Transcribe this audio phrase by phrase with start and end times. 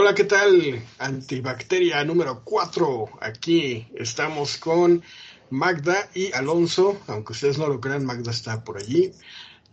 [0.00, 0.80] Hola, ¿qué tal?
[1.00, 3.18] Antibacteria número 4.
[3.20, 5.02] Aquí estamos con
[5.50, 7.02] Magda y Alonso.
[7.08, 9.12] Aunque ustedes no lo crean, Magda está por allí.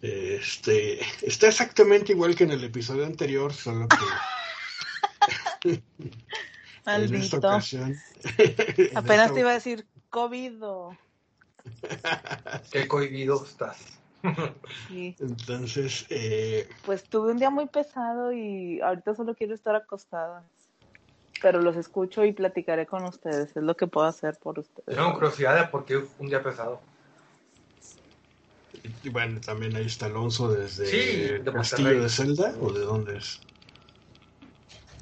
[0.01, 3.97] Este, está exactamente igual que en el episodio anterior, solo que
[6.87, 7.13] Maldito.
[7.17, 7.95] en esta ocasión.
[8.39, 10.53] en Apenas esta te iba a decir COVID.
[12.71, 13.77] Qué cohibido estás.
[14.87, 15.15] Sí.
[15.19, 20.43] Entonces, eh, Pues tuve un día muy pesado y ahorita solo quiero estar acostada.
[21.41, 23.55] Pero los escucho y platicaré con ustedes.
[23.55, 24.95] Es lo que puedo hacer por ustedes.
[24.97, 26.79] Tengo curiosidad de por qué un día pesado.
[29.03, 31.99] y bueno, también ahí está Alonso desde Sí, de el Castillo Monterrey.
[32.03, 33.41] de Zelda, ¿o de dónde es?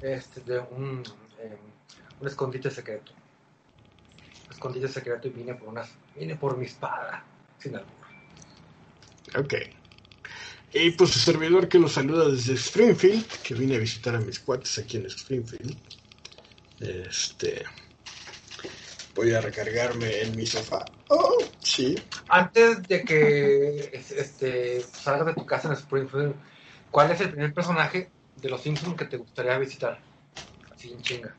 [0.02, 1.02] Este, de un,
[1.38, 1.56] eh,
[2.20, 3.12] un escondite secreto.
[4.46, 7.24] Un escondite secreto y vine por unas, vine por mi espada.
[7.58, 8.03] Sin albur.
[9.38, 9.54] Ok.
[10.72, 14.40] Y pues su servidor que lo saluda desde Springfield, que vine a visitar a mis
[14.40, 15.76] cuates aquí en Springfield.
[16.80, 17.64] Este.
[19.14, 20.90] Voy a recargarme en mi sofá.
[21.08, 21.96] Oh, sí.
[22.26, 26.34] Antes de que es- este, salgas de tu casa en Springfield,
[26.90, 30.00] ¿cuál es el primer personaje de los Simpsons que te gustaría visitar?
[30.72, 31.36] Así en chinga.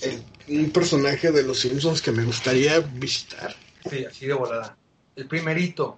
[0.00, 3.54] El- un personaje de los Simpsons que me gustaría visitar.
[3.90, 4.76] Sí, así de volada.
[5.16, 5.96] El primerito.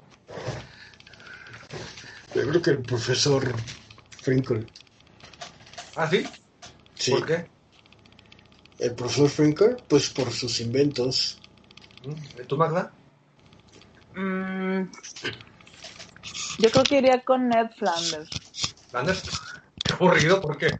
[2.34, 3.52] Yo creo que el profesor
[4.10, 4.64] Frinkle.
[5.96, 6.30] ¿Ah, sí?
[6.94, 7.10] Sí.
[7.10, 7.46] ¿Por qué?
[8.78, 11.40] El profesor Frinkle, pues por sus inventos.
[12.04, 12.42] ¿Mm?
[12.46, 12.92] ¿Tú, Magda?
[14.14, 14.82] Mm,
[16.60, 18.30] yo creo que iría con Ned Flanders.
[18.92, 19.24] ¿Landers?
[19.84, 20.78] Qué aburrido, ¿por qué?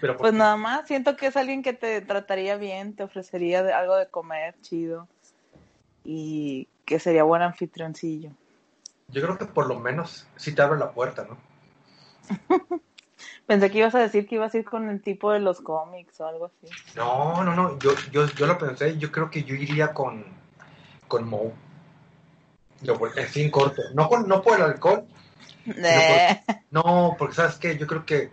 [0.00, 3.62] Pero por Pues nada más, siento que es alguien que te trataría bien, te ofrecería
[3.64, 5.08] de- algo de comer chido
[6.04, 8.32] y que sería buen anfitrioncillo.
[9.06, 11.36] Yo creo que por lo menos sí te abre la puerta, ¿no?
[13.46, 16.20] Pensé que ibas a decir que ibas a ir con el tipo de los cómics
[16.20, 16.66] o algo así.
[16.96, 17.78] No, no, no.
[17.78, 18.98] Yo, yo, yo lo pensé.
[18.98, 20.24] Yo creo que yo iría con,
[21.06, 21.52] con Moe.
[22.82, 23.82] Yo, en fin, corto.
[23.94, 25.04] No, con, no por el alcohol.
[25.66, 26.42] Eh,
[26.72, 28.30] No, porque sabes que yo creo que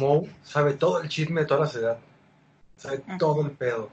[0.00, 1.98] Moe sabe todo el chisme de toda la ciudad.
[2.76, 3.88] Sabe todo el pedo.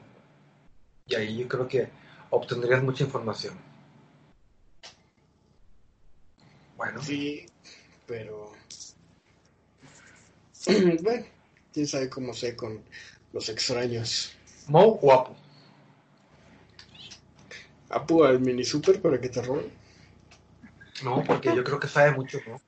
[1.06, 1.90] Y ahí yo creo que
[2.32, 3.71] obtendrías mucha información.
[6.82, 7.46] Bueno, Sí,
[8.08, 8.54] pero.
[11.04, 11.26] bueno,
[11.72, 12.82] quién sabe cómo sé con
[13.34, 14.34] los extraños.
[14.66, 15.36] Moe guapo.
[17.90, 19.72] Apu al mini super para que te roben.
[21.04, 22.60] No, porque yo creo que sabe mucho, ¿no?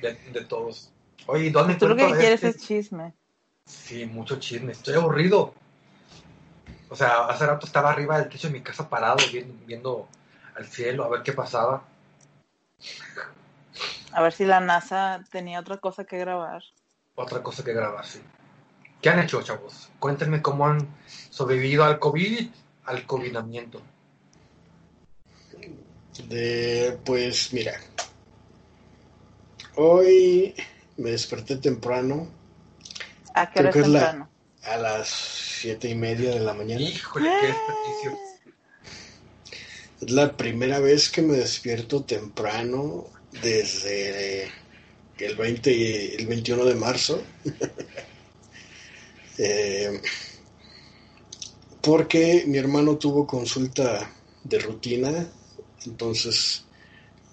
[0.00, 0.90] De, de todos.
[1.26, 2.48] Oye, ¿y ¿dónde tú lo que quieres este?
[2.48, 3.12] es chisme.
[3.66, 4.72] Sí, mucho chisme.
[4.72, 5.52] Estoy aburrido.
[6.88, 10.08] O sea, hace rato estaba arriba del techo de mi casa parado, viendo, viendo
[10.54, 11.84] al cielo, a ver qué pasaba.
[14.12, 16.62] A ver si la NASA tenía otra cosa que grabar.
[17.14, 18.20] Otra cosa que grabar, sí.
[19.00, 19.90] ¿Qué han hecho, chavos?
[19.98, 20.86] Cuéntenme cómo han
[21.30, 22.48] sobrevivido al COVID,
[22.86, 23.80] al covidamiento.
[26.28, 27.72] De, pues mira.
[29.76, 30.54] Hoy
[30.96, 32.28] me desperté temprano,
[33.34, 34.30] ¿A qué Creo hora que es es la- temprano?
[34.64, 36.82] a las siete y media de la mañana.
[36.82, 38.18] Híjole, qué desperdicio.
[40.00, 44.50] Es la primera vez que me despierto temprano desde
[45.18, 47.22] el 20 y- el 21 de marzo.
[49.42, 49.98] Eh,
[51.80, 54.12] porque mi hermano tuvo consulta
[54.44, 55.26] de rutina,
[55.86, 56.64] entonces,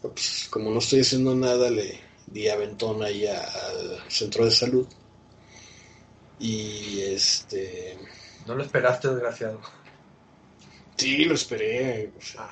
[0.02, 4.88] pues, como no estoy haciendo nada, le di aventón ahí a- al centro de salud.
[6.40, 7.98] Y este,
[8.46, 9.60] No lo esperaste, desgraciado.
[10.96, 12.14] sí, lo esperé.
[12.18, 12.50] o sea,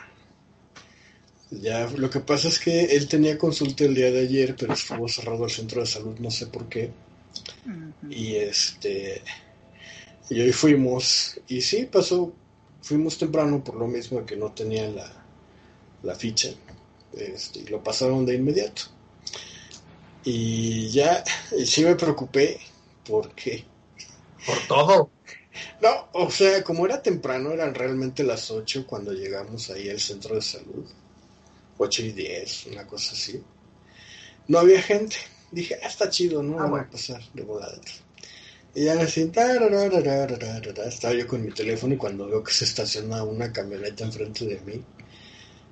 [1.50, 5.08] Ya, lo que pasa es que él tenía consulta el día de ayer, pero estuvo
[5.08, 6.92] cerrado el centro de salud, no sé por qué.
[8.10, 9.22] Y este,
[10.30, 12.34] y hoy fuimos, y sí, pasó,
[12.82, 15.26] fuimos temprano por lo mismo que no tenía la,
[16.04, 16.50] la ficha,
[17.14, 18.84] este, y lo pasaron de inmediato.
[20.24, 21.24] Y ya,
[21.58, 22.60] y sí me preocupé,
[23.06, 23.64] porque,
[24.46, 25.12] Por todo.
[25.82, 30.36] no, o sea, como era temprano, eran realmente las 8 cuando llegamos ahí al centro
[30.36, 30.86] de salud,
[31.78, 33.42] 8 y 10, una cosa así.
[34.48, 35.18] No había gente.
[35.52, 36.86] Dije, ah, está chido, no Ah, van bueno.
[36.88, 37.80] a pasar de volada.
[38.76, 43.52] Y ya así, estaba yo con mi teléfono y cuando veo que se estaciona una
[43.52, 44.84] camioneta enfrente de mí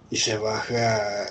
[0.09, 1.27] y se baja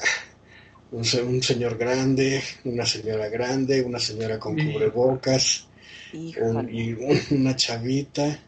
[0.93, 5.67] un, un señor grande, una señora grande, una señora con cubrebocas
[6.37, 8.39] un- y un- una chavita.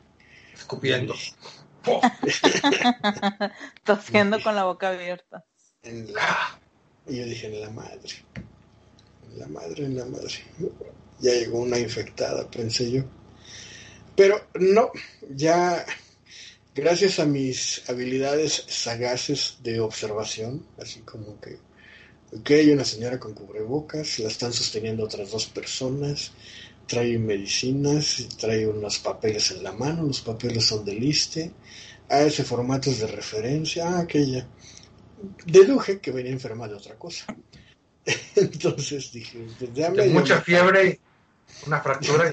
[0.55, 1.15] Escupiendo.
[3.85, 5.45] Tosiendo con la boca abierta.
[5.85, 6.59] En la,
[7.07, 8.15] y yo dije, en la madre.
[9.37, 10.33] la madre, la madre.
[11.21, 13.03] Ya llegó una infectada, pensé yo.
[14.17, 14.91] Pero no,
[15.31, 15.85] ya
[16.75, 21.59] gracias a mis habilidades sagaces de observación, así como que,
[22.37, 26.33] ok, hay una señora con cubrebocas, la están sosteniendo otras dos personas,
[26.87, 31.51] trae medicinas, trae unos papeles en la mano, los papeles son de liste,
[32.09, 34.47] a ese formato de referencia, ah, aquella.
[35.47, 37.27] Deduje que venía enferma de otra cosa.
[38.37, 41.01] Entonces dije, pues de mucha fiebre,
[41.67, 42.31] una fractura.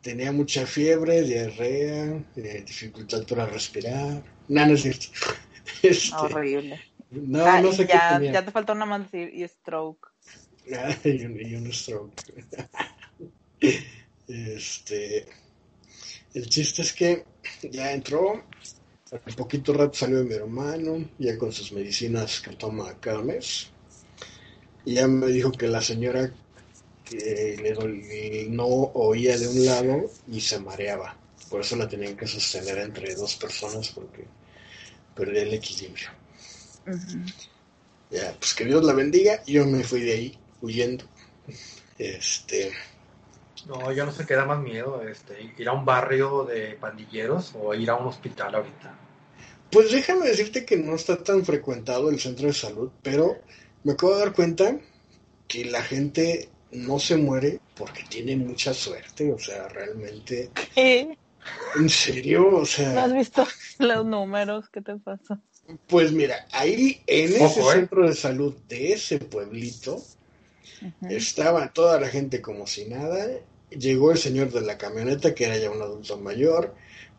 [0.00, 4.22] Tenía mucha fiebre, diarrea, eh, dificultad para respirar.
[4.48, 5.06] Nada, no es cierto.
[5.82, 6.80] Este, Horrible.
[7.10, 8.32] No, ah, no sé ya, qué tenía.
[8.32, 10.08] Ya te falta una más y stroke.
[10.76, 12.12] Ah, y, un, y un stroke.
[14.26, 15.26] este,
[16.34, 17.24] el chiste es que
[17.70, 18.44] ya entró,
[19.12, 23.70] al poquito rato salió mi hermano, ya con sus medicinas que toma cada mes.
[24.84, 26.32] Y ya me dijo que la señora
[27.04, 31.16] que le no oía de un lado y se mareaba.
[31.48, 34.24] Por eso la tenían que sostener entre dos personas porque
[35.14, 36.08] perdía el equilibrio.
[38.10, 39.42] Ya, pues que Dios la bendiga.
[39.44, 41.04] Yo me fui de ahí huyendo.
[41.98, 42.72] Este.
[43.66, 47.54] No, yo no sé qué da más miedo, este, ir a un barrio de pandilleros
[47.60, 48.94] o ir a un hospital ahorita.
[49.70, 53.38] Pues déjame decirte que no está tan frecuentado el centro de salud, pero
[53.84, 54.78] me acabo de dar cuenta
[55.46, 60.50] que la gente no se muere porque tiene mucha suerte, o sea, realmente.
[60.74, 61.16] ¿Qué?
[61.76, 62.56] ¿En serio?
[62.56, 62.92] O sea.
[62.92, 63.46] ¿No has visto
[63.78, 64.68] los números?
[64.70, 65.40] ¿Qué te pasa?
[65.86, 67.72] Pues mira, ahí en ese ¿eh?
[67.72, 70.02] centro de salud de ese pueblito
[71.08, 73.28] estaba toda la gente como si nada.
[73.70, 76.74] Llegó el señor de la camioneta, que era ya un adulto mayor,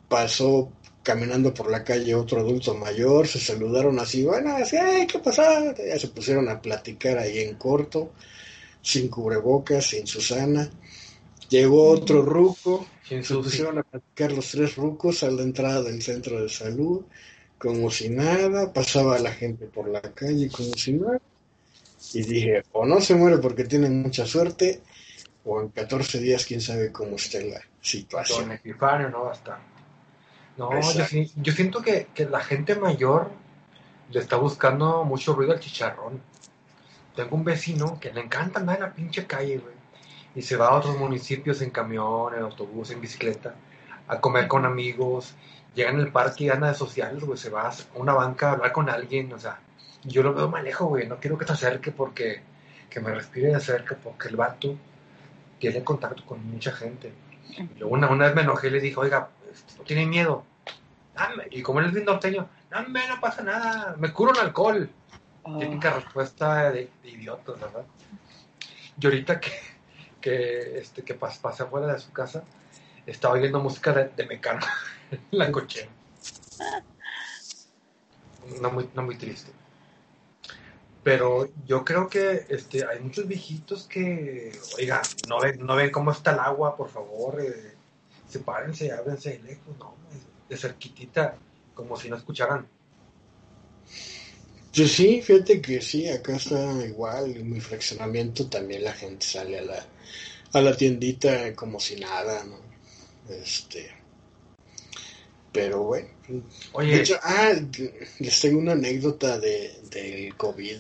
[0.10, 0.72] pasó
[1.04, 5.74] caminando por la calle otro adulto mayor, se saludaron así, bueno, así, ay, ¿qué pasa?
[5.76, 8.12] Ya se pusieron a platicar ahí en corto,
[8.82, 10.70] sin cubrebocas, sin Susana.
[11.50, 16.42] Llegó otro ruco, se pusieron a platicar los tres rucos a la entrada del centro
[16.42, 17.02] de salud,
[17.58, 21.20] como si nada, pasaba la gente por la calle como si nada.
[22.14, 24.82] Y dije, o no se muere porque tiene mucha suerte,
[25.46, 28.44] o en 14 días quién sabe cómo esté la situación.
[28.44, 29.60] Con Epifanio no estar.
[30.58, 33.32] No, yo, siento que, la gente mayor
[34.12, 36.22] le está buscando mucho ruido al chicharrón.
[37.16, 39.74] Tengo un vecino que le encanta andar en la pinche calle, güey.
[40.36, 43.56] Y se va a otros municipios en camión, en autobús, en bicicleta,
[44.08, 45.34] a comer con amigos.
[45.74, 47.38] Llega en el parque y anda de sociales, güey.
[47.38, 49.60] Se va a una banca a hablar con alguien, o sea.
[50.04, 51.08] Yo lo veo más lejos, güey.
[51.08, 52.42] No quiero que se acerque porque...
[52.90, 54.76] Que me respire de cerca porque el vato
[55.62, 57.14] tiene contacto con mucha gente.
[57.78, 59.30] Yo una, una vez me enojé y le dije, oiga,
[59.78, 60.44] no tiene miedo.
[61.52, 64.90] Y como él es bien norteño, no, no pasa nada, me curo en alcohol.
[65.44, 65.58] Oh.
[65.58, 67.86] Típica respuesta de, de, idiotas, ¿verdad?
[69.00, 69.52] Y ahorita que,
[70.20, 72.44] que, este, que pas, pasé afuera de su casa,
[73.06, 74.66] estaba oyendo música de, de Mecano
[75.12, 75.90] en la cochera.
[78.62, 79.52] No muy, no muy triste.
[81.04, 86.12] Pero yo creo que este, hay muchos viejitos que, oigan, no ven, no ven cómo
[86.12, 87.74] está el agua, por favor, eh,
[88.30, 89.96] sepárense, ábrense de lejos, no,
[90.48, 91.36] de cerquitita,
[91.74, 92.68] como si no escucharan.
[94.72, 99.64] Sí, fíjate que sí, acá está igual, en mi fraccionamiento también la gente sale a
[99.64, 99.86] la,
[100.54, 102.58] a la tiendita como si nada, ¿no?
[103.28, 103.92] Este,
[105.52, 106.08] pero bueno.
[106.74, 107.04] Oye.
[107.24, 107.54] ah,
[108.20, 110.78] les tengo una anécdota de, del COVID.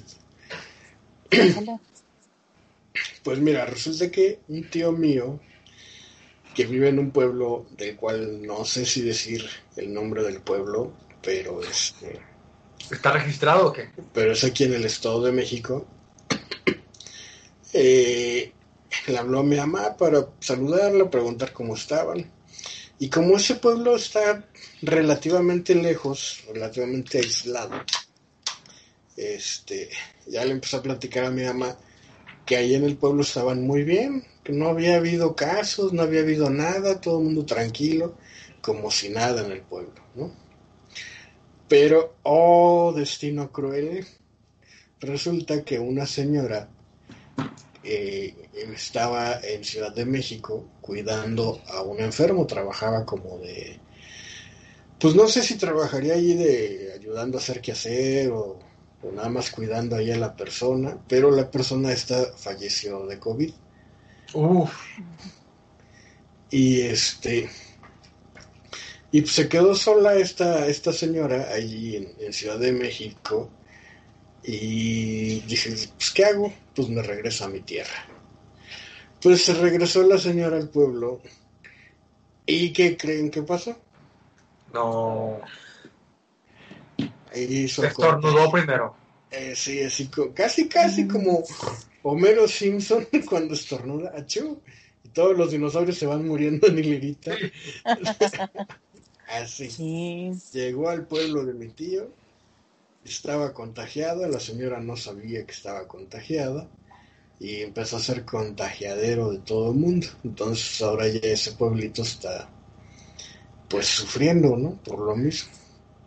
[3.23, 5.39] pues mira, resulta que un tío mío
[6.53, 9.45] que vive en un pueblo del cual no sé si decir
[9.77, 12.21] el nombre del pueblo, pero este
[12.89, 13.89] ¿Está registrado o qué?
[14.13, 15.85] Pero es aquí en el Estado de México.
[17.73, 18.51] Eh,
[19.07, 22.29] le habló a mi mamá para saludarla, preguntar cómo estaban.
[22.99, 24.45] Y como ese pueblo está
[24.81, 27.83] relativamente lejos, relativamente aislado,
[29.15, 29.89] este,
[30.27, 31.77] ya le empezó a platicar a mi mamá
[32.45, 36.21] que ahí en el pueblo estaban muy bien, que no había habido casos, no había
[36.21, 38.15] habido nada, todo el mundo tranquilo,
[38.61, 40.31] como si nada en el pueblo, ¿no?
[41.67, 44.05] Pero, oh, destino cruel,
[44.99, 46.67] resulta que una señora
[47.83, 48.35] eh,
[48.75, 53.79] estaba en Ciudad de México cuidando a un enfermo, trabajaba como de,
[55.01, 58.59] pues no sé si trabajaría allí de ayudando a hacer qué hacer o,
[59.15, 63.51] nada más cuidando ahí a la persona, pero la persona esta falleció de COVID.
[64.35, 64.71] Uf.
[66.51, 67.49] Y este,
[69.11, 73.49] y se quedó sola esta, esta señora allí en Ciudad de México
[74.43, 76.53] Y dije, pues ¿qué hago?
[76.75, 78.05] Pues me regreso a mi tierra.
[79.21, 81.21] Pues se regresó la señora al pueblo.
[82.45, 83.77] ¿Y qué creen que pasó?
[84.73, 85.41] No.
[87.33, 88.95] Ahí hizo Estornudó primero.
[89.31, 91.43] Eh, sí, así casi, casi como
[92.03, 94.11] Homero Simpson cuando estornuda.
[94.15, 94.61] ¡Achú!
[95.03, 97.33] Y todos los dinosaurios se van muriendo en hilirita.
[99.27, 100.33] así.
[100.51, 102.09] Llegó al pueblo de mi tío.
[103.05, 104.27] Estaba contagiada.
[104.27, 106.67] La señora no sabía que estaba contagiada
[107.39, 110.07] y empezó a ser contagiadero de todo el mundo.
[110.23, 112.49] Entonces ahora ya ese pueblito está
[113.71, 114.71] pues sufriendo, ¿no?
[114.83, 115.51] Por lo mismo.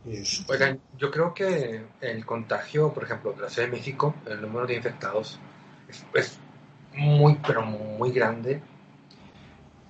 [0.06, 4.42] Este, Oigan, yo creo que el contagio, por ejemplo, de la Ciudad de México, el
[4.42, 5.38] número de infectados
[6.12, 6.38] es,
[6.92, 8.60] muy, pero muy grande.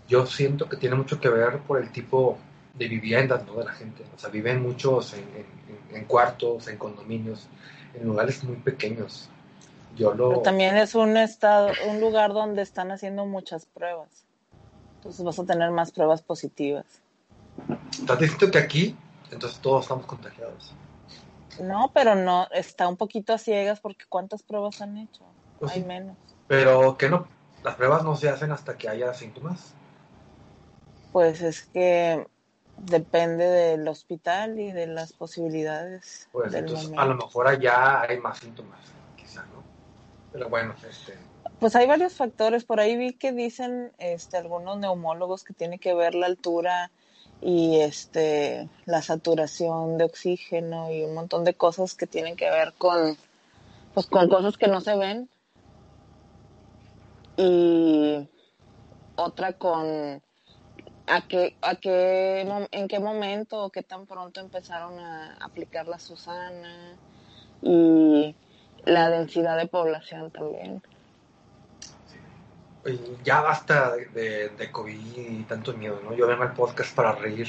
[0.09, 2.38] Yo siento que tiene mucho que ver por el tipo
[2.75, 3.54] de viviendas ¿no?
[3.54, 4.04] de la gente.
[4.14, 5.14] O sea, viven muchos
[5.93, 7.49] en cuartos, en condominios,
[7.95, 9.28] en lugares muy pequeños.
[9.97, 14.09] Pero también es un estado, un lugar donde están haciendo muchas pruebas.
[14.97, 16.85] Entonces vas a tener más pruebas positivas.
[17.90, 18.96] ¿Estás diciendo que aquí,
[19.30, 20.75] entonces todos estamos contagiados?
[21.61, 25.25] No, pero no, está un poquito a ciegas porque ¿cuántas pruebas han hecho?
[25.58, 26.16] Pues Hay menos.
[26.49, 27.26] Pero que no,
[27.62, 29.75] las pruebas no se hacen hasta que haya síntomas.
[31.12, 32.26] Pues es que
[32.76, 36.28] depende del hospital y de las posibilidades.
[36.32, 38.80] Pues entonces a lo mejor allá hay más síntomas.
[40.32, 41.16] Pero bueno, este...
[41.61, 42.64] Pues hay varios factores.
[42.64, 46.90] Por ahí vi que dicen este, algunos neumólogos que tiene que ver la altura
[47.45, 52.73] y este la saturación de oxígeno y un montón de cosas que tienen que ver
[52.79, 53.19] con
[53.93, 55.29] pues con cosas que no se ven
[57.37, 58.27] y
[59.17, 60.23] otra con
[61.07, 65.99] a qué a qué en qué momento o qué tan pronto empezaron a aplicar la
[65.99, 66.97] Susana
[67.61, 68.35] y
[68.87, 70.83] la densidad de población también.
[73.25, 76.14] Ya basta de, de, COVID y tanto miedo, ¿no?
[76.14, 77.49] Yo vengo al podcast para reír.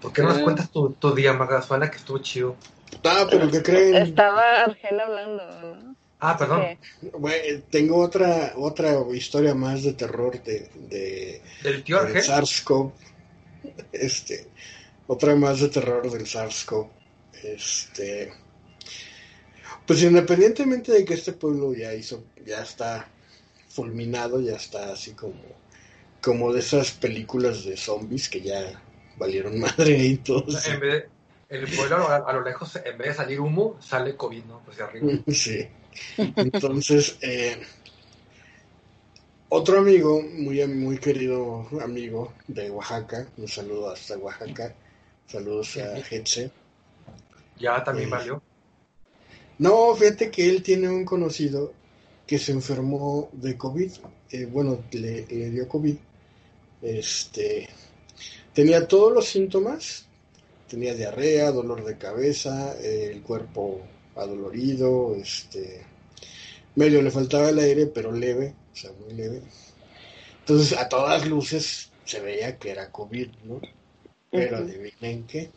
[0.00, 2.56] ¿Por qué no nos cuentas tu, tu día, Magasuela, que estuvo chido?
[3.04, 3.96] Ah, pero ¿qué creen?
[3.96, 5.96] Estaba Argel hablando, ¿no?
[6.20, 6.78] Ah, perdón.
[7.18, 12.22] Bueno, tengo otra otra historia más de terror de, de del tío Argel.
[12.22, 12.92] SARS-CoV.
[13.92, 14.46] Este,
[15.06, 16.88] otra más de terror del SARS-CoV.
[17.42, 18.32] Este,
[19.86, 23.08] pues independientemente de que este pueblo ya hizo, ya está
[23.78, 25.40] fulminado, ya está así como,
[26.20, 28.82] como de esas películas de zombies que ya
[29.16, 30.46] valieron madre y todo.
[30.66, 31.04] en vez
[31.48, 34.60] el pueblo a, lo lejos, en vez de salir humo, sale COVID, ¿no?
[34.64, 35.12] Pues arriba.
[35.28, 35.68] Sí.
[36.16, 37.60] Entonces, eh,
[39.48, 44.74] otro amigo, muy, muy querido amigo de Oaxaca, un saludo hasta Oaxaca,
[45.26, 46.50] saludos a Hetze.
[47.58, 48.42] Ya también eh, valió.
[49.58, 51.72] No, fíjate que él tiene un conocido
[52.28, 53.90] que se enfermó de COVID.
[54.30, 55.96] Eh, bueno, le, dio COVID.
[56.82, 57.68] Este,
[58.52, 60.06] tenía todos los síntomas.
[60.68, 63.80] Tenía diarrea, dolor de cabeza, el cuerpo
[64.14, 65.82] adolorido, este,
[66.74, 69.40] medio le faltaba el aire, pero leve, o sea, muy leve.
[70.40, 73.62] Entonces, a todas luces se veía que era COVID, ¿no?
[74.30, 75.50] Pero adivinen qué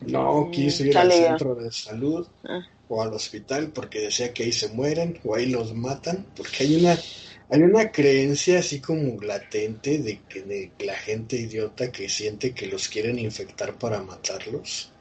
[0.00, 2.66] no quiso ir al centro de salud ah.
[2.90, 6.76] O al hospital porque decía que ahí se mueren o ahí los matan, porque hay
[6.76, 6.98] una
[7.52, 12.66] hay una creencia así como latente de que de la gente idiota que siente que
[12.66, 14.92] los quieren infectar para matarlos.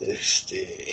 [0.00, 0.86] Este,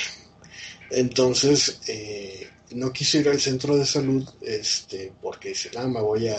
[0.91, 6.27] entonces eh, no quiso ir al centro de salud, este, porque dice, ah, me voy
[6.27, 6.37] a,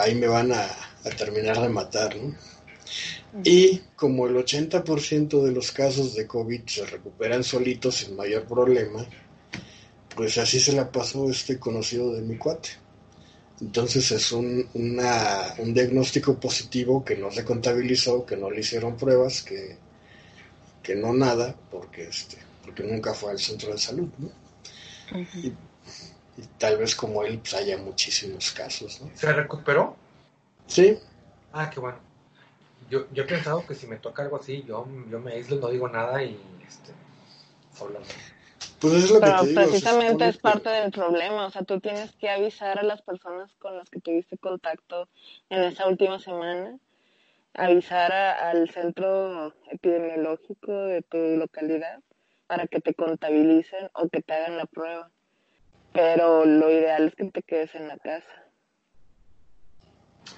[0.00, 2.34] ahí me van a, a terminar de matar, ¿no?
[3.44, 9.06] Y como el 80% de los casos de COVID se recuperan solitos sin mayor problema,
[10.14, 12.70] pues así se la pasó este conocido de mi cuate.
[13.60, 19.42] Entonces es un, un diagnóstico positivo que no se contabilizó, que no le hicieron pruebas,
[19.42, 19.76] que,
[20.82, 24.30] que no nada, porque, este, porque nunca fue al centro de salud, ¿no?
[25.34, 25.52] y,
[26.58, 29.10] tal vez como él pues haya muchísimos casos, ¿no?
[29.14, 29.96] ¿Se recuperó?
[30.66, 30.98] Sí.
[31.52, 32.05] Ah, qué bueno
[32.90, 35.68] yo, yo he pensado que si me toca algo así, yo, yo me aíslo, no
[35.68, 36.92] digo nada y este,
[38.80, 42.12] Pues es lo Pero que te precisamente es parte del problema, o sea, tú tienes
[42.12, 45.08] que avisar a las personas con las que tuviste contacto
[45.50, 46.78] en esa última semana,
[47.54, 52.00] avisar al centro epidemiológico de tu localidad
[52.46, 55.10] para que te contabilicen o que te hagan la prueba.
[55.92, 58.45] Pero lo ideal es que te quedes en la casa.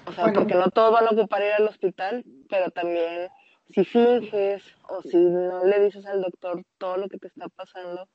[0.09, 3.29] O sea, porque no todos van a ocupar ir al hospital, pero también
[3.71, 8.07] si finges o si no le dices al doctor todo lo que te está pasando,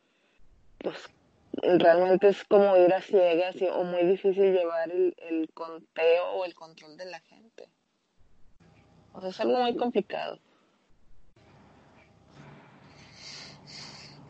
[0.79, 0.97] pues
[1.63, 6.55] realmente es como ir a ciegas o muy difícil llevar el, el conteo o el
[6.57, 7.69] control de la gente.
[9.13, 10.41] O sea, es algo muy complicado.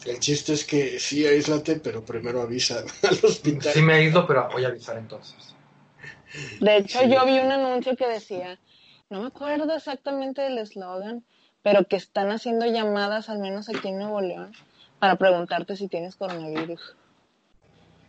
[0.04, 3.72] El chiste es que sí, aíslate, pero primero avisa al hospital.
[3.72, 5.53] Sí me aíslo, pero voy a avisar entonces.
[6.60, 8.58] De hecho, yo vi un anuncio que decía,
[9.10, 11.24] no me acuerdo exactamente del eslogan,
[11.62, 14.52] pero que están haciendo llamadas, al menos aquí en Nuevo León,
[14.98, 16.96] para preguntarte si tienes coronavirus.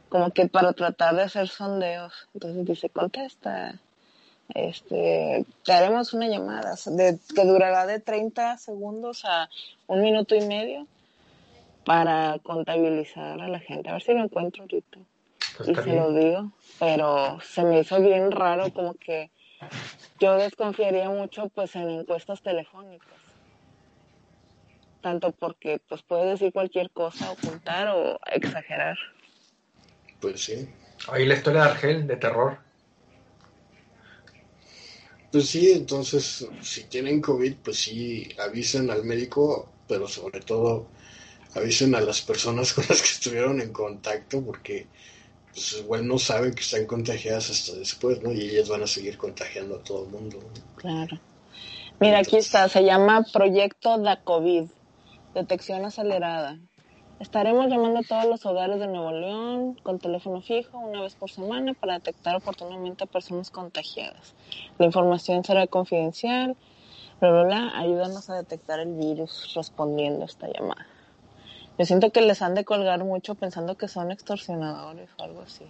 [0.09, 2.27] Como que para tratar de hacer sondeos.
[2.33, 3.79] Entonces dice, contesta.
[4.53, 9.49] Este, te haremos una llamada de, que durará de 30 segundos a
[9.87, 10.85] un minuto y medio
[11.83, 13.89] para contabilizar a la gente.
[13.89, 14.99] A ver si lo encuentro ahorita.
[15.57, 16.51] Pues y se lo digo.
[16.79, 19.31] Pero se me hizo bien raro como que
[20.19, 23.07] yo desconfiaría mucho pues en encuestas telefónicas.
[25.01, 28.97] Tanto porque pues puede decir cualquier cosa, ocultar o exagerar.
[30.19, 30.67] Pues sí.
[31.07, 32.57] Ahí la historia de Argel, de terror.
[35.31, 40.87] Pues sí, entonces si tienen COVID, pues sí, avisen al médico, pero sobre todo
[41.55, 44.87] avisen a las personas con las que estuvieron en contacto porque
[45.55, 48.29] pues igual no saben que están contagiadas hasta después, ¿no?
[48.29, 50.37] Y ellas van a seguir contagiando a todo el mundo.
[50.75, 51.17] Claro.
[52.01, 54.65] Mira, aquí está, se llama Proyecto da COVID,
[55.33, 56.59] detección acelerada.
[57.21, 61.31] Estaremos llamando a todos los hogares de Nuevo León con teléfono fijo una vez por
[61.31, 64.35] semana para detectar oportunamente a personas contagiadas.
[64.77, 66.57] La información será confidencial,
[67.21, 67.71] bla, bla, bla.
[67.79, 70.85] Ayúdanos a detectar el virus respondiendo a esta llamada.
[71.77, 75.65] Yo siento que les han de colgar mucho pensando que son extorsionadores o algo así.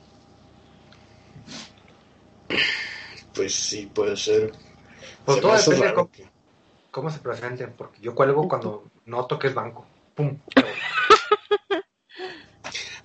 [3.33, 4.53] Pues sí, puede ser.
[5.25, 6.09] Pues todo depende cómo,
[6.91, 9.85] cómo, se presenten, porque yo cuelgo cuando noto que es banco.
[10.13, 10.37] ¡Pum!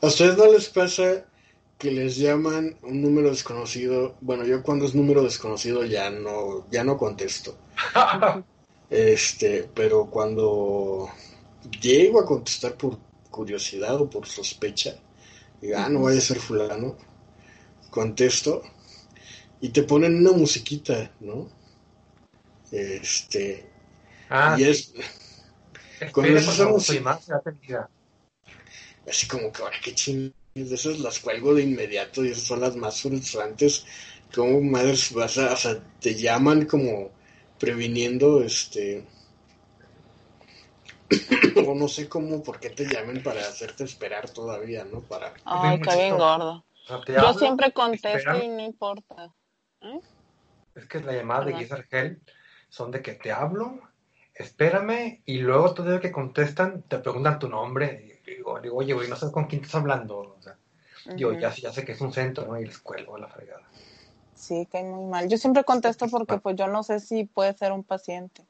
[0.03, 1.25] ¿A ustedes no les pasa
[1.79, 4.15] que les llaman un número desconocido?
[4.21, 7.57] Bueno, yo cuando es número desconocido ya no, ya no contesto.
[8.91, 11.09] este, pero cuando
[11.81, 12.99] llego a contestar por
[13.31, 14.97] curiosidad o por sospecha,
[15.61, 16.97] digo, ah, no vaya a ser fulano,
[17.91, 18.63] contesto
[19.61, 21.49] y te ponen una musiquita, ¿no?
[22.71, 23.69] Este,
[24.29, 24.93] ah, y es...
[26.13, 27.21] Con esa música,
[29.07, 32.75] así como que ahora qué chingados, esas las cuelgo de inmediato y esas son las
[32.75, 33.85] más frustrantes.
[34.35, 37.11] Como madres vas a, o sea, te llaman como
[37.59, 39.05] previniendo este
[41.67, 45.01] o no sé cómo, por qué te llamen para hacerte esperar todavía, ¿no?
[45.01, 45.33] Para...
[45.45, 46.65] Ay, qué bien gordo.
[47.07, 49.33] Yo siempre contesto y no importa.
[49.81, 50.01] ¿Eh?
[50.75, 52.21] Es que la llamada de Giselle
[52.69, 53.81] son de que te hablo,
[54.35, 58.21] espérame, y luego todavía que contestan, te preguntan tu nombre.
[58.25, 60.37] Y digo, digo oye, güey, no sabes con quién estás hablando.
[60.39, 60.57] O sea,
[61.17, 62.59] Yo ya, ya sé que es un centro, ¿no?
[62.59, 63.69] Y les cuelgo la fregada.
[64.35, 65.29] Sí, cae muy mal.
[65.29, 68.43] Yo siempre contesto porque pues yo no sé si puede ser un paciente.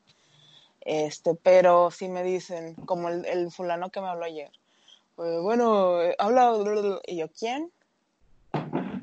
[0.83, 4.51] Este, pero si me dicen, como el, fulano que me habló ayer,
[5.17, 6.53] pues, bueno, eh, habla,
[7.07, 7.71] y yo, ¿quién?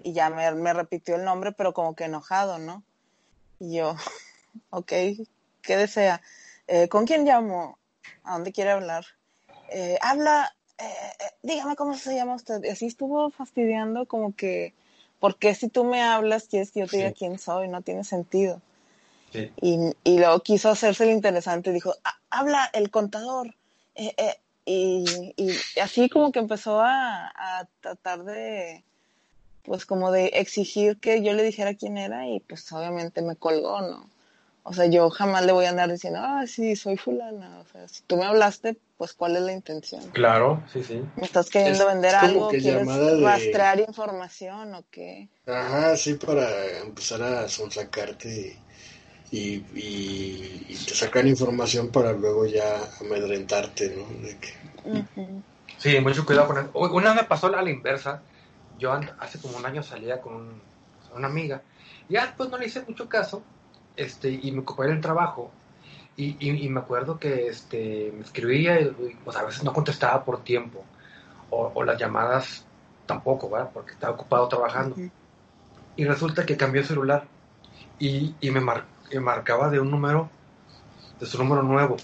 [0.03, 2.83] Y ya me, me, repitió el nombre, pero como que enojado, ¿no?
[3.59, 3.95] Y yo,
[4.71, 4.91] ok,
[5.61, 6.21] ¿qué desea?
[6.67, 7.77] Eh, ¿Con quién llamo?
[8.23, 9.05] ¿A dónde quiere hablar?
[9.69, 10.55] Eh, habla,
[11.43, 12.63] dígame cómo se llama usted.
[12.63, 14.73] Y así estuvo fastidiando como que,
[15.19, 17.67] ¿por qué si tú me hablas quieres que yo te diga quién soy?
[17.67, 18.61] No tiene sentido.
[19.33, 21.93] Y, y, luego quiso hacerse el interesante, dijo,
[22.29, 23.53] habla el contador.
[23.95, 24.35] Eh, eh",
[24.65, 28.83] y, y, así como que empezó a, a, tratar de,
[29.63, 33.81] pues como de exigir que yo le dijera quién era y pues obviamente me colgó,
[33.81, 34.09] ¿no?
[34.69, 37.59] O sea, yo jamás le voy a andar diciendo, ah, sí, soy fulana.
[37.59, 40.03] O sea, si tú me hablaste, pues ¿cuál es la intención?
[40.11, 41.01] Claro, sí, sí.
[41.15, 42.49] ¿Me estás queriendo vender algo?
[42.49, 42.85] ¿Quieres
[43.21, 45.29] rastrear información o qué?
[45.45, 48.57] Ajá, sí, para empezar a sonsacarte
[49.31, 55.03] y, y, te sacan información para luego ya amedrentarte, ¿no?
[55.77, 56.69] Sí, mucho cuidado con eso.
[56.73, 58.21] Una vez me pasó a la inversa.
[58.79, 60.61] Yo hace como un año salía con
[61.13, 61.61] una amiga.
[62.07, 63.43] Y ya después no le hice mucho caso
[63.95, 65.51] este, y me ocupé del trabajo.
[66.15, 68.87] Y, y, me acuerdo que este, me escribía y,
[69.23, 70.83] pues, a veces no contestaba por tiempo.
[71.49, 72.65] O, o las llamadas
[73.05, 73.71] tampoco, ¿verdad?
[73.73, 74.95] Porque estaba ocupado trabajando.
[75.95, 77.27] Y resulta que cambió el celular
[77.99, 80.29] y, y me, marcó que marcaba de un número,
[81.19, 81.97] de su número nuevo.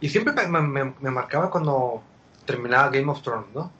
[0.00, 2.02] Y siempre me, me, marcaba cuando
[2.44, 3.70] terminaba Game of Thrones, ¿no?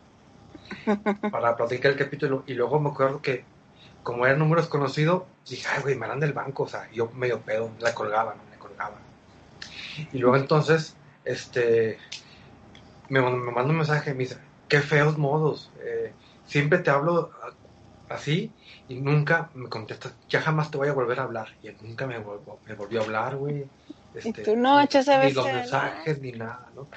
[1.31, 2.45] Para platicar el capítulo.
[2.47, 3.45] Y luego me acuerdo que,
[4.03, 6.65] como era número desconocido, dije, ay, güey, me dan del banco.
[6.65, 8.43] O sea, yo medio pedo, la colgaba, ¿no?
[8.51, 8.97] Me colgaba.
[10.13, 11.99] Y luego entonces, este,
[13.09, 15.71] me, me manda un mensaje, me dice, qué feos modos.
[15.81, 16.13] Eh,
[16.47, 17.31] siempre te hablo
[18.09, 18.53] así
[18.89, 21.49] y nunca me contestas, ya jamás te voy a volver a hablar.
[21.63, 23.67] Y él nunca me, me volvió a hablar, güey.
[24.15, 26.89] Este, tú no, ni los mensajes, ni nada, ¿no?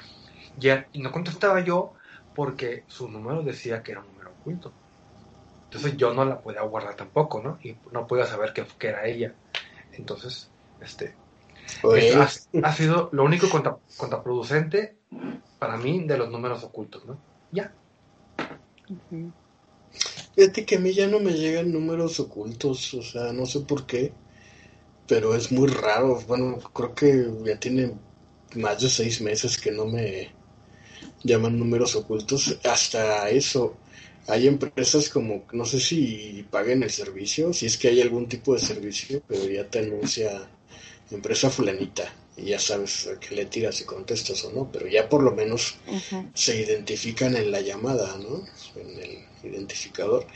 [0.58, 0.68] Y,
[0.98, 1.94] y no contestaba yo
[2.34, 4.72] porque su número decía que era un número oculto.
[5.64, 7.58] Entonces yo no la podía guardar tampoco, ¿no?
[7.62, 9.34] Y no podía saber que, era ella.
[9.92, 11.14] Entonces, este,
[12.62, 14.96] ha, sido lo único contraproducente
[15.58, 17.18] para mí de los números ocultos, ¿no?
[17.52, 17.72] Ya.
[20.34, 23.86] Fíjate que a mí ya no me llegan números ocultos, o sea, no sé por
[23.86, 24.12] qué,
[25.06, 26.20] pero es muy raro.
[26.26, 27.92] Bueno, creo que ya tiene
[28.56, 30.30] más de seis meses que no me
[31.24, 32.58] llaman números ocultos.
[32.64, 33.76] Hasta eso,
[34.28, 38.54] hay empresas como, no sé si paguen el servicio, si es que hay algún tipo
[38.54, 40.48] de servicio, pero ya te anuncia
[41.10, 45.08] empresa fulanita y ya sabes a qué le tiras si contestas o no, pero ya
[45.08, 45.76] por lo menos
[46.34, 48.44] se identifican en la llamada, ¿no?
[48.80, 50.26] En el identificador.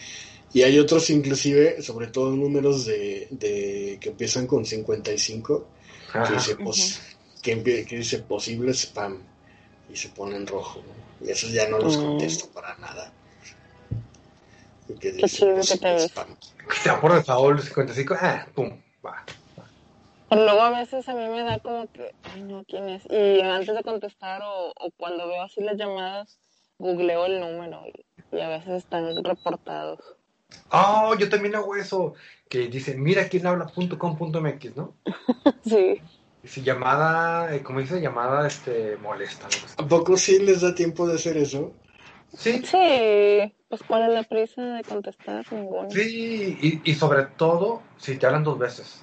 [0.53, 5.67] Y hay otros inclusive, sobre todo números de, de que empiezan con 55,
[6.13, 6.57] que dice,
[7.43, 9.19] que, dice posible spam
[9.93, 10.81] y se pone en rojo.
[11.21, 12.03] Y esos ya no los mm.
[12.03, 13.13] contesto para nada.
[15.01, 16.13] Que Qué chido que te ves.
[16.83, 19.25] Sea por default 55, ah, pum, va.
[20.29, 23.03] Pero luego a veces a mí me da como que, ay no, ¿quién es?
[23.11, 26.39] Y antes de contestar o, o cuando veo así las llamadas,
[26.79, 30.01] googleo el número y, a veces están reportados.
[30.71, 32.15] Oh, yo también hago eso,
[32.49, 34.95] que dice, mira quién habla.com.mx, ¿no?
[35.65, 36.01] sí.
[36.43, 39.49] Si llamada, eh, como dice, llamada este, molesta.
[39.79, 41.73] ¿A poco sí les da tiempo de hacer eso?
[42.37, 42.63] Sí.
[42.65, 45.45] Sí, pues ¿cuál es la prisa de contestar?
[45.53, 45.89] Ninguna.
[45.91, 49.03] Sí, y, y sobre todo si te hablan dos veces.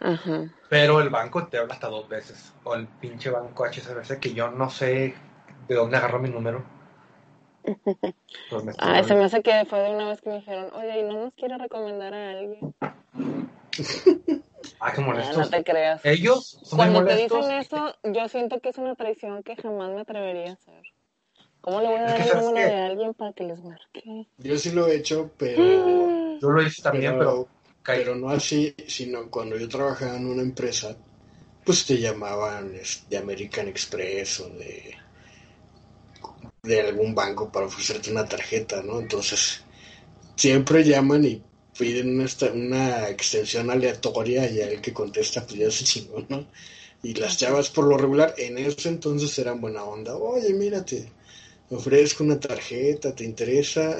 [0.00, 0.50] Ajá.
[0.68, 2.52] Pero el banco te habla hasta dos veces.
[2.64, 5.14] O el pinche banco HSBC, que yo no sé
[5.68, 6.62] de dónde agarró mi número.
[8.78, 11.24] Ah, se me hace que fue de una vez que me dijeron, oye, ¿y no
[11.24, 12.74] nos quiere recomendar a alguien?
[14.80, 15.38] ah, qué molesto.
[15.38, 16.04] no te creas.
[16.04, 20.00] Ellos son Cuando te dicen eso, yo siento que es una traición que jamás me
[20.00, 20.82] atrevería a hacer.
[21.60, 24.26] ¿Cómo le voy a dar el número de alguien para que les marque?
[24.38, 26.38] Yo sí lo he hecho, pero...
[26.40, 27.48] Yo lo hice también, pero...
[27.82, 30.96] Pero, no así, sino cuando yo trabajaba en una empresa,
[31.64, 32.72] pues te llamaban
[33.08, 34.94] de American Express o de,
[36.62, 39.00] de algún banco para ofrecerte una tarjeta, ¿no?
[39.00, 39.62] Entonces,
[40.36, 41.42] siempre llaman y
[41.78, 46.46] piden una, una extensión aleatoria y el que contesta, pues ya se chingó, ¿no?
[47.02, 50.16] Y las chavas por lo regular en ese entonces eran buena onda.
[50.16, 51.10] Oye, mírate,
[51.70, 53.96] ofrezco una tarjeta, ¿te interesa?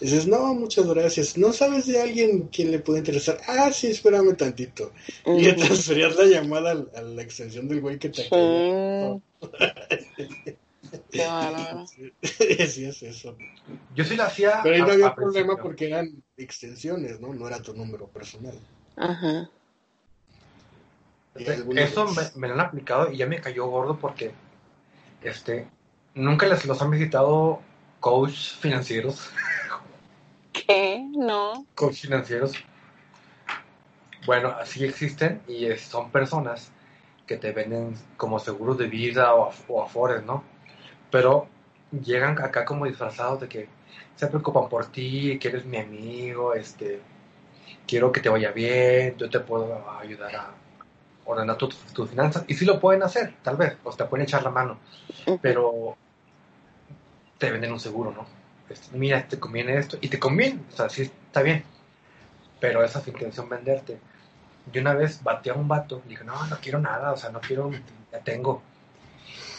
[0.00, 1.36] dices, no, muchas gracias.
[1.36, 3.38] ¿No sabes de alguien quien le puede interesar?
[3.46, 4.92] Ah, sí, espérame tantito.
[5.26, 8.30] Y le transferías la llamada a, la extensión del güey que te sí.
[11.10, 11.24] Qué
[12.22, 13.36] Sí, es eso.
[13.94, 14.60] Yo sí la hacía.
[14.62, 17.34] Pero ahí no había problema porque eran extensiones, ¿no?
[17.34, 18.58] No era tu número personal.
[18.96, 19.48] Ajá.
[21.34, 24.32] Eso me, me, lo han aplicado y ya me cayó gordo porque
[25.22, 25.68] este
[26.14, 27.60] nunca les los han visitado
[28.00, 29.30] coach financieros.
[30.52, 31.04] ¿Qué?
[31.12, 31.64] No.
[31.74, 32.52] Coach financieros.
[34.26, 36.72] Bueno, así existen y son personas
[37.26, 40.42] que te venden como seguros de vida o, o afores, ¿no?
[41.10, 41.48] Pero
[41.90, 43.68] llegan acá como disfrazados de que
[44.16, 47.00] se preocupan por ti, que eres mi amigo, este,
[47.86, 50.50] quiero que te vaya bien, yo te puedo ayudar a
[51.24, 52.44] ordenar tus finanzas.
[52.48, 54.78] Y sí lo pueden hacer, tal vez, o te pueden echar la mano,
[55.40, 55.96] pero
[57.38, 58.26] te venden un seguro, ¿no?
[58.68, 61.64] Este, mira, te conviene esto, y te conviene, o sea, sí está bien,
[62.60, 63.98] pero esa es su intención venderte.
[64.72, 67.40] Yo una vez batí a un vato, dije, no, no quiero nada, o sea, no
[67.40, 67.70] quiero,
[68.12, 68.62] ya tengo.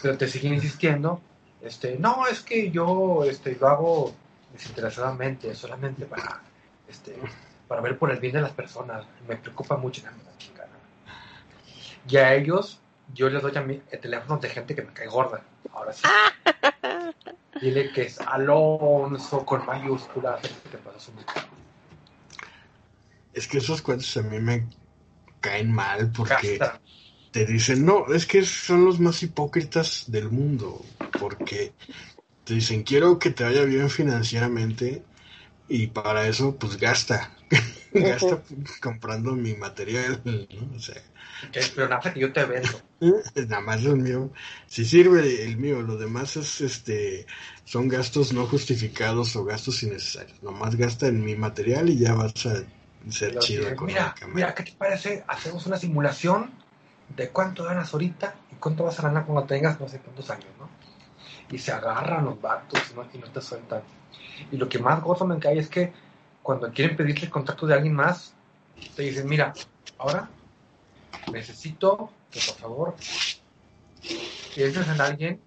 [0.01, 1.21] Pero te siguen insistiendo,
[1.62, 4.15] este, no, es que yo este, lo hago
[4.54, 6.41] desinteresadamente, solamente para,
[6.88, 7.15] este,
[7.67, 9.06] para ver por el bien de las personas.
[9.28, 10.69] Me preocupa mucho la chingada.
[12.08, 12.80] Y a ellos,
[13.13, 15.41] yo les doy a mí el teléfono de gente que me cae gorda.
[15.74, 16.04] Ahora sí.
[17.62, 20.39] Dile que es Alonso con mayúsculas.
[23.34, 24.65] Es que esos cuentos a mí me
[25.41, 26.60] caen mal porque
[27.32, 30.84] te dicen, no, es que son los más hipócritas del mundo,
[31.20, 31.74] porque
[32.44, 35.04] te dicen, quiero que te vaya bien financieramente
[35.68, 37.32] y para eso, pues gasta,
[37.94, 38.42] gasta
[38.82, 40.76] comprando mi material, ¿no?
[40.76, 41.02] O sea,
[41.76, 42.82] pero nada que yo te vendo.
[43.48, 44.32] Nada más el mío.
[44.68, 47.26] Si sirve el mío, lo demás es este
[47.63, 50.42] son gastos no justificados o gastos innecesarios.
[50.44, 52.63] Nomás gasta en mi material y ya vas a
[53.10, 55.24] ser chido mira, mira, ¿qué te parece?
[55.28, 56.52] Hacemos una simulación
[57.15, 60.50] de cuánto ganas ahorita y cuánto vas a ganar cuando tengas no sé cuántos años,
[60.60, 60.69] ¿no?
[61.52, 63.06] y se agarran los vatos ¿no?
[63.13, 63.82] y no te sueltan.
[64.52, 65.91] Y lo que más gozo me cae es que
[66.41, 68.34] cuando quieren pedirle el contacto de alguien más,
[68.95, 69.54] te dicen, mira,
[69.98, 70.30] ahora
[71.32, 72.95] necesito que por favor
[74.56, 75.41] pienses en alguien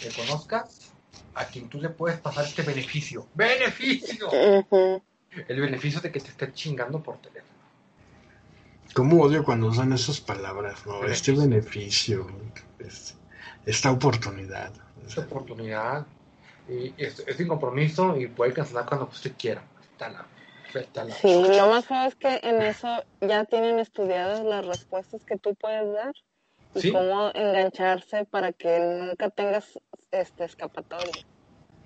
[0.00, 0.92] que conozcas
[1.34, 3.26] a quien tú le puedes pasar este beneficio.
[3.34, 4.28] ¡Beneficio!
[5.46, 7.49] El beneficio de que te esté chingando por teléfono.
[8.94, 10.84] ¿Cómo odio cuando usan esas palabras?
[10.86, 11.04] ¿no?
[11.04, 12.26] Este beneficio,
[12.78, 13.14] este,
[13.66, 14.72] esta oportunidad.
[15.06, 16.06] Esta oportunidad.
[16.68, 19.62] Y es, sin compromiso y puede cancelar cuando usted quiera.
[21.20, 25.54] Sí, lo más feo es que en eso ya tienen estudiadas las respuestas que tú
[25.54, 26.12] puedes dar
[26.74, 29.78] y cómo engancharse para que nunca tengas
[30.10, 31.12] este escapatoria.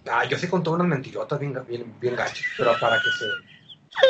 [0.06, 3.53] Ah, yo sí conté unas mentirotas bien, bien, bien gachas, pero para que se...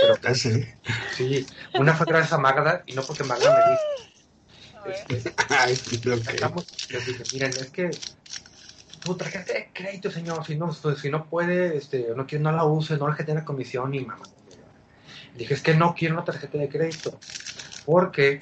[0.01, 1.47] Pero, ah, sí.
[1.75, 4.05] una fue gracias a Magda y no porque Magda me dijo.
[4.87, 6.92] Este, Ay, lo que...
[6.92, 7.90] les dije, miren, es que
[9.03, 12.64] tu tarjeta de crédito, señor, si no, pues, si no puede, este, no, no la
[12.64, 14.25] use, no la que tenga comisión y mamá.
[15.37, 17.18] Dije, es que no quiero una tarjeta de crédito,
[17.85, 18.40] porque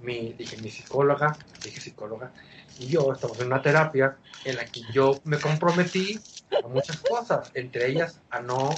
[0.00, 2.32] mi, dije, mi psicóloga, dije psicóloga,
[2.78, 6.18] y yo estamos en una terapia en la que yo me comprometí
[6.64, 8.70] a muchas cosas, entre ellas a no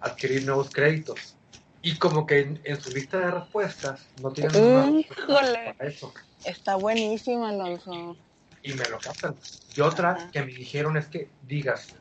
[0.00, 1.36] adquirir nuevos créditos.
[1.82, 5.74] Y como que en, su lista de respuestas no tienen Híjole.
[5.78, 6.12] eso.
[6.44, 8.16] Está buenísimo, Alonso.
[8.62, 9.34] Y me lo captan.
[9.74, 11.94] Y otra que me dijeron es que digas,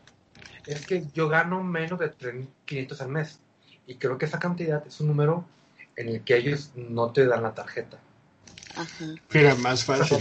[0.65, 2.11] es que yo gano menos de
[2.65, 3.39] 500 al mes.
[3.87, 5.45] Y creo que esa cantidad es un número
[5.95, 7.99] en el que ellos no te dan la tarjeta.
[9.33, 10.17] Mira, más fácil.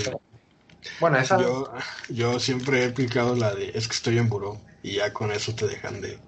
[1.01, 1.41] Bueno, esa...
[1.41, 1.73] yo,
[2.09, 5.55] yo siempre he aplicado la de es que estoy en buró y ya con eso
[5.55, 6.19] te dejan de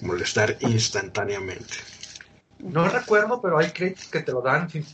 [0.00, 1.74] molestar instantáneamente.
[2.58, 4.86] No recuerdo, pero hay créditos que te lo dan sin,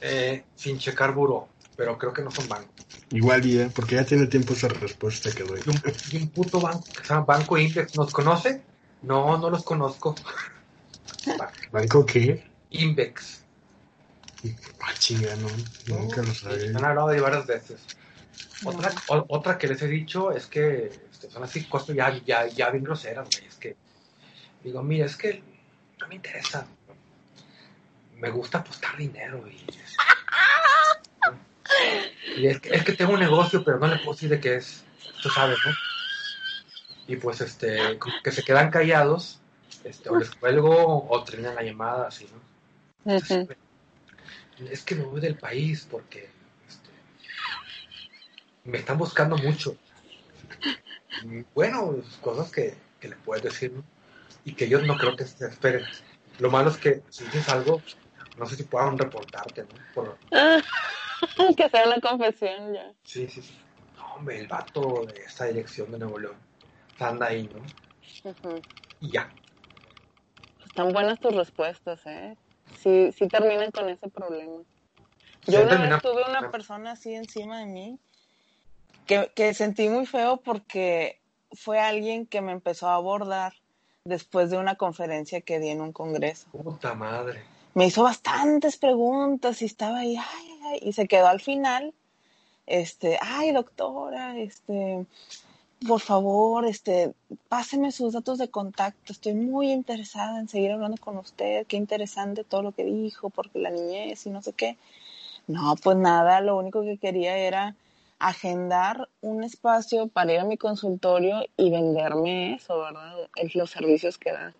[0.00, 2.74] eh, sin checar buró, pero creo que no son bancos.
[3.10, 5.60] Igual bien, porque ya tiene tiempo esa respuesta que doy.
[6.10, 8.62] Y un, puto banco que se llama Banco Index, ¿nos conoce?
[9.02, 10.14] No, no los conozco.
[11.72, 12.44] ¿Banco qué?
[12.70, 13.44] Index.
[14.80, 15.48] Ah, chinga, no,
[15.86, 16.70] nunca lo sabía.
[16.70, 17.80] Me han hablado de varias veces.
[18.64, 22.70] Otra, otra que les he dicho es que este, son así cosas ya, ya, ya
[22.70, 23.46] bien groseras, güey.
[23.46, 23.76] Es que
[24.64, 25.42] digo, mira, es que
[26.00, 26.66] no me interesa.
[28.16, 29.64] Me gusta apostar dinero y.
[32.40, 34.56] y es, que, es que tengo un negocio, pero no le puedo decir de qué
[34.56, 34.84] es.
[35.22, 35.72] Tú sabes, ¿no?
[37.06, 39.40] Y pues, este, que se quedan callados,
[39.84, 42.54] este, o les cuelgo o terminan la llamada, así, ¿no?
[44.70, 46.30] es que me voy del país porque
[46.68, 46.90] este,
[48.64, 49.76] me están buscando mucho.
[51.54, 53.72] bueno, cosas que, le puedes decir,
[54.44, 55.84] Y que yo no creo que se esperen.
[56.38, 57.80] Lo malo es que si dices algo,
[58.36, 60.16] no sé si puedan reportarte, ¿no?
[61.56, 62.92] que sea una confesión ya.
[63.04, 63.56] Sí, sí, sí.
[63.96, 66.36] No, hombre, el vato de esta dirección de Nuevo León
[66.98, 68.32] anda ahí, ¿no?
[69.00, 69.30] Y ya.
[70.64, 72.36] Están buenas tus respuestas, ¿eh?
[72.76, 74.62] sí, sí terminan con ese problema.
[75.46, 77.98] Yo una vez tuve una persona así encima de mí
[79.06, 81.20] que, que sentí muy feo porque
[81.52, 83.52] fue alguien que me empezó a abordar
[84.06, 86.46] después de una conferencia que di en un congreso.
[86.52, 87.42] Puta madre.
[87.72, 91.94] Me hizo bastantes preguntas y estaba ahí, ay, ay, y se quedó al final,
[92.66, 95.06] este, ay, doctora, este,
[95.88, 97.14] por favor, este,
[97.48, 99.10] páseme sus datos de contacto.
[99.10, 101.66] Estoy muy interesada en seguir hablando con usted.
[101.66, 104.76] Qué interesante todo lo que dijo, porque la niñez y no sé qué.
[105.46, 107.74] No, pues nada, lo único que quería era
[108.18, 113.28] agendar un espacio para ir a mi consultorio y venderme eso, ¿verdad?
[113.54, 114.54] Los servicios que da.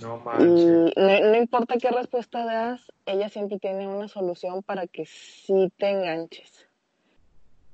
[0.00, 0.94] No manches.
[0.96, 6.66] no, importa qué respuesta das, ella siempre tiene una solución para que sí te enganches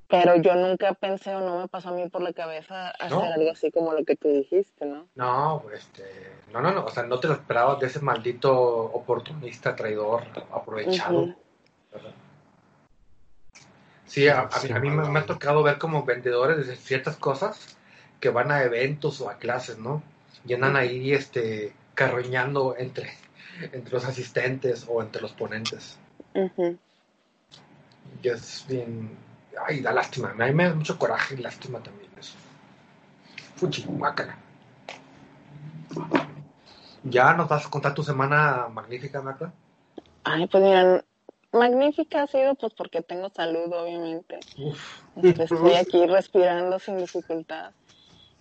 [0.09, 3.51] pero yo nunca pensé o no me pasó a mí por la cabeza hacer algo
[3.51, 5.07] así como lo que tú dijiste, ¿no?
[5.13, 6.03] No, este,
[6.51, 11.35] no, no, no, o sea, no te lo esperabas de ese maldito oportunista, traidor, aprovechado.
[14.09, 14.49] Sí, a,
[14.81, 17.77] mí, me, ha tocado ver como vendedores de ciertas cosas
[18.19, 20.03] que van a eventos o a clases, ¿no?
[20.45, 23.13] Y andan ahí, este, carroñando entre,
[23.71, 25.97] entre los asistentes o entre los ponentes.
[28.23, 29.15] Y es bien
[29.65, 30.31] Ay, da lástima.
[30.31, 32.35] A mí me da mucho coraje y lástima también eso.
[33.55, 34.37] Fuchi, guácala.
[37.03, 39.51] ¿Ya nos vas a contar tu semana magnífica, Marta?
[40.23, 41.03] Ay, pues mira,
[41.51, 44.39] magnífica ha sido pues porque tengo salud, obviamente.
[45.21, 47.71] Este, estoy aquí respirando sin dificultad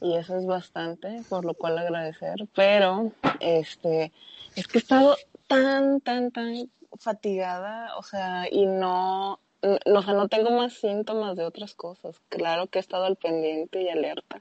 [0.01, 2.37] y eso es bastante, por lo cual agradecer.
[2.55, 4.13] Pero, este,
[4.55, 5.17] es que he estado
[5.47, 11.45] tan, tan, tan fatigada, o sea, y no o sea, no tengo más síntomas de
[11.45, 12.21] otras cosas.
[12.29, 14.41] Claro que he estado al pendiente y alerta.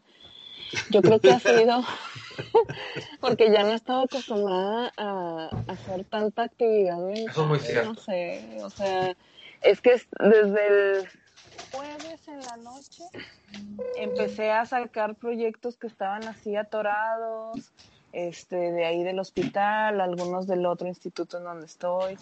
[0.89, 1.83] Yo creo que ha sido
[3.21, 9.15] porque ya no estaba acostumbrada a, hacer tanta actividad Eso es No sé, o sea,
[9.61, 11.07] es que desde el
[11.71, 13.03] jueves en la noche
[13.97, 17.71] empecé a sacar proyectos que estaban así atorados,
[18.13, 22.17] este, de ahí del hospital, algunos del otro instituto en donde estoy.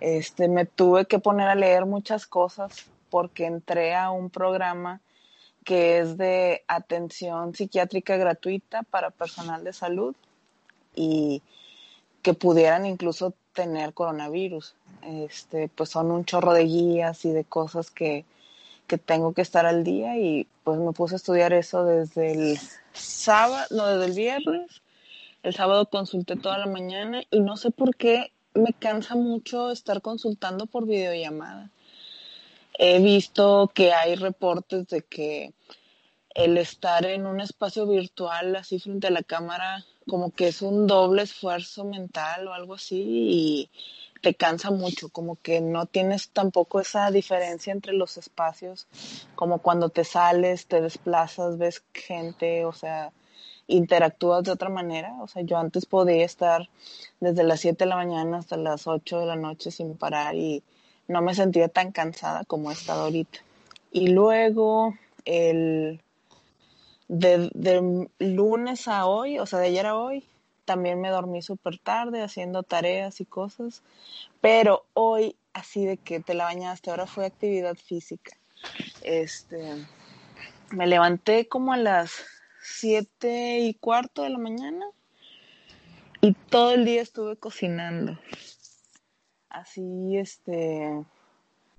[0.00, 5.00] Este, me tuve que poner a leer muchas cosas porque entré a un programa
[5.66, 10.14] que es de atención psiquiátrica gratuita para personal de salud
[10.94, 11.42] y
[12.22, 14.76] que pudieran incluso tener coronavirus.
[15.02, 18.24] Este, pues son un chorro de guías y de cosas que,
[18.86, 22.58] que tengo que estar al día y pues me puse a estudiar eso desde el
[22.92, 24.82] sábado, no, desde el viernes.
[25.42, 30.00] El sábado consulté toda la mañana y no sé por qué me cansa mucho estar
[30.00, 31.72] consultando por videollamada
[32.78, 35.52] he visto que hay reportes de que
[36.34, 40.86] el estar en un espacio virtual así frente a la cámara como que es un
[40.86, 43.70] doble esfuerzo mental o algo así y
[44.22, 48.86] te cansa mucho, como que no tienes tampoco esa diferencia entre los espacios,
[49.34, 53.12] como cuando te sales, te desplazas, ves gente, o sea,
[53.66, 55.14] interactúas de otra manera.
[55.22, 56.68] O sea, yo antes podía estar
[57.20, 60.62] desde las 7 de la mañana hasta las 8 de la noche sin parar y
[61.08, 63.38] no me sentía tan cansada como he estado ahorita.
[63.92, 66.00] Y luego, el
[67.08, 70.24] de, lunes a hoy, o sea, de ayer a hoy,
[70.64, 73.82] también me dormí súper tarde haciendo tareas y cosas,
[74.40, 78.36] pero hoy, así de que te la bañaste, ahora fue actividad física.
[79.02, 79.86] Este,
[80.70, 82.12] me levanté como a las
[82.60, 84.86] siete y cuarto de la mañana
[86.20, 88.18] y todo el día estuve cocinando
[89.56, 91.02] así, este,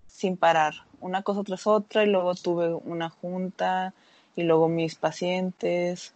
[0.07, 3.93] sin parar, una cosa tras otra, y luego tuve una junta,
[4.35, 6.13] y luego mis pacientes,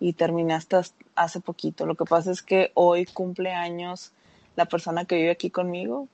[0.00, 0.82] y terminé hasta
[1.14, 1.86] hace poquito.
[1.86, 4.12] Lo que pasa es que hoy cumple años
[4.56, 6.08] la persona que vive aquí conmigo,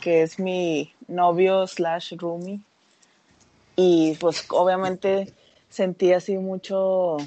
[0.00, 2.60] que es mi novio slash roomie,
[3.74, 5.34] y pues obviamente
[5.68, 7.18] sentí así mucho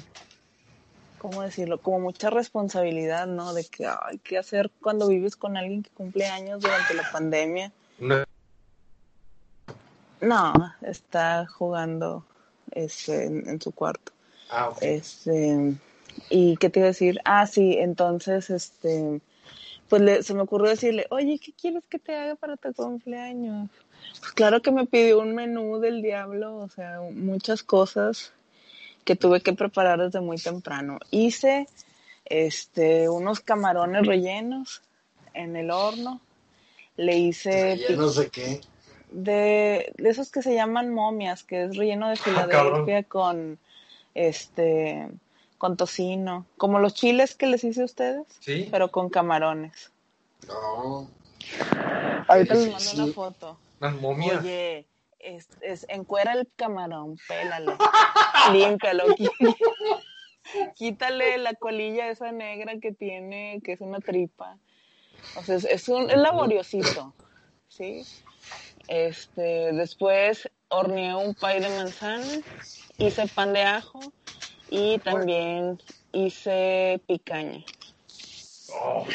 [1.20, 1.78] ¿cómo decirlo?
[1.78, 3.52] Como mucha responsabilidad, ¿no?
[3.52, 7.72] De que hay que hacer cuando vives con alguien que cumple años durante la pandemia.
[7.98, 8.24] No.
[10.20, 10.52] No,
[10.82, 12.24] está jugando
[12.72, 14.12] este, en, su cuarto.
[14.50, 15.74] Ah, Este,
[16.28, 17.20] ¿Y qué te iba a decir?
[17.24, 19.20] Ah, sí, entonces, este,
[19.88, 23.68] pues se me ocurrió decirle, oye, ¿qué quieres que te haga para tu cumpleaños?
[24.20, 28.32] Pues claro que me pidió un menú del diablo, o sea, muchas cosas
[29.04, 30.98] que tuve que preparar desde muy temprano.
[31.10, 31.68] Hice
[32.24, 34.82] este unos camarones rellenos
[35.34, 36.20] en el horno.
[36.96, 38.60] Le hice rellenos de qué?
[39.10, 43.58] De, esos que se llaman momias, que es relleno de ah, Filadelfia con
[44.14, 45.08] este
[45.58, 48.68] con tocino, como los chiles que les hice a ustedes, ¿Sí?
[48.70, 49.92] pero con camarones.
[50.48, 51.06] No.
[52.26, 53.58] Ahorita les mando una foto.
[53.78, 54.40] Las momias.
[54.40, 54.86] Oye,
[55.20, 57.76] es, es, encuera el camarón, pélalo,
[58.52, 59.04] límpialo,
[60.74, 64.58] quítale la colilla esa negra que tiene, que es una tripa.
[65.36, 67.14] O sea, es, un es laboriosito,
[67.68, 68.02] ¿sí?
[68.88, 72.26] Este, después horneé un pay de manzana,
[72.98, 74.00] hice pan de ajo
[74.70, 75.80] y también
[76.12, 77.64] hice picaña.
[78.72, 79.06] Oh.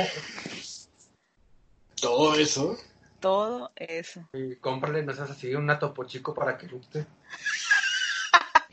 [1.99, 2.77] Todo eso
[3.25, 4.29] todo eso.
[4.33, 7.07] Y cómprale, no seas así, un topo chico para que guste.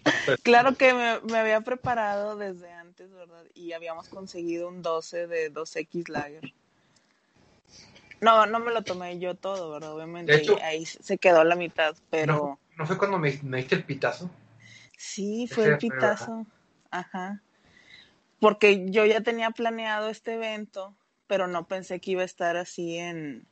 [0.42, 3.44] claro que me, había preparado desde antes, ¿verdad?
[3.54, 6.52] Y habíamos conseguido un 12 de 2X Lager.
[8.20, 9.94] No, no me lo tomé yo todo, ¿verdad?
[9.94, 10.42] Obviamente.
[10.62, 12.58] ahí se quedó la mitad, pero...
[12.76, 14.30] ¿No, fue cuando me, me, diste el pitazo?
[14.98, 16.44] Sí, fue el pitazo.
[16.90, 17.40] Ajá.
[18.38, 20.94] Porque yo ya tenía planeado este evento,
[21.26, 23.46] pero no pensé que iba a estar así en,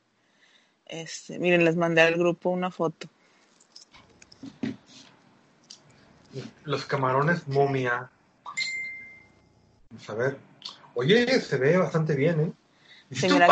[0.91, 3.07] este, miren, les mandé al grupo una foto.
[6.65, 8.11] Los camarones momia.
[9.89, 10.37] Vamos a ver.
[10.93, 12.51] Oye, se ve bastante bien, ¿eh?
[13.15, 13.47] Sí, mira,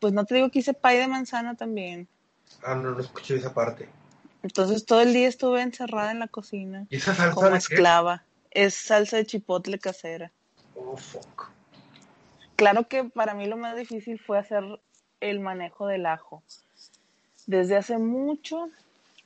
[0.00, 2.08] Pues no te digo que hice pay de manzana también.
[2.62, 3.88] Ah, no, no escuché esa parte.
[4.42, 6.86] Entonces todo el día estuve encerrada en la cocina.
[6.88, 8.24] ¿Y esa salsa como esclava.
[8.50, 10.32] Es salsa de chipotle casera.
[10.74, 11.50] Oh, fuck.
[12.56, 14.64] Claro que para mí lo más difícil fue hacer
[15.20, 16.42] el manejo del ajo.
[17.46, 18.68] Desde hace mucho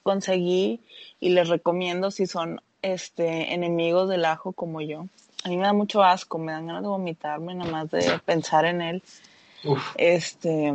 [0.02, 0.80] conseguí
[1.20, 5.06] y les recomiendo si son este enemigos del ajo como yo.
[5.44, 8.64] A mí me da mucho asco, me dan ganas de vomitarme nada más de pensar
[8.64, 9.02] en él.
[9.96, 10.72] Este,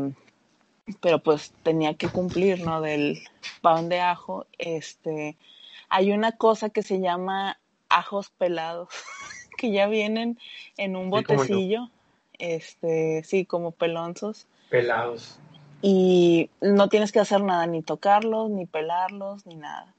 [1.01, 2.81] pero pues tenía que cumplir, ¿no?
[2.81, 3.19] Del
[3.61, 5.35] pan de ajo, este,
[5.89, 7.57] hay una cosa que se llama
[7.89, 8.89] ajos pelados,
[9.57, 10.37] que ya vienen
[10.77, 11.89] en un botecillo,
[12.37, 14.47] este, sí, como pelonzos.
[14.69, 15.39] Pelados.
[15.81, 19.93] Y no tienes que hacer nada, ni tocarlos, ni pelarlos, ni nada.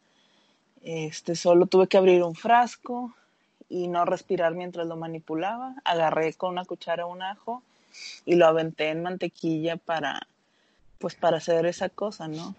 [0.83, 3.15] Este, solo tuve que abrir un frasco
[3.69, 5.75] y no respirar mientras lo manipulaba.
[5.85, 7.63] Agarré con una cuchara un ajo
[8.25, 10.27] y lo aventé en mantequilla para,
[10.99, 12.55] pues para hacer esa cosa, ¿no?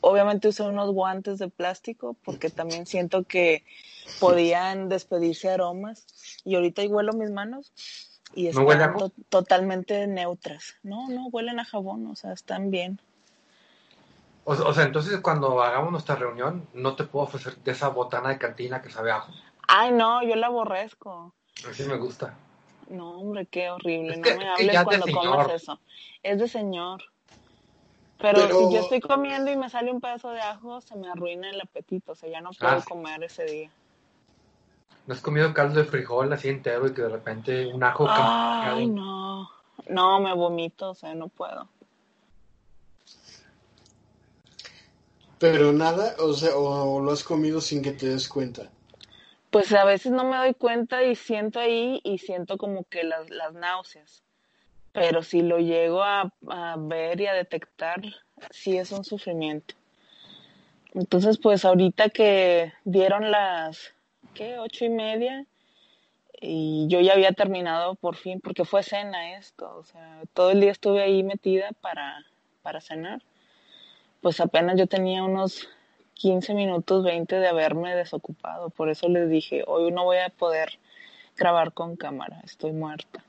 [0.00, 3.64] Obviamente usé unos guantes de plástico porque también siento que
[4.20, 6.06] podían despedirse aromas
[6.44, 7.72] y ahorita huelo mis manos
[8.34, 8.94] y están
[9.28, 10.76] totalmente neutras.
[10.82, 13.00] No, no huelen a jabón, o sea, están bien.
[14.44, 18.38] O, sea, entonces cuando hagamos nuestra reunión, no te puedo ofrecer de esa botana de
[18.38, 19.32] cantina que sabe a ajo.
[19.66, 21.34] Ay, no, yo la aborrezco.
[21.68, 22.34] Así me gusta.
[22.88, 24.18] No, hombre, qué horrible.
[24.18, 25.80] no me hables cuando comas eso.
[26.22, 27.02] Es de señor.
[28.18, 31.50] Pero, si yo estoy comiendo y me sale un pedazo de ajo, se me arruina
[31.50, 32.12] el apetito.
[32.12, 32.84] O sea, ya no puedo ah.
[32.86, 33.70] comer ese día.
[35.06, 38.06] ¿No has comido caldo de frijol así entero y que de repente un ajo...
[38.08, 39.48] Ay, no.
[39.88, 41.68] No, me vomito, o sea, no puedo.
[45.38, 48.70] Pero nada, o sea, o lo has comido sin que te des cuenta
[49.56, 53.30] pues a veces no me doy cuenta y siento ahí y siento como que las,
[53.30, 54.22] las náuseas.
[54.92, 56.30] Pero si lo llego a,
[56.76, 58.02] ver y a detectar,
[58.50, 59.74] sí es un sufrimiento.
[60.92, 63.94] Entonces, pues ahorita que dieron las,
[64.36, 64.58] ¿qué?
[64.58, 65.46] Ocho y media.
[66.40, 69.74] Y yo ya había terminado por fin, porque fue cena esto.
[69.76, 72.24] O sea, todo el día estuve ahí metida para,
[72.62, 73.22] para cenar.
[74.20, 75.68] Pues apenas yo tenía unos
[76.14, 78.70] 15 minutos, 20 de haberme desocupado.
[78.70, 80.78] Por eso les dije, hoy no voy a poder
[81.36, 83.24] grabar con cámara, estoy muerta.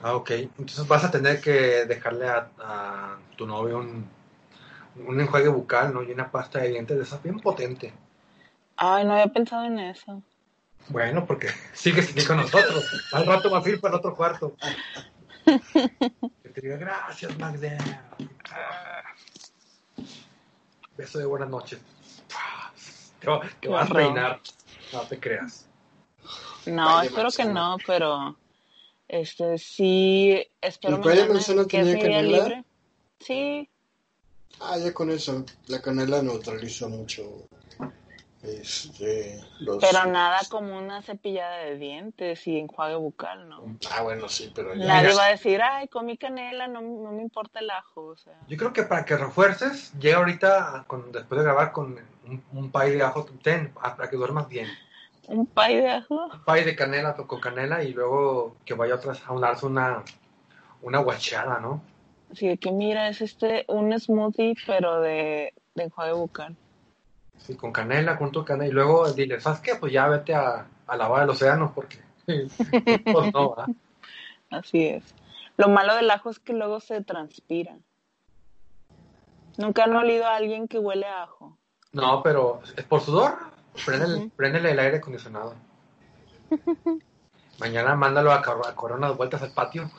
[0.00, 0.30] Ah, ok.
[0.30, 4.08] Entonces vas a tener que dejarle a, tu novio un,
[5.06, 6.02] un, enjuague bucal, ¿no?
[6.02, 7.92] Y una pasta de dientes de esa bien potente.
[8.78, 10.22] Ay, no había pensado en eso.
[10.88, 12.84] Bueno, porque sigue aquí con nosotros.
[13.12, 14.56] Al rato va a ir para otro cuarto.
[15.44, 17.76] te diga gracias, Magda.
[20.96, 21.78] Beso de buenas noches
[23.60, 24.40] que, vas a reinar.
[24.92, 25.66] No te creas.
[26.66, 28.36] No, espero que no, pero
[29.06, 32.22] este sí espero ¿El pay de manzana tenía canela?
[32.22, 32.64] Libre.
[33.20, 33.68] Sí.
[34.60, 37.48] Ah, ya con eso, la canela neutraliza mucho
[38.48, 39.40] este,
[39.80, 43.76] pero nada como una cepillada de dientes y enjuague bucal, ¿no?
[43.90, 47.60] Ah, bueno, sí, pero Nadie va a decir, ay, comí canela, no, no me importa
[47.60, 48.34] el ajo, o sea.
[48.48, 52.70] Yo creo que para que refuerces, llega ahorita, con, después de grabar, con un, un
[52.70, 54.68] pay de ajo, ten, para que duermas bien.
[55.28, 56.26] ¿Un pay de ajo?
[56.26, 60.02] Un pay de canela, con canela, y luego que vaya otras a unarse una,
[60.82, 61.82] una guachada, ¿no?
[62.32, 66.56] Sí, que mira, es este, un smoothie, pero de, de enjuague bucal.
[67.38, 68.68] Sí, con canela, con tu canela.
[68.68, 69.74] Y luego dile, ¿sabes qué?
[69.76, 71.98] Pues ya vete a, a lavar el océano porque
[73.12, 73.54] pues no,
[74.50, 75.14] Así es.
[75.56, 77.76] Lo malo del ajo es que luego se transpira.
[79.56, 81.58] ¿Nunca han olido a alguien que huele a ajo?
[81.92, 83.36] No, pero es por sudor.
[83.84, 85.54] Préndele, el aire acondicionado.
[87.58, 89.90] Mañana mándalo a, a Corona de vueltas al patio.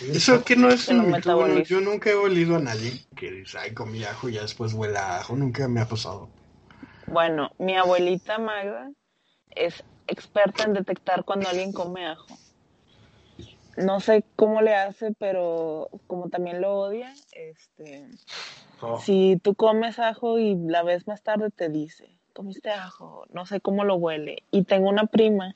[0.00, 1.58] Eso que no es un mito.
[1.62, 4.98] yo nunca he olido a nadie que dice, ay, comí ajo y ya después huele
[4.98, 5.34] a ajo.
[5.34, 6.28] Nunca me ha pasado.
[7.12, 8.90] Bueno, mi abuelita Magda
[9.50, 12.38] es experta en detectar cuando alguien come ajo.
[13.76, 18.08] No sé cómo le hace, pero como también lo odia, este,
[18.80, 18.98] oh.
[18.98, 23.60] si tú comes ajo y la ves más tarde te dice, comiste ajo, no sé
[23.60, 24.44] cómo lo huele.
[24.50, 25.54] Y tengo una prima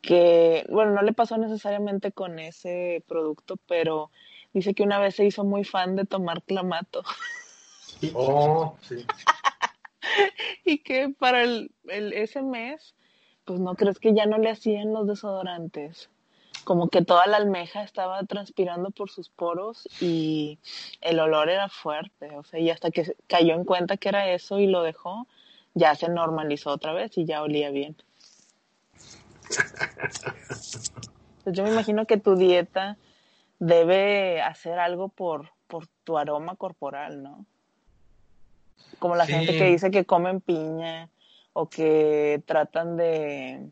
[0.00, 4.10] que, bueno, no le pasó necesariamente con ese producto, pero
[4.54, 7.02] dice que una vez se hizo muy fan de tomar clamato.
[8.14, 9.06] Oh, sí.
[10.64, 12.94] y que para el, ese mes,
[13.44, 16.10] pues no crees que ya no le hacían los desodorantes.
[16.64, 20.58] Como que toda la almeja estaba transpirando por sus poros y
[21.00, 22.36] el olor era fuerte.
[22.36, 25.26] O sea, y hasta que cayó en cuenta que era eso y lo dejó,
[25.74, 27.96] ya se normalizó otra vez y ya olía bien.
[31.42, 32.96] Pues yo me imagino que tu dieta
[33.58, 37.44] debe hacer algo por, por tu aroma corporal, ¿no?
[38.98, 41.08] Como la gente que dice que comen piña
[41.52, 43.70] o que tratan de,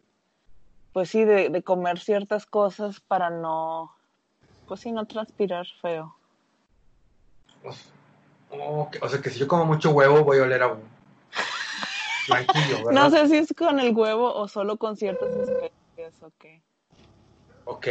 [0.93, 3.95] pues sí, de, comer ciertas cosas para no,
[4.67, 6.15] pues sí, no transpirar feo.
[8.51, 10.77] o sea que si yo como mucho huevo voy a oler a
[12.29, 12.93] blanquillo, ¿verdad?
[12.93, 16.61] No sé si es con el huevo o solo con ciertas especies o qué.
[17.65, 17.87] Ok.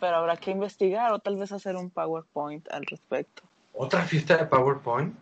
[0.00, 3.42] Pero habrá que investigar o tal vez hacer un PowerPoint al respecto.
[3.74, 5.14] ¿Otra fiesta de PowerPoint?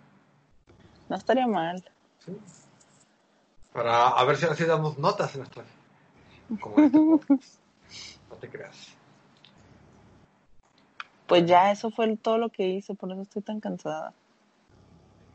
[1.09, 1.83] No estaría mal.
[2.25, 2.37] Sí.
[3.73, 5.65] Para a ver si así damos notas en nuestra.
[6.61, 6.99] Como este.
[8.31, 8.95] No te creas.
[11.27, 14.15] Pues ya eso fue todo lo que hice, por eso estoy tan cansada.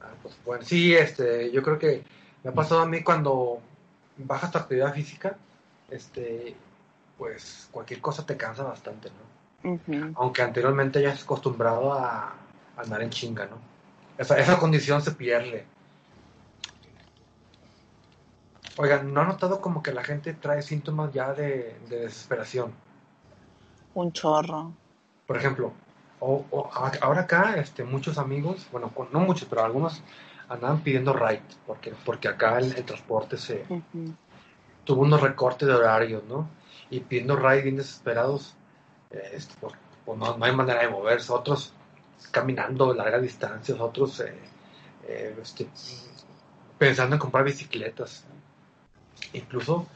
[0.02, 2.04] Ah, pues bueno, sí, este, yo creo que
[2.44, 3.60] me ha pasado a mí cuando
[4.18, 5.36] bajas tu actividad física,
[5.90, 6.56] este,
[7.18, 10.12] pues cualquier cosa te cansa bastante, ¿no?
[10.16, 12.36] Aunque anteriormente ya has acostumbrado a
[12.78, 13.58] andar en chinga, ¿no?
[14.18, 15.66] Esa, esa condición se pierde.
[18.78, 22.74] Oigan, ¿no han notado como que la gente trae síntomas ya de, de desesperación?
[23.94, 24.74] Un chorro.
[25.26, 25.72] Por ejemplo,
[26.20, 30.02] o, o ahora acá, este, muchos amigos, bueno, no muchos, pero algunos
[30.50, 33.66] andaban pidiendo ride, porque, porque acá el, el transporte se
[34.84, 36.48] tuvo unos recortes de horarios, ¿no?
[36.90, 38.56] Y pidiendo ride bien desesperados,
[39.12, 39.74] eh, este, por-
[40.06, 41.74] pues no, no hay manera de moverse, otros
[42.32, 44.34] caminando largas distancias, otros eh,
[45.08, 45.68] eh, este,
[46.78, 48.26] pensando en comprar bicicletas.
[49.34, 49.88] Incluso,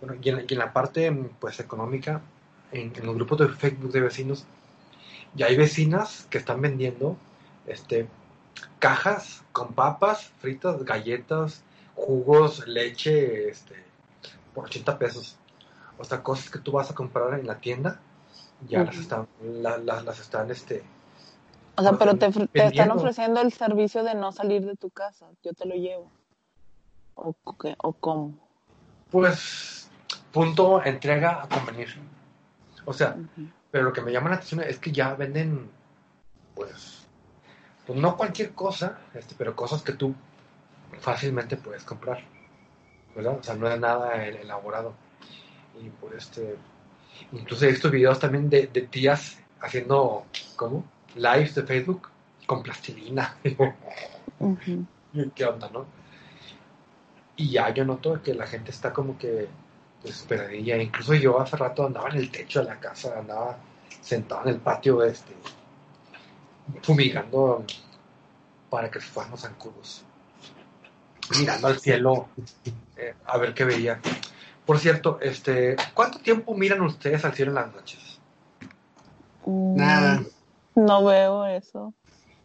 [0.00, 1.10] bueno, y en, y en la parte
[1.40, 2.20] pues económica,
[2.72, 4.46] en, en los grupos de Facebook de vecinos,
[5.34, 7.16] ya hay vecinas que están vendiendo
[7.66, 8.08] este,
[8.78, 11.62] cajas con papas fritas, galletas,
[11.94, 13.76] jugos, leche, este,
[14.54, 15.36] por 80 pesos.
[15.98, 18.00] O sea, cosas que tú vas a comprar en la tienda,
[18.68, 20.82] ya las están, la- la- las están, este,
[21.76, 25.26] O sea, pero te, te están ofreciendo el servicio de no salir de tu casa.
[25.42, 26.10] Yo te lo llevo.
[27.14, 27.74] ¿O, qué?
[27.82, 28.34] ¿O cómo?
[29.10, 29.90] pues,
[30.32, 31.88] punto, entrega a convenir.
[32.84, 33.16] O sea,
[33.70, 35.70] pero lo que me llama la atención es que ya venden,
[36.54, 37.06] pues,
[37.86, 40.14] pues no cualquier cosa, este, pero cosas que tú
[41.00, 42.22] fácilmente puedes comprar,
[43.14, 43.38] ¿verdad?
[43.38, 44.94] O sea, no es nada el- elaborado.
[45.80, 46.56] Y pues, este,
[47.32, 50.84] incluso he visto videos también de, de tías haciendo, ¿cómo?
[51.16, 52.08] Lives de Facebook
[52.46, 53.36] con plastilina.
[55.34, 55.86] ¿Qué onda, no?
[57.36, 59.48] Y ya yo noto que la gente está como que
[60.02, 60.76] desesperadilla.
[60.76, 63.58] Incluso yo hace rato andaba en el techo de la casa, andaba
[64.00, 65.34] sentado en el patio este,
[66.82, 67.64] fumigando
[68.70, 70.04] para que se fueran los zancudos.
[71.38, 72.28] Mirando al cielo
[72.96, 74.00] eh, a ver qué veía.
[74.64, 78.20] Por cierto, este, ¿cuánto tiempo miran ustedes al cielo en las noches?
[79.46, 80.22] Nada.
[80.76, 81.94] No veo eso.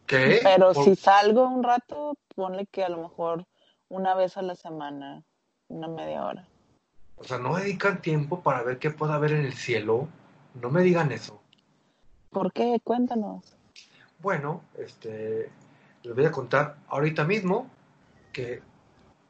[0.08, 0.40] ¿Qué?
[0.42, 3.46] Pero Por- si salgo un rato, ponle que a lo mejor
[3.90, 5.24] una vez a la semana,
[5.68, 6.48] una media hora.
[7.18, 10.08] O sea, no dedican tiempo para ver qué puede haber en el cielo.
[10.56, 11.40] No me digan eso.
[12.30, 12.80] ¿Por qué?
[12.84, 13.56] Cuéntanos.
[14.20, 15.52] Bueno, este,
[16.04, 17.68] les voy a contar ahorita mismo
[18.32, 18.62] que,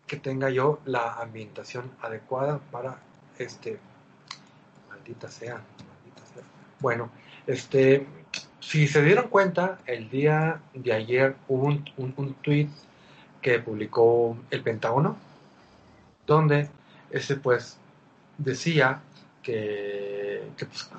[0.06, 3.00] que tenga yo la ambientación adecuada para
[3.40, 3.80] este,
[4.90, 6.44] maldita sea, maldita sea.
[6.80, 7.10] Bueno,
[7.48, 8.08] este,
[8.62, 12.70] si se dieron cuenta, el día de ayer hubo un, un, un tweet
[13.42, 15.18] que publicó el Pentágono,
[16.28, 16.70] donde
[17.10, 17.78] ese pues
[18.38, 19.02] decía
[19.44, 20.90] que, que, pues,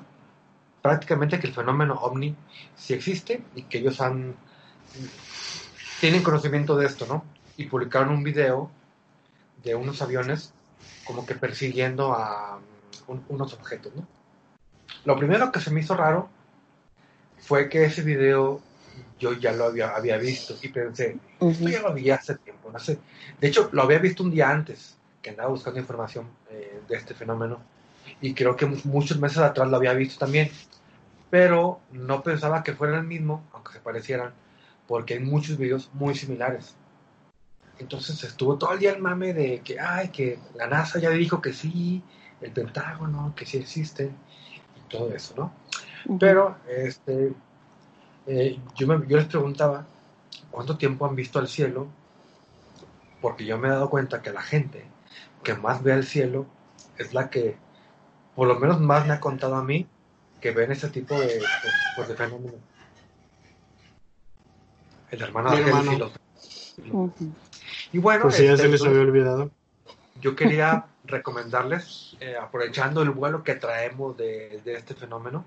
[0.81, 2.35] prácticamente que el fenómeno ovni
[2.75, 4.35] sí existe y que ellos han
[6.01, 7.23] tienen conocimiento de esto, ¿no?
[7.55, 8.69] Y publicaron un video
[9.63, 10.51] de unos aviones
[11.05, 12.59] como que persiguiendo a
[13.07, 14.05] un- unos objetos, ¿no?
[15.05, 16.29] Lo primero que se me hizo raro
[17.45, 18.61] fue que ese video
[19.19, 22.79] yo ya lo había, había visto y pensé, esto ya lo vi hace tiempo, no
[22.79, 22.99] sé.
[23.39, 27.13] De hecho, lo había visto un día antes, que andaba buscando información eh, de este
[27.13, 27.59] fenómeno
[28.21, 30.49] y creo que mu- muchos meses atrás lo había visto también,
[31.29, 34.33] pero no pensaba que fuera el mismo, aunque se parecieran,
[34.87, 36.75] porque hay muchos videos muy similares.
[37.79, 41.41] Entonces estuvo todo el día el mame de que, ay, que la NASA ya dijo
[41.41, 42.03] que sí,
[42.41, 44.15] el Pentágono, que sí existen,
[44.77, 45.53] y todo eso, ¿no?
[46.19, 47.33] Pero este,
[48.27, 49.85] eh, yo, me- yo les preguntaba
[50.51, 51.87] cuánto tiempo han visto al cielo,
[53.21, 54.83] porque yo me he dado cuenta que la gente
[55.43, 56.45] que más ve al cielo
[56.97, 57.55] es la que,
[58.35, 59.87] por lo menos más me ha contado a mí,
[60.41, 62.55] que ven ese tipo de, pues, pues, de fenómenos.
[65.11, 66.13] El hermano de Ángel sí los-
[66.91, 67.31] Ujú.
[67.91, 69.51] Y bueno, si ya este, se les pues, había olvidado.
[70.19, 75.45] yo quería recomendarles, eh, aprovechando el vuelo que traemos de, de este fenómeno,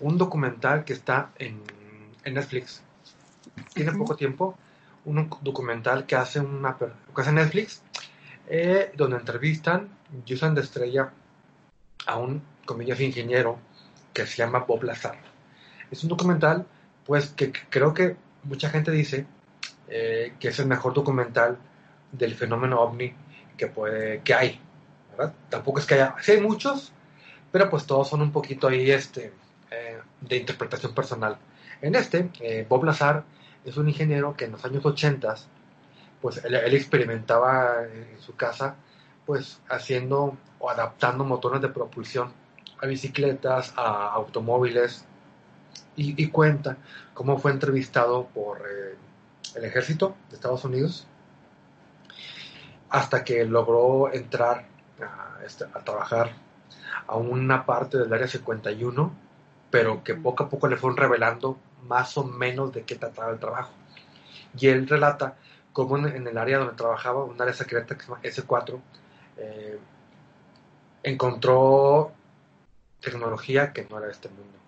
[0.00, 1.62] un documental que está en,
[2.24, 2.82] en Netflix.
[3.74, 4.56] Tiene poco tiempo,
[5.04, 7.82] un documental que hace, una, que hace Netflix,
[8.48, 9.88] eh, donde entrevistan
[10.24, 11.10] y usan de estrella
[12.06, 13.58] a un, comillas, ingeniero
[14.12, 15.18] que se llama Bob Lazar.
[15.90, 16.66] Es un documental,
[17.04, 19.26] pues, que, que creo que mucha gente dice
[19.88, 21.58] eh, que es el mejor documental
[22.12, 23.12] del fenómeno ovni
[23.56, 24.60] que puede que hay
[25.10, 25.34] ¿verdad?
[25.48, 26.92] tampoco es que haya sí hay muchos
[27.50, 29.32] pero pues todos son un poquito ahí este
[29.70, 31.38] eh, de interpretación personal.
[31.80, 33.24] En este, eh, Bob Lazar
[33.64, 35.34] es un ingeniero que en los años 80
[36.20, 38.76] pues él, experimentaba en su casa
[39.26, 42.32] pues haciendo o adaptando motores de propulsión
[42.80, 45.04] a bicicletas, a automóviles
[45.96, 46.76] y, cuenta
[47.12, 48.96] cómo fue entrevistado por eh,
[49.56, 51.06] el ejército de Estados Unidos
[52.88, 54.64] hasta que logró entrar
[55.02, 56.30] a, este, a trabajar
[57.06, 59.12] a una parte del área 51,
[59.70, 63.38] pero que poco a poco le fueron revelando más o menos de qué trataba el
[63.38, 63.72] trabajo.
[64.58, 65.36] Y él relata
[65.72, 68.80] cómo en, el área donde trabajaba, un área secreta que se llama S4,
[69.36, 69.78] eh,
[71.02, 72.12] encontró
[73.00, 74.58] tecnología que no era de este mundo.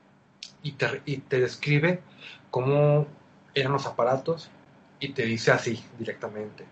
[0.63, 2.01] Y te, y te describe
[2.51, 3.07] cómo
[3.55, 4.51] eran los aparatos
[5.01, 6.67] y te dice así directamente.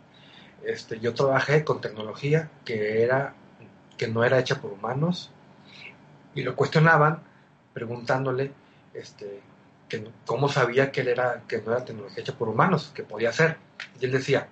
[0.64, 3.34] Este, yo trabajé con tecnología que, era,
[3.96, 5.30] que no era hecha por humanos
[6.34, 7.22] y lo cuestionaban
[7.78, 8.50] preguntándole
[8.92, 9.40] este,
[9.88, 13.56] que, cómo sabía que, era, que no era tecnología hecha por humanos, que podía ser.
[14.00, 14.48] Y él decía,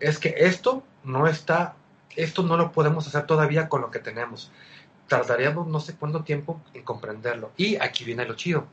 [0.00, 1.74] es que esto no está,
[2.16, 4.50] esto no lo podemos hacer todavía con lo que tenemos.
[5.08, 7.52] Tardaríamos no sé cuánto tiempo en comprenderlo.
[7.58, 8.66] Y aquí viene lo chido.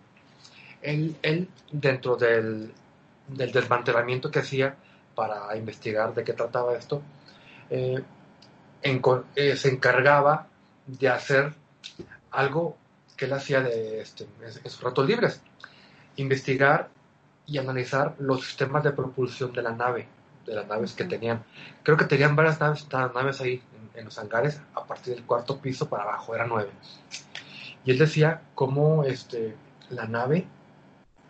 [0.81, 2.71] Él, él dentro del,
[3.27, 4.77] del desmantelamiento que hacía
[5.15, 7.01] para investigar de qué trataba esto,
[7.69, 8.01] eh,
[8.83, 10.47] eh, se encargaba
[10.85, 11.53] de hacer
[12.31, 12.77] algo
[13.15, 15.41] que él hacía de este, en sus ratos libres,
[16.15, 16.89] investigar
[17.45, 20.07] y analizar los sistemas de propulsión de la nave,
[20.45, 21.43] de las naves que tenían.
[21.83, 23.61] Creo que tenían varias naves, naves ahí
[23.93, 26.71] en, en, los hangares, a partir del cuarto piso para abajo, eran nueve.
[27.83, 29.55] Y él decía cómo este,
[29.89, 30.47] la nave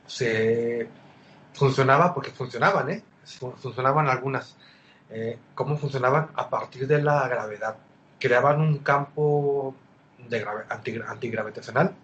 [0.08, 0.88] se
[1.54, 3.04] funcionaba, porque funcionaban, ¿eh?
[3.58, 4.56] funcionaban algunas.
[5.10, 6.30] Eh, ¿Cómo funcionaban?
[6.36, 7.78] A partir de la gravedad.
[8.20, 9.76] Creaban un campo
[10.30, 10.46] de
[11.08, 11.96] antigravitacional,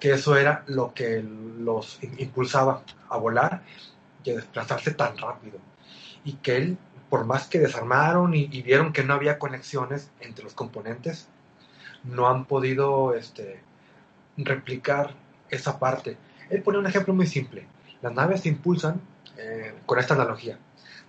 [0.00, 3.62] que eso era lo que los impulsaba a volar
[4.24, 5.58] y a desplazarse tan rápido.
[6.24, 10.54] Y que él, por más que desarmaron y, vieron que no había conexiones entre los
[10.54, 11.28] componentes,
[12.04, 13.60] no han podido este,
[14.36, 15.14] replicar
[15.50, 16.16] esa parte.
[16.50, 17.66] Él pone un ejemplo muy simple.
[18.02, 19.00] Las naves se impulsan
[19.36, 20.58] eh, con esta analogía.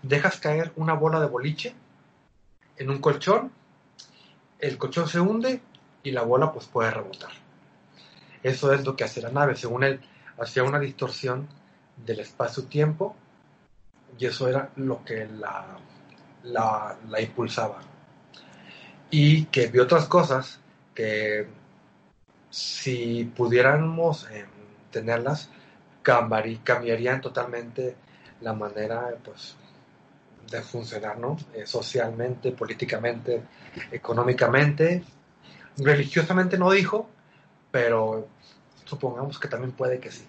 [0.01, 1.75] Dejas caer una bola de boliche
[2.77, 3.51] en un colchón,
[4.59, 5.61] el colchón se hunde
[6.03, 7.31] y la bola pues puede rebotar.
[8.43, 9.55] Eso es lo que hace la nave.
[9.55, 9.99] Según él,
[10.39, 11.47] hacía una distorsión
[11.97, 13.15] del espacio-tiempo
[14.17, 15.77] y eso era lo que la,
[16.43, 17.79] la, impulsaba.
[19.11, 20.59] Y que vi otras cosas
[20.93, 21.47] que
[22.49, 24.45] si pudiéramos eh,
[24.91, 25.49] tenerlas,
[26.01, 27.95] cambiarían totalmente
[28.41, 29.55] la manera pues,
[30.49, 31.37] de funcionar, ¿no?
[31.53, 33.43] Eh, socialmente, políticamente,
[33.91, 35.03] económicamente.
[35.79, 37.09] Religiosamente no dijo,
[37.71, 38.27] pero
[38.85, 40.25] supongamos que también puede que sí.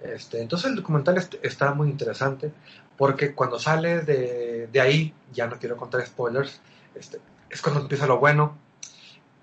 [0.00, 2.52] Este, entonces el documental está muy interesante
[2.96, 6.60] porque cuando sale de, de, ahí, ya no quiero contar spoilers,
[6.94, 8.56] este, es cuando empieza lo bueno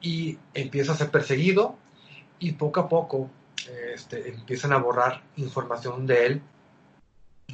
[0.02, 1.76] y empieza a ser perseguido
[2.40, 3.30] y poco a poco
[3.94, 6.42] este, empiezan a borrar información de él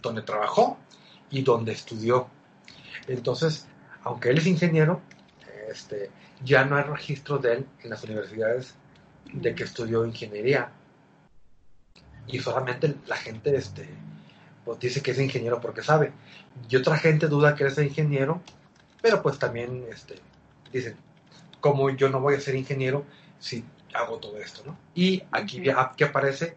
[0.01, 0.77] donde trabajó
[1.29, 2.27] y donde estudió.
[3.07, 3.67] Entonces,
[4.03, 5.01] aunque él es ingeniero,
[5.69, 6.09] este,
[6.43, 8.75] ya no hay registro de él en las universidades
[9.31, 10.71] de que estudió ingeniería.
[12.27, 13.87] Y solamente la gente este,
[14.65, 16.11] pues dice que es ingeniero porque sabe.
[16.69, 18.41] Y otra gente duda que es ingeniero,
[19.01, 20.15] pero pues también este,
[20.71, 20.95] dicen,
[21.59, 23.05] como yo no voy a ser ingeniero
[23.39, 23.63] si
[23.93, 24.77] hago todo esto, ¿no?
[24.95, 26.55] Y aquí, aquí aparece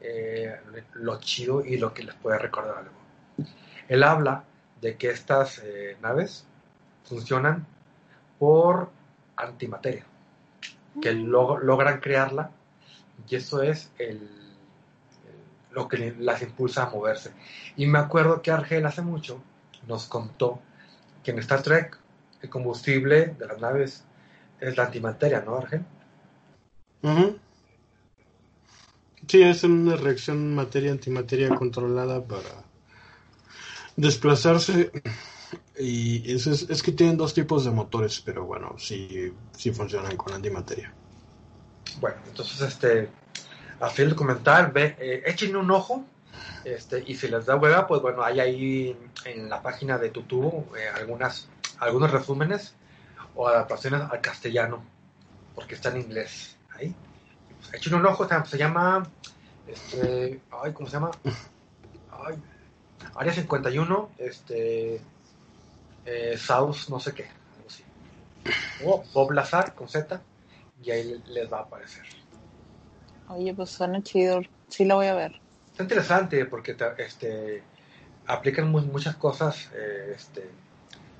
[0.00, 0.56] eh,
[0.94, 3.48] lo chido y lo que les puede recordar algo.
[3.88, 4.44] Él habla
[4.80, 6.46] de que estas eh, naves
[7.04, 7.66] funcionan
[8.38, 8.90] por
[9.36, 10.04] antimateria,
[11.00, 11.26] que mm.
[11.26, 12.50] logran crearla
[13.28, 14.28] y eso es el,
[15.72, 17.32] lo que las impulsa a moverse.
[17.76, 19.42] Y me acuerdo que Argel hace mucho
[19.86, 20.60] nos contó
[21.22, 21.98] que en Star Trek
[22.42, 24.04] el combustible de las naves
[24.60, 25.84] es la antimateria, ¿no, Argel?
[29.26, 32.64] Sí, es una reacción materia-antimateria controlada para
[33.96, 34.90] desplazarse.
[35.78, 40.34] Y es, es, que tienen dos tipos de motores, pero bueno, sí, sí funcionan con
[40.34, 40.92] antimateria.
[42.00, 43.08] Bueno, entonces, este,
[43.80, 46.04] a fin de comentar, ve, eh, echen un ojo.
[46.64, 50.66] Este, y si les da hueva, pues bueno, hay ahí en la página de Tutubo
[50.76, 51.48] eh, algunas,
[51.78, 52.74] algunos resúmenes
[53.34, 54.82] o adaptaciones al castellano,
[55.54, 56.94] porque está en inglés ahí.
[57.72, 59.08] Echen un ojo, se llama.
[59.66, 61.10] Este, ay, ¿cómo se llama?
[62.26, 62.36] Ay,
[63.14, 65.00] Área 51, este.
[66.10, 67.84] Eh, South, no sé qué, algo así.
[68.82, 70.22] O Bob Lazar con Z,
[70.82, 72.04] y ahí les va a aparecer.
[73.28, 74.40] Oye, pues suena chido.
[74.68, 75.38] Sí la voy a ver.
[75.70, 77.62] Está interesante porque este,
[78.26, 80.50] aplican muchas cosas eh, este,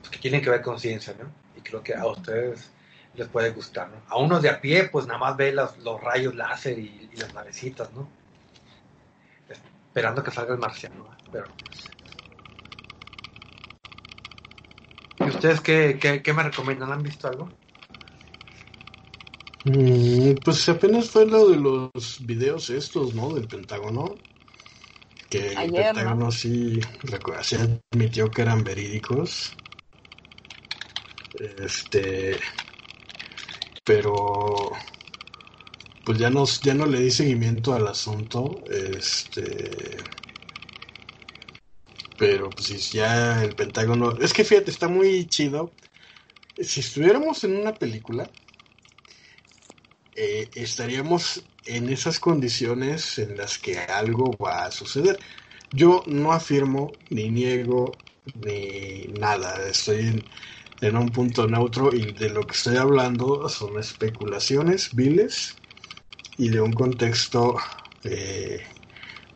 [0.00, 1.30] pues, que tienen que ver con ciencia, ¿no?
[1.54, 2.70] Y creo que a ustedes
[3.14, 3.96] les puede gustar, ¿no?
[4.08, 7.34] A unos de a pie, pues nada más ve los, los rayos láser y, las
[7.34, 8.08] navecitas, ¿no?
[9.50, 11.48] Esperando que salga el marciano, pero...
[15.28, 16.90] ¿Y ustedes qué, qué, me recomiendan?
[16.90, 17.50] ¿Han visto algo?
[19.64, 23.34] Mm, pues apenas fue lo de los videos estos, ¿no?
[23.34, 24.14] Del Pentágono.
[25.28, 26.80] Que el Pentágono sí
[27.42, 27.56] se
[27.92, 29.54] admitió que eran verídicos.
[31.58, 32.38] Este
[33.84, 34.72] pero
[36.04, 39.96] pues ya no, ya no le di seguimiento al asunto, este
[42.18, 45.72] pero pues ya el Pentágono, es que fíjate, está muy chido.
[46.58, 48.30] Si estuviéramos en una película,
[50.14, 55.18] eh, estaríamos en esas condiciones en las que algo va a suceder.
[55.72, 57.92] Yo no afirmo, ni niego,
[58.34, 59.68] ni nada.
[59.68, 60.24] Estoy en,
[60.80, 65.56] en un punto neutro y de lo que estoy hablando son especulaciones viles
[66.38, 67.56] y de un contexto
[68.04, 68.62] eh,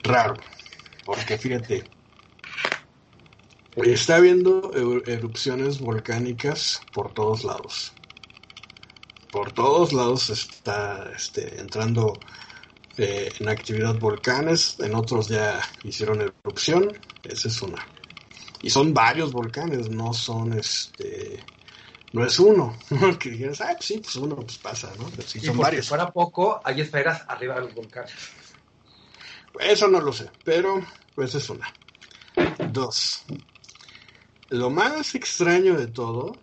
[0.02, 0.36] raro.
[1.04, 1.84] Porque fíjate,
[3.76, 4.70] está habiendo
[5.06, 7.92] erupciones volcánicas por todos lados.
[9.30, 12.18] Por todos lados está este, entrando
[12.98, 16.92] eh, en actividad volcanes, en otros ya hicieron erupción,
[17.24, 17.86] esa es una.
[18.60, 21.42] Y son varios volcanes, no son este
[22.12, 22.76] no es uno.
[23.18, 25.10] que dijeras, ah, pues sí, pues uno pues pasa, ¿no?
[25.24, 25.86] sí, son varios.
[25.86, 28.12] Si fuera poco, hay esferas arriba de los volcanes.
[29.58, 30.80] Eso no lo sé, pero
[31.14, 31.72] pues es una.
[32.70, 33.24] Dos.
[34.52, 36.36] Lo más extraño de todo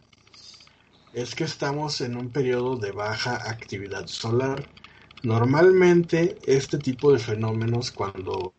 [1.14, 4.68] es que estamos en un periodo de baja actividad solar.
[5.22, 8.56] Normalmente este tipo de fenómenos cuando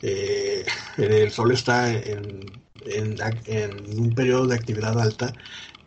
[0.00, 0.64] eh,
[0.96, 2.52] el Sol está en
[3.98, 5.34] un periodo de actividad alta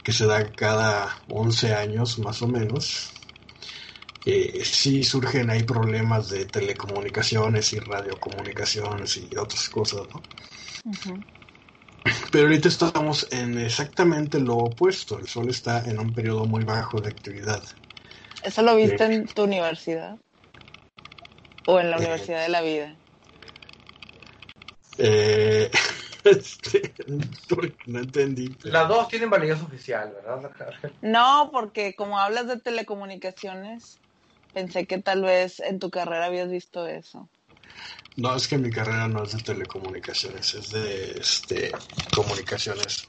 [0.03, 3.13] que se da cada 11 años más o menos,
[4.25, 10.21] eh, sí surgen ahí problemas de telecomunicaciones y radiocomunicaciones y otras cosas, ¿no?
[12.31, 15.19] Pero ahorita estamos en exactamente lo opuesto.
[15.19, 17.63] El Sol está en un periodo muy bajo de actividad.
[18.43, 20.17] ¿Eso lo viste eh, en tu universidad?
[21.65, 22.95] ¿O en la eh, Universidad de la Vida?
[24.97, 25.71] Eh,
[26.25, 26.91] Este,
[27.85, 28.55] no entendí.
[28.63, 30.51] Las dos tienen validez oficial, ¿verdad?
[31.03, 33.99] No, porque como hablas de telecomunicaciones,
[34.51, 37.29] pensé que tal vez en tu carrera habías visto eso.
[38.17, 41.71] No, es que mi carrera no es de telecomunicaciones, es de este,
[42.15, 43.05] comunicaciones,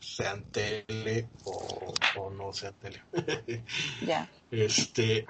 [0.00, 3.02] sean tele o, no sean tele.
[4.06, 4.30] ya.
[4.50, 5.26] Este.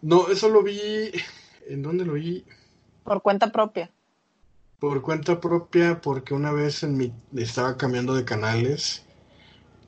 [0.00, 1.10] No, eso lo vi.
[1.68, 2.44] ¿En dónde lo vi?
[3.04, 3.90] Por cuenta propia
[4.84, 9.02] por cuenta propia porque una vez en mi, estaba cambiando de canales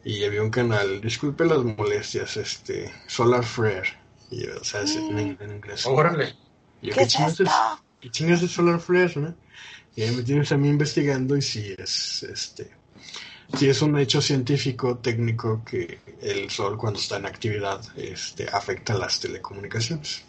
[0.05, 3.91] y había un canal, disculpe las molestias, este, Solar Flare,
[4.31, 5.85] y, o sea, en, inglés.
[5.85, 6.35] Órale.
[6.91, 7.49] ¿Qué, ¿qué, chingas es,
[8.01, 9.35] ¿Qué chingas es Solar Flare, no?
[9.95, 12.71] Y ahí me tienes a mí investigando y si es, este,
[13.57, 18.95] si es un hecho científico, técnico, que el sol cuando está en actividad, este, afecta
[18.95, 20.23] las telecomunicaciones.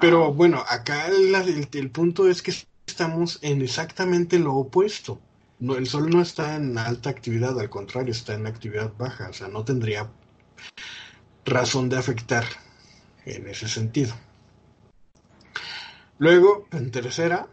[0.00, 1.34] Pero bueno, acá el,
[1.72, 2.52] el punto es que
[2.86, 5.20] estamos en exactamente lo opuesto.
[5.60, 9.32] No, el Sol no está en alta actividad, al contrario, está en actividad baja, o
[9.32, 10.08] sea, no tendría
[11.44, 12.44] razón de afectar
[13.24, 14.14] en ese sentido.
[16.18, 17.48] Luego, en tercera,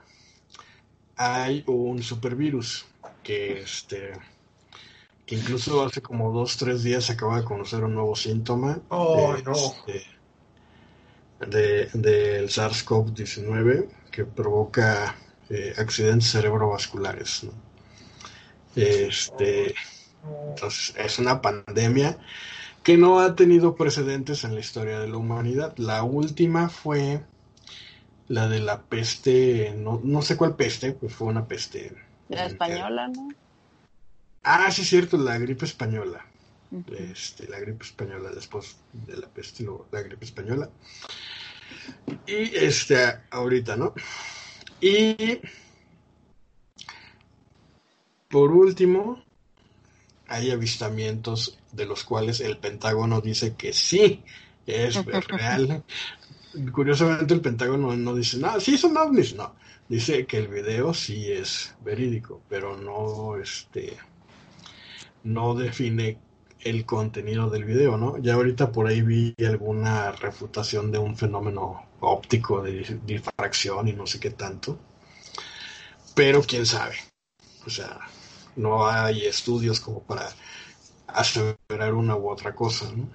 [1.15, 2.85] hay un supervirus
[3.23, 4.13] que este
[5.25, 10.05] que incluso hace como dos tres días acaba de conocer un nuevo síntoma oh, este,
[11.39, 15.15] del SARS-CoV-19 que provoca
[15.49, 17.47] eh, accidentes cerebrovasculares.
[18.75, 19.73] Este,
[20.49, 22.19] entonces, es una pandemia
[22.83, 25.75] que no ha tenido precedentes en la historia de la humanidad.
[25.77, 27.23] La última fue
[28.27, 31.95] la de la peste, no, no sé cuál peste, pues fue una peste.
[32.29, 33.29] La española, ¿no?
[34.43, 36.25] Ah, sí, es cierto, la gripe española.
[36.97, 40.69] este, la gripe española, después de la peste, la gripe española.
[42.27, 43.93] Y este, ahorita, ¿no?
[44.81, 45.39] Y
[48.29, 49.23] por último,
[50.27, 54.23] hay avistamientos de los cuales el Pentágono dice que sí
[54.65, 55.83] es real.
[56.71, 59.55] Curiosamente el Pentágono no dice, no, sí son ovnis, no.
[59.87, 63.97] Dice que el video sí es verídico, pero no, este,
[65.23, 66.17] no define
[66.61, 68.17] el contenido del video, ¿no?
[68.17, 74.07] Ya ahorita por ahí vi alguna refutación de un fenómeno óptico de difracción y no
[74.07, 74.79] sé qué tanto.
[76.15, 76.95] Pero quién sabe.
[77.65, 77.99] O sea,
[78.55, 80.29] no hay estudios como para
[81.07, 83.09] aseverar una u otra cosa, ¿no?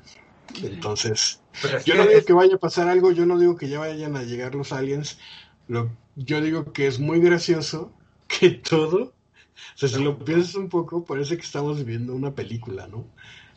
[0.62, 1.39] Entonces,
[1.84, 4.22] yo no digo que vaya a pasar algo, yo no digo que ya vayan a
[4.22, 5.18] llegar los aliens,
[5.68, 7.92] lo, yo digo que es muy gracioso
[8.26, 9.12] que todo,
[9.74, 13.06] o sea, si lo piensas un poco, parece que estamos viviendo una película, ¿no?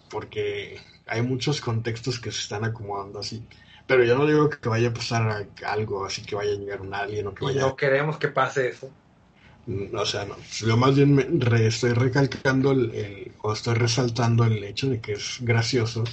[0.10, 3.44] Porque hay muchos contextos que se están acomodando así.
[3.88, 6.94] Pero yo no digo que vaya a pasar algo, así que vaya a llegar un
[6.94, 7.62] alien o que vaya...
[7.62, 8.90] no queremos que pase eso.
[9.66, 10.36] Mm, o sea, no.
[10.66, 15.38] Yo más bien me estoy recalcando el, o estoy resaltando el hecho de que es
[15.42, 16.04] gracioso.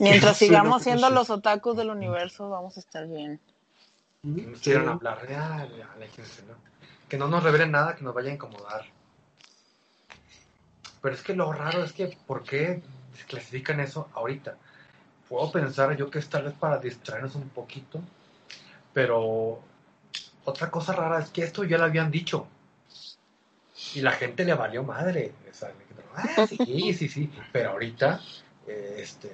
[0.00, 3.38] Mientras sigamos siendo los otakus del universo, vamos a estar bien.
[4.22, 5.18] Que nos quieran hablar,
[7.08, 8.86] Que no nos revelen nada que nos vaya a incomodar.
[11.02, 12.82] Pero es que lo raro es que, ¿por qué
[13.28, 14.56] clasifican eso ahorita?
[15.28, 18.00] Puedo pensar yo que es tal vez para distraernos un poquito,
[18.92, 19.60] pero
[20.44, 22.46] otra cosa rara es que esto ya lo habían dicho
[23.94, 25.32] y la gente le valió madre.
[26.14, 28.20] Ah, sí, sí, sí, pero ahorita
[28.66, 29.30] eh, este,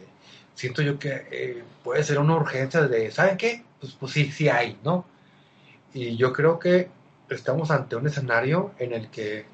[0.57, 3.62] siento yo que eh, puede ser una urgencia de, ¿saben qué?
[3.78, 5.04] Pues, pues sí, sí hay, ¿no?
[5.94, 6.88] Y yo creo que
[7.28, 9.46] estamos ante un escenario en el que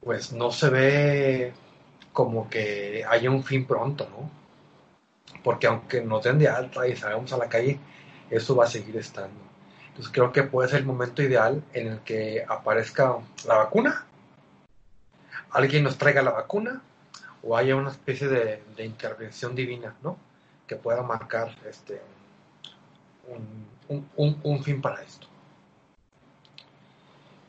[0.00, 1.52] pues no se ve
[2.12, 4.30] como que haya un fin pronto, ¿no?
[5.42, 7.78] Porque aunque nos den de alta y salgamos a la calle,
[8.30, 9.40] eso va a seguir estando.
[9.88, 13.16] Entonces creo que puede ser el momento ideal en el que aparezca
[13.46, 14.06] la vacuna,
[15.50, 16.82] alguien nos traiga la vacuna
[17.42, 20.16] o haya una especie de, intervención divina, ¿no?
[20.66, 22.00] Que pueda marcar este
[24.16, 25.26] un, fin para esto.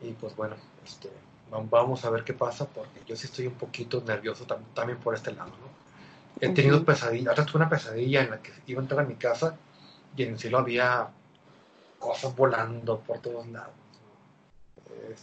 [0.02, 1.10] Y pues bueno, este,
[1.70, 5.32] vamos a ver qué pasa porque yo sí estoy un poquito nervioso también por este
[5.34, 5.82] lado, ¿no?
[6.39, 9.16] He tenido pesadillas, ahora tuve una pesadilla en la que iba a entrar a mi
[9.16, 9.58] casa
[10.16, 11.10] y en el cielo había
[12.00, 13.76] cosas volando por todos lados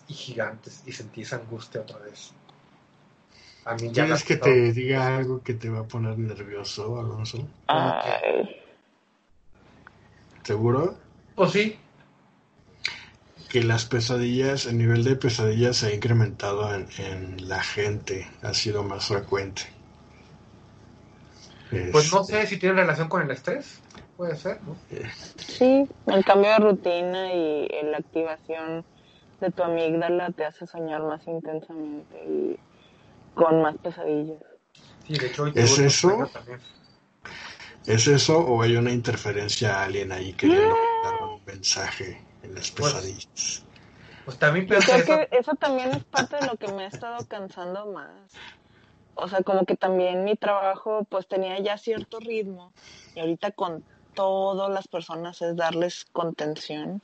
[0.08, 2.32] y gigantes y sentí esa angustia otra vez.
[3.64, 7.46] A mí ya ¿Quieres que te diga algo que te va a poner nervioso, Alonso?
[10.42, 10.96] ¿Seguro?
[11.34, 11.78] Pues sí.
[13.50, 18.82] Que las pesadillas, el nivel de pesadillas se ha incrementado en, la gente, ha sido
[18.82, 19.62] más frecuente.
[21.92, 23.80] Pues no sé si tiene relación con el estrés
[24.18, 24.76] puede ser, ¿no?
[25.36, 28.84] Sí, el cambio de rutina y la activación
[29.40, 32.58] de tu amígdala te hace soñar más intensamente y
[33.38, 34.42] con más pesadillas.
[35.06, 36.28] Sí, de hecho, ¿Es eso?
[37.86, 42.92] ¿Es eso o hay una interferencia alien ahí queriendo dar un mensaje en las pues,
[42.92, 43.64] pesadillas?
[44.24, 47.26] Pues, también Yo creo que eso también es parte de lo que me ha estado
[47.26, 48.10] cansando más.
[49.14, 52.72] O sea, como que también mi trabajo pues tenía ya cierto ritmo
[53.14, 53.82] y ahorita con
[54.14, 57.02] todas las personas es darles contención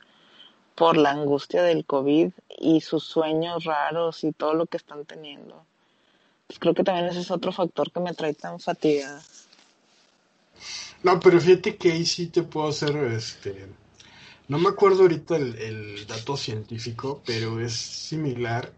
[0.75, 5.65] por la angustia del COVID y sus sueños raros y todo lo que están teniendo.
[6.47, 9.21] Pues creo que también ese es otro factor que me trae tan fatigada.
[11.03, 13.67] No, pero fíjate que ahí sí te puedo hacer, este,
[14.47, 18.71] no me acuerdo ahorita el, dato científico, pero es similar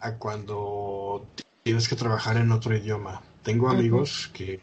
[0.00, 1.26] a cuando
[1.62, 3.22] tienes que trabajar en otro idioma.
[3.42, 4.60] Tengo amigos que,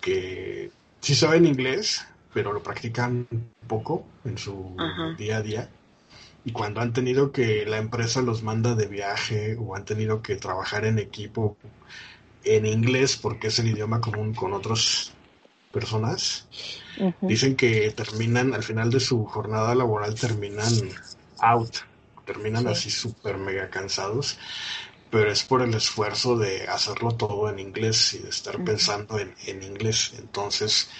[0.00, 0.70] que
[1.00, 3.26] sí saben inglés, pero lo practican
[3.66, 4.76] poco en su
[5.16, 5.70] día a día.
[6.46, 10.36] Y cuando han tenido que la empresa los manda de viaje o han tenido que
[10.36, 11.56] trabajar en equipo
[12.44, 15.12] en inglés porque es el idioma común con otras
[15.72, 16.46] personas,
[17.20, 20.72] dicen que terminan al final de su jornada laboral terminan
[21.40, 21.78] out,
[22.24, 24.38] terminan así súper mega cansados
[25.10, 29.34] pero es por el esfuerzo de hacerlo todo en inglés y de estar pensando en,
[29.46, 30.14] en, inglés.
[30.18, 30.90] Entonces,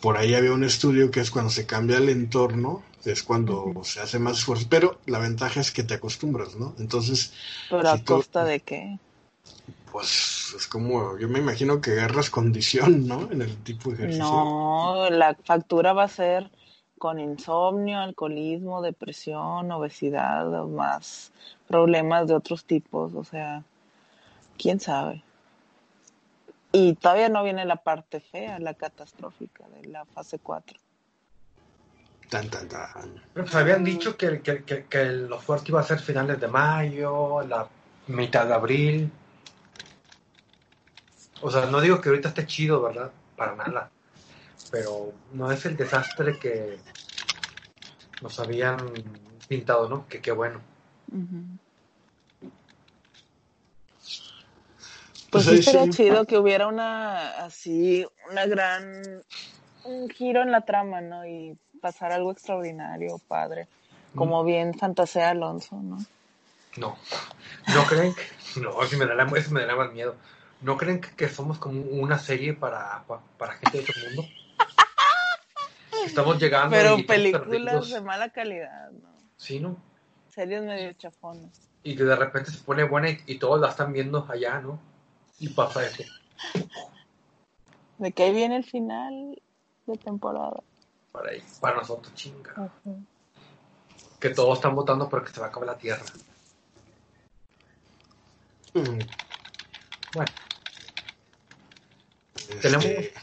[0.00, 4.00] por ahí había un estudio que es cuando se cambia el entorno, es cuando se
[4.00, 6.74] hace más esfuerzo, pero la ventaja es que te acostumbras, ¿no?
[6.78, 7.32] Entonces...
[7.70, 8.98] ¿Pero a costa de qué?
[9.92, 13.30] Pues es como, yo me imagino que agarras condición, ¿no?
[13.30, 14.24] En el tipo de ejercicio.
[14.24, 16.50] No, la factura va a ser
[16.98, 21.32] con insomnio, alcoholismo, depresión, obesidad o más
[21.68, 23.62] problemas de otros tipos, o sea,
[24.56, 25.22] quién sabe.
[26.72, 30.78] Y todavía no viene la parte fea, la catastrófica de la fase 4.
[32.34, 33.22] Tan, tan, tan.
[33.32, 37.42] Pues habían dicho que, que, que, que lo fuerte iba a ser finales de mayo,
[37.42, 37.68] la
[38.08, 39.12] mitad de abril.
[41.42, 43.12] O sea, no digo que ahorita esté chido, ¿verdad?
[43.36, 43.88] Para nada.
[44.72, 46.80] Pero no es el desastre que
[48.20, 48.78] nos habían
[49.46, 50.08] pintado, ¿no?
[50.08, 50.60] Que qué bueno.
[55.30, 59.22] Pues, sí sería chido que hubiera una, así, una gran,
[59.84, 61.24] un giro en la trama, ¿no?
[61.24, 63.68] Y pasar algo extraordinario, padre.
[64.14, 64.46] Como mm.
[64.46, 65.98] bien fantasea Alonso, ¿no?
[66.78, 66.96] No.
[67.74, 68.60] ¿No creen que.?
[68.60, 70.16] No, eso me, da, eso me da más miedo.
[70.62, 73.04] ¿No creen que, somos como una serie para,
[73.36, 74.32] para, gente de el mundo?
[76.06, 76.70] Estamos llegando.
[76.70, 79.10] Pero películas de mala calidad, ¿no?
[79.36, 79.76] Sí, ¿no?
[80.30, 81.68] Series medio chafonas.
[81.82, 84.78] Y que de repente se pone buena y, todos la están viendo allá, ¿no?
[85.38, 86.02] Y pasa eso.
[87.98, 89.38] De que ahí viene el final
[89.86, 90.62] de temporada.
[91.14, 92.72] Para, ahí, para nosotros, chinga.
[94.18, 96.02] Que todos están votando porque se va a acabar la tierra.
[98.74, 98.98] Mm.
[100.12, 100.32] Bueno.
[102.60, 103.14] ¿Tenemos este,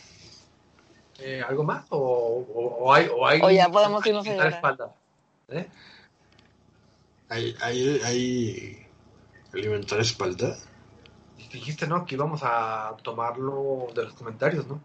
[1.19, 1.85] eh, algo más?
[1.89, 4.53] ¿O, hay, o, hay, o ya podemos irnos a llorar.
[4.53, 4.95] espalda?
[5.49, 5.69] ¿Eh?
[7.27, 8.87] ¿Hay, hay, hay
[9.53, 10.55] alimentar espalda?
[11.51, 12.05] Dijiste, ¿no?
[12.05, 14.81] Que íbamos a tomarlo de los comentarios, ¿no?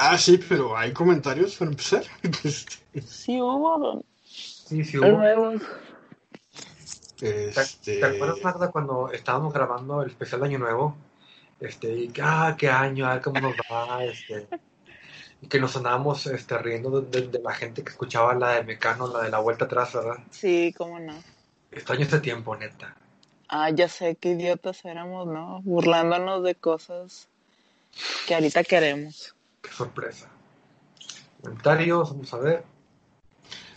[0.00, 2.04] Ah, sí, pero ¿hay comentarios para empezar?
[3.04, 4.04] sí hubo.
[4.24, 5.58] Sí, sí hubo.
[7.20, 7.98] Este...
[7.98, 10.96] ¿Te, acuerdas, Magda, cuando estábamos grabando el especial de Año Nuevo?
[11.58, 14.46] Este, y que, ah, qué año, a ver cómo nos va, este.
[15.42, 19.24] Y que nos andábamos este, riendo de, la gente que escuchaba la de Mecano, la
[19.24, 20.18] de la vuelta atrás, ¿verdad?
[20.30, 21.14] Sí, cómo no.
[21.72, 22.96] Extraño este tiempo, neta.
[23.48, 25.60] Ah, ya sé, qué idiotas éramos, ¿no?
[25.62, 27.28] Burlándonos de cosas
[28.28, 29.34] que ahorita queremos.
[29.68, 30.28] Qué sorpresa.
[31.42, 32.64] Comentarios, vamos a ver.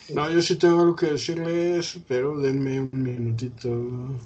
[0.09, 4.19] No, yo sí tengo algo que decirles, pero denme un minutito.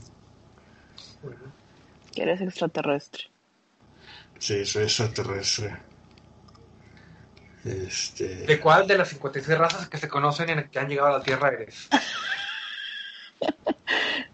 [2.14, 3.24] Que eres extraterrestre.
[4.40, 5.78] Sí, soy extraterrestre.
[7.64, 8.46] Este...
[8.46, 11.24] ¿De cuál de las 56 razas que se conocen y que han llegado a la
[11.24, 11.90] Tierra eres?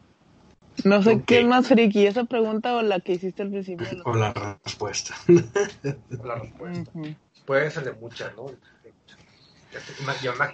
[0.84, 3.88] No sé qué es más friki, esa pregunta o la que hiciste al principio.
[4.06, 5.16] O la respuesta.
[5.28, 6.92] la respuesta.
[7.46, 8.46] Puede ser de muchas, ¿no?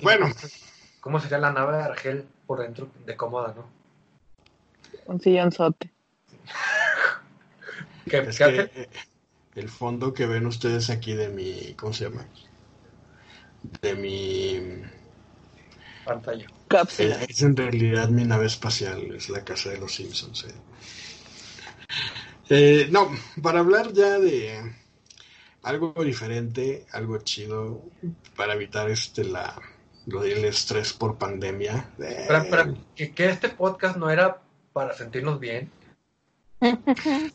[0.01, 0.28] bueno.
[0.99, 3.69] ¿Cómo sería la nave de Argel por dentro de cómoda, no?
[5.05, 5.89] Un sillonzote.
[8.09, 8.89] ¿Qué, es que, eh,
[9.55, 12.25] el fondo que ven ustedes aquí de mi, ¿cómo se llama?
[13.82, 14.82] De mi
[16.07, 16.47] pantalla.
[16.67, 17.23] Cápsula.
[17.23, 20.45] Es, en realidad mi nave espacial, es la casa de los Simpsons.
[20.45, 20.55] Eh.
[22.49, 23.11] Eh, no,
[23.43, 24.73] para hablar ya de
[25.61, 27.83] algo diferente, algo chido,
[28.35, 29.55] para evitar este la
[30.07, 31.89] lo del estrés por pandemia.
[31.97, 34.41] Pero, que, este podcast no era
[34.73, 35.69] para sentirnos bien.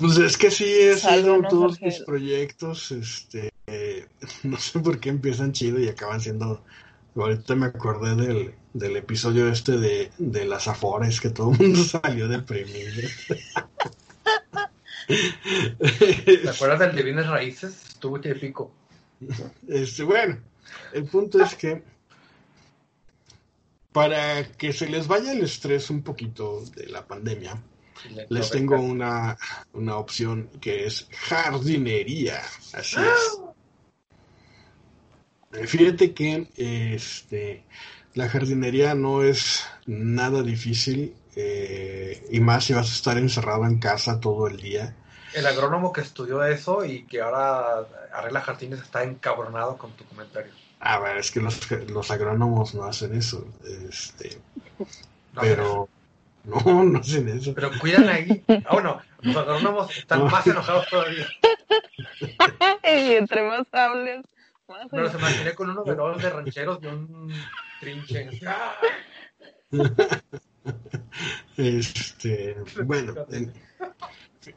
[0.00, 3.52] Pues es que sí, he sido todos mis proyectos, este,
[4.42, 6.64] no sé por qué empiezan chido y acaban siendo...
[7.14, 11.84] Ahorita me acordé del, del episodio este de, de las afores, que todo el mundo
[11.84, 13.08] salió deprimido.
[15.06, 17.82] ¿Te acuerdas del de bienes raíces?
[17.88, 18.72] Estuvo pico.
[19.68, 20.38] Este, bueno,
[20.92, 21.82] el punto es que
[23.92, 27.62] para que se les vaya el estrés un poquito de la pandemia,
[28.30, 29.36] les tengo una,
[29.74, 32.40] una opción que es jardinería.
[32.72, 33.51] Así es.
[35.66, 37.62] Fíjate que este,
[38.14, 43.78] la jardinería no es nada difícil eh, y más si vas a estar encerrado en
[43.78, 44.94] casa todo el día.
[45.34, 50.52] El agrónomo que estudió eso y que ahora arregla jardines está encabronado con tu comentario.
[50.80, 53.46] A ver, es que los, los agrónomos no hacen eso.
[53.88, 54.38] Este,
[55.40, 55.88] pero
[56.44, 57.54] no, no hacen eso.
[57.54, 58.44] Pero cuidan ahí.
[58.48, 61.26] Ah, bueno, los agrónomos están más enojados todavía.
[62.84, 64.26] y entre más hables,
[64.72, 64.88] más.
[64.90, 67.32] Pero se imaginé con unos veros de rancheros y un
[67.80, 68.30] trinche.
[71.56, 73.14] Este, bueno,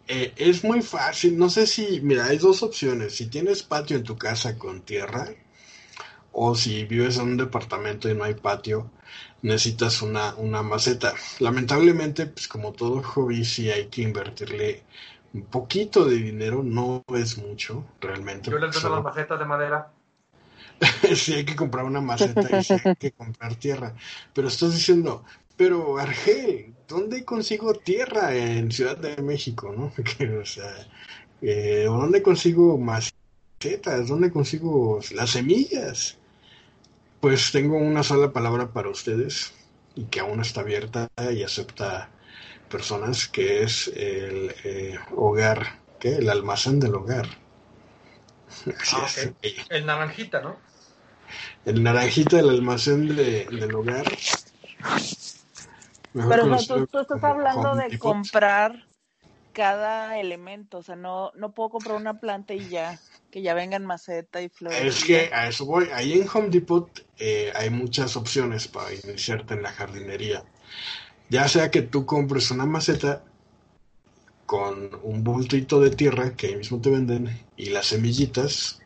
[0.07, 1.37] eh, es muy fácil.
[1.37, 3.15] No sé si, mira, hay dos opciones.
[3.15, 5.27] Si tienes patio en tu casa con tierra,
[6.31, 8.91] o si vives en un departamento y no hay patio,
[9.41, 11.13] necesitas una, una maceta.
[11.39, 14.83] Lamentablemente, pues como todo hobby, sí hay que invertirle
[15.33, 18.51] un poquito de dinero, no es mucho, realmente.
[18.51, 19.91] Yo le doy las macetas de madera.
[21.15, 23.93] sí hay que comprar una maceta y sí hay que comprar tierra.
[24.33, 25.23] Pero estás diciendo,
[25.57, 29.73] pero Argel, ¿dónde consigo tierra en Ciudad de México?
[29.75, 29.85] ¿no?
[29.95, 30.43] o
[31.41, 34.07] eh, ¿dónde consigo macetas?
[34.07, 36.17] ¿Dónde consigo las semillas?
[37.21, 39.53] Pues tengo una sola palabra para ustedes
[39.95, 42.09] y que aún está abierta y acepta
[42.69, 46.17] personas, que es el eh, hogar, ¿qué?
[46.17, 47.44] El almacén del hogar.
[48.93, 49.07] Ah,
[49.69, 50.57] el naranjita, ¿no?
[51.65, 54.05] El naranjita del almacén del hogar.
[56.13, 58.87] Pero tú, estás hablando de comprar
[59.51, 62.99] cada elemento, o sea, no, no puedo comprar una planta y ya,
[63.31, 64.81] que ya venga en maceta y flores.
[64.81, 65.87] Es que a eso voy.
[65.93, 70.43] Ahí en Home Depot eh, hay muchas opciones para iniciarte en la jardinería.
[71.29, 73.23] Ya sea que tú compres una maceta
[74.45, 78.79] con un bultito de tierra que ahí mismo te venden y las semillitas,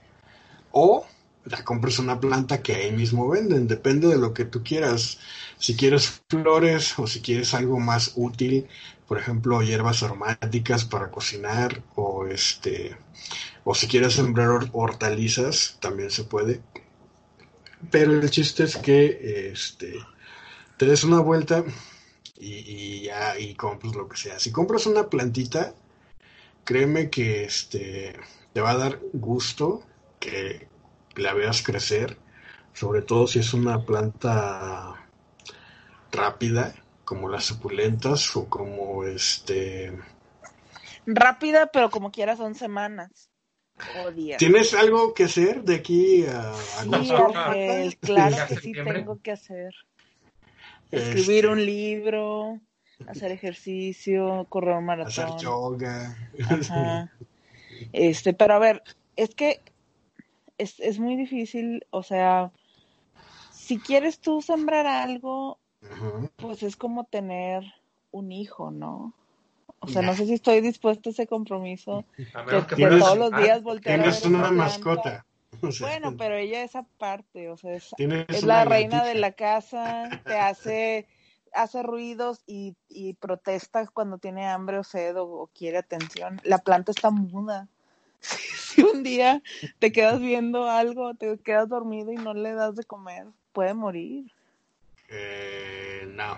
[0.72, 1.06] o
[1.46, 5.20] ya compres una planta que ahí mismo venden, depende de lo que tú quieras.
[5.58, 8.68] Si quieres flores o si quieres algo más útil,
[9.08, 12.96] por ejemplo, hierbas aromáticas para cocinar o este
[13.64, 16.62] o si quieres sembrar hortalizas, también se puede.
[17.92, 19.96] Pero el chiste es que este
[20.78, 21.64] te des una vuelta
[22.40, 24.40] y, ya y compras lo que sea.
[24.40, 25.74] Si compras una plantita,
[26.64, 28.16] créeme que este
[28.54, 29.84] te va a dar gusto
[30.20, 30.68] que
[31.16, 32.18] la veas crecer,
[32.74, 35.08] sobre todo si es una planta
[36.12, 36.74] rápida,
[37.06, 39.98] como las suculentas o como este...
[41.06, 43.30] Rápida, pero como quiera son semanas.
[44.04, 44.38] O días.
[44.38, 49.74] ¿Tienes algo que hacer de aquí a, sí, claro que sí tengo que hacer.
[50.92, 52.60] Escribir este un libro,
[53.08, 55.12] hacer ejercicio, correr un maratón.
[55.12, 56.18] Hacer yoga.
[57.94, 58.84] Este, pero a ver,
[59.16, 59.62] es que
[60.58, 62.52] es, es muy difícil, o sea,
[63.54, 65.60] si quieres tú sembrar algo,
[66.36, 67.64] pues es como tener
[68.12, 69.14] un hijo, ¿no?
[69.80, 74.02] O sea, no sé si estoy dispuesto a ese compromiso que, todos los días voltear
[74.02, 75.26] Tienes una mascota.
[75.82, 77.94] bueno, pero ella es aparte, o sea, es,
[78.44, 81.08] la reina de la casa, te hace
[81.54, 86.40] hace ruidos y, y protesta cuando tiene hambre o sed o, quiere atención.
[86.44, 87.68] La planta está muda.
[88.22, 89.42] si un día
[89.80, 94.32] te quedas viendo algo, te quedas dormido y no le das de comer, puede morir.
[95.10, 96.38] Eh, no,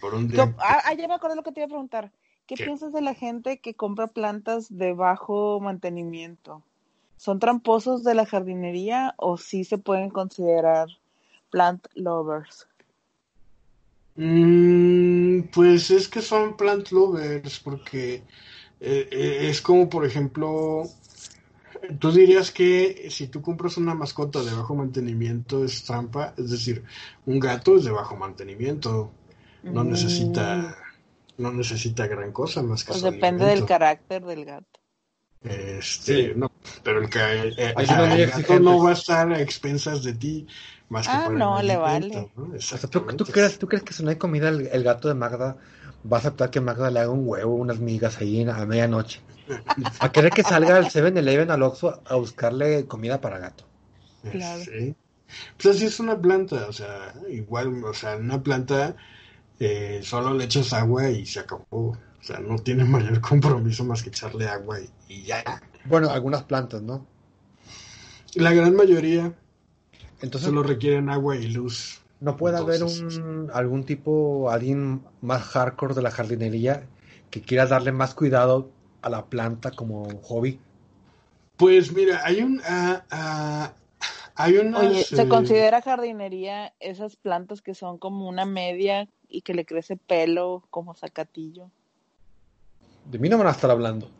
[0.00, 0.54] por un día.
[0.58, 2.12] Ah, ah, ya me acordé lo que te iba a preguntar.
[2.46, 6.64] ¿Qué, piensas de la gente que compra plantas de bajo mantenimiento?
[7.20, 10.88] ¿Son tramposos de la jardinería o sí se pueden considerar
[11.50, 12.66] plant lovers?
[14.16, 18.22] Mm, pues es que son plant lovers porque
[18.80, 20.84] eh, eh, es como por ejemplo
[21.98, 26.84] tú dirías que si tú compras una mascota de bajo mantenimiento es trampa, es decir,
[27.26, 29.10] un gato es de bajo mantenimiento,
[29.62, 29.90] no mm.
[29.90, 30.74] necesita
[31.36, 34.79] no necesita gran cosa más que pues depende del carácter del gato.
[35.42, 37.08] Este, no, pero el,
[37.56, 40.46] eh, gato no va a estar a expensas de ti
[40.90, 42.30] más que ah, no, le vale.
[42.90, 45.56] ¿tú, crees, ¿tú crees que si no hay comida el, gato de Magda
[46.10, 49.20] va a aceptar que Magda le haga un huevo, unas migas ahí a medianoche?
[50.00, 53.64] A querer que salga al 7-Eleven al Oxxo a buscarle comida para gato.
[54.30, 54.62] Claro.
[54.62, 54.94] Sí.
[55.56, 58.96] Pues así es una planta, o sea, igual, o sea, una planta
[59.60, 61.96] eh, solo le echas agua y se acabó.
[62.20, 65.42] O sea, no tiene mayor compromiso más que echarle agua y, ya.
[65.84, 67.06] Bueno, algunas plantas, ¿no?
[68.34, 69.32] La gran mayoría
[70.20, 72.00] Entonces, solo requieren agua y luz.
[72.20, 76.86] ¿No puede haber un, algún tipo, alguien más hardcore de la jardinería
[77.30, 80.60] que quiera darle más cuidado a la planta como hobby?
[81.56, 82.58] Pues mira, hay un...
[82.58, 83.68] Uh, uh,
[84.34, 89.42] hay unas, Oye, ¿se eh, considera jardinería esas plantas que son como una media y
[89.42, 91.70] que le crece pelo como zacatillo?
[93.06, 94.10] De mí no van a estar hablando.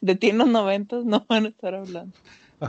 [0.00, 2.16] De ti en los noventas no van a estar hablando.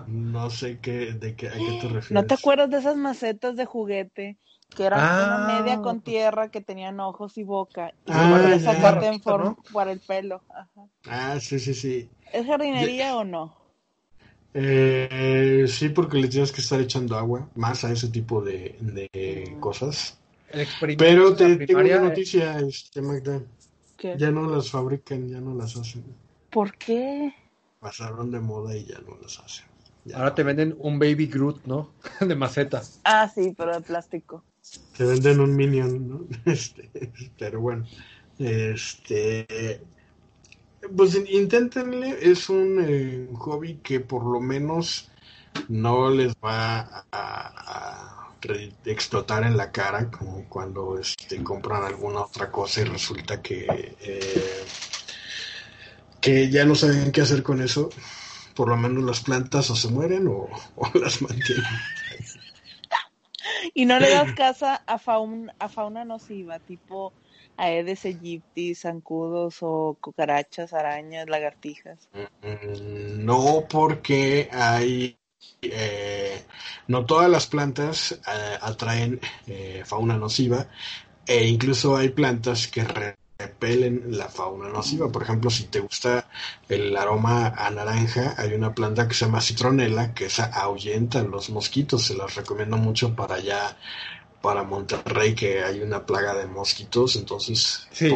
[0.08, 2.12] No sé qué, de qué, a qué te refieres.
[2.12, 4.38] ¿No te acuerdas de esas macetas de juguete
[4.76, 5.60] que eran una ah.
[5.60, 10.00] media con tierra que tenían ojos y boca y ah, sacarte en forma por el
[10.00, 10.42] pelo.
[11.06, 12.10] Ah, sí, sí, sí.
[12.34, 13.56] ¿Es jardinería o no?
[14.54, 19.56] Eh, sí, porque le tienes que estar echando agua más a ese tipo de, de
[19.60, 20.18] cosas.
[20.98, 23.42] Pero te tengo una noticia, este, Magda.
[24.00, 26.04] Ya no las fabrican, ya no las hacen.
[26.52, 27.34] ¿Por qué?
[27.80, 29.66] Pasaron de moda y ya no las hacen.
[30.14, 31.92] Ahora te venden un Baby Groot, ¿no?
[32.20, 32.82] de maceta.
[33.04, 34.44] Ah, sí, pero de plástico.
[34.98, 36.26] Te venden un Minion, ¿no?
[36.46, 36.90] Este,
[37.38, 37.86] pero bueno,
[38.40, 39.82] este,
[40.96, 45.10] pues inténtenle, es un eh, hobby que por lo menos
[45.68, 48.27] no les va a,
[48.86, 54.66] explotar en la cara como cuando este, compran alguna otra cosa y resulta que eh,
[56.22, 57.90] que ya no saben qué hacer con eso
[58.56, 61.66] por lo menos las plantas o se mueren o, o las mantienen
[63.74, 67.14] y no le das casa a fauna, a fauna nociva, tipo
[67.58, 72.08] Aedes aegypti, zancudos o cucarachas, arañas, lagartijas.
[72.14, 75.18] Mm, no, porque hay
[75.62, 76.46] eh,
[76.88, 80.68] no todas las plantas eh, atraen eh, fauna nociva
[81.26, 82.86] e incluso hay plantas que
[83.38, 85.12] repelen la fauna nociva.
[85.12, 86.30] Por ejemplo, si te gusta
[86.70, 91.50] el aroma a naranja, hay una planta que se llama citronela, que esa ahuyenta los
[91.50, 92.06] mosquitos.
[92.06, 93.78] Se las recomiendo mucho para allá,
[94.42, 97.18] para Monterrey, que hay una plaga de mosquitos.
[97.18, 98.10] Entonces, sí,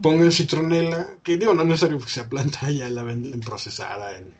[0.00, 4.32] pongan, citronela, que digo, no es necesario que sea planta, ya la venden procesada en,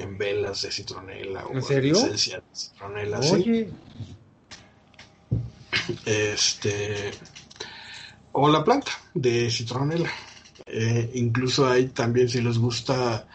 [0.00, 1.96] en velas de citronela o ¿En serio?
[1.96, 3.20] esencia de citronela.
[3.20, 3.70] Oye.
[6.04, 7.10] Este
[8.32, 10.10] o la planta de citronela.
[10.66, 13.26] Eh, incluso hay también, si les gusta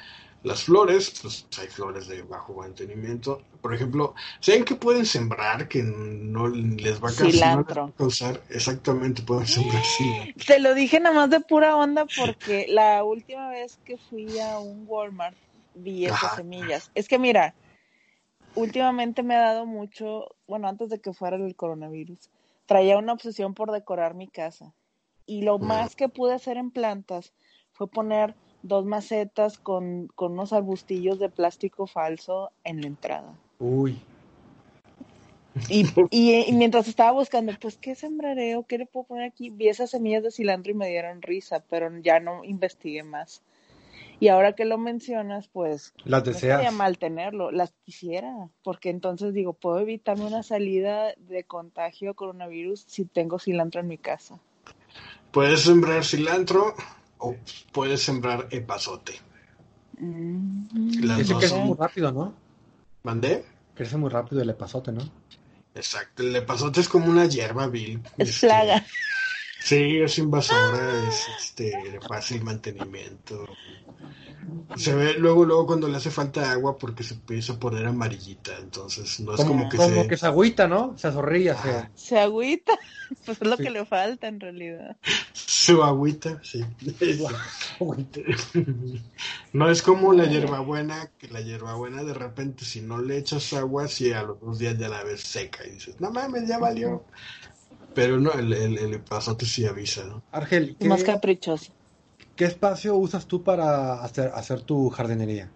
[0.43, 3.41] las flores, pues hay flores de bajo mantenimiento.
[3.61, 8.41] Por ejemplo, ¿saben que pueden sembrar que no les va a causar?
[8.49, 10.45] Exactamente, pueden sembrar cilantro.
[10.45, 14.59] Te lo dije nada más de pura onda porque la última vez que fui a
[14.59, 15.35] un Walmart
[15.76, 16.91] vi esas semillas.
[16.95, 17.53] Es que mira,
[18.56, 22.30] últimamente me ha dado mucho, bueno, antes de que fuera el coronavirus,
[22.65, 24.73] traía una obsesión por decorar mi casa.
[25.26, 27.34] Y lo más que pude hacer en plantas
[27.73, 33.35] fue poner dos macetas con, unos arbustillos de plástico falso en la entrada.
[33.60, 34.02] Uy.
[35.69, 39.49] Y, y, mientras estaba buscando, pues, ¿qué sembraré o qué le puedo poner aquí?
[39.49, 43.41] Vi esas semillas de cilantro y me dieron risa, pero ya no investigué más.
[44.19, 46.63] Y ahora que lo mencionas, pues, las deseas.
[46.63, 52.85] No mal tenerlo, las quisiera, porque entonces digo, puedo evitarme una salida de contagio coronavirus
[52.87, 54.39] si tengo cilantro en mi casa.
[55.31, 56.75] Puedes sembrar cilantro
[57.17, 57.35] o
[57.71, 59.13] puedes sembrar epazote.
[59.97, 61.03] Mm.
[61.03, 62.33] Las crece muy rápido, ¿no?
[63.03, 63.45] ¿Mandé?
[63.75, 65.03] Crece muy rápido el epazote, ¿no?
[65.75, 68.01] Exacto, el epazote es como una hierba vil.
[68.17, 68.85] Es este, plaga.
[69.65, 73.47] Sí, es invasora, es este, de fácil mantenimiento.
[74.75, 78.55] Se ve luego, luego cuando le hace falta agua porque se empieza a poner amarillita,
[78.59, 80.95] entonces no es como, que como que se agüita, ¿no?
[80.99, 81.89] Se azorrilla, se...
[81.95, 82.77] Se agüita,
[83.25, 84.97] pues es lo que le falta en realidad.
[85.33, 86.63] Su agüita, sí.
[89.53, 93.87] no es como la hierbabuena, que la hierbabuena de repente si no le echas agua,
[93.87, 97.03] si a los dos días ya la ves seca y dices, no mames, ya valió.
[97.95, 100.22] Pero no, el, el, el pasote sí avisa, ¿no?
[100.31, 101.72] Argel, Más caprichoso.
[102.35, 105.51] ¿Qué espacio usas tú para hacer, hacer tu jardinería?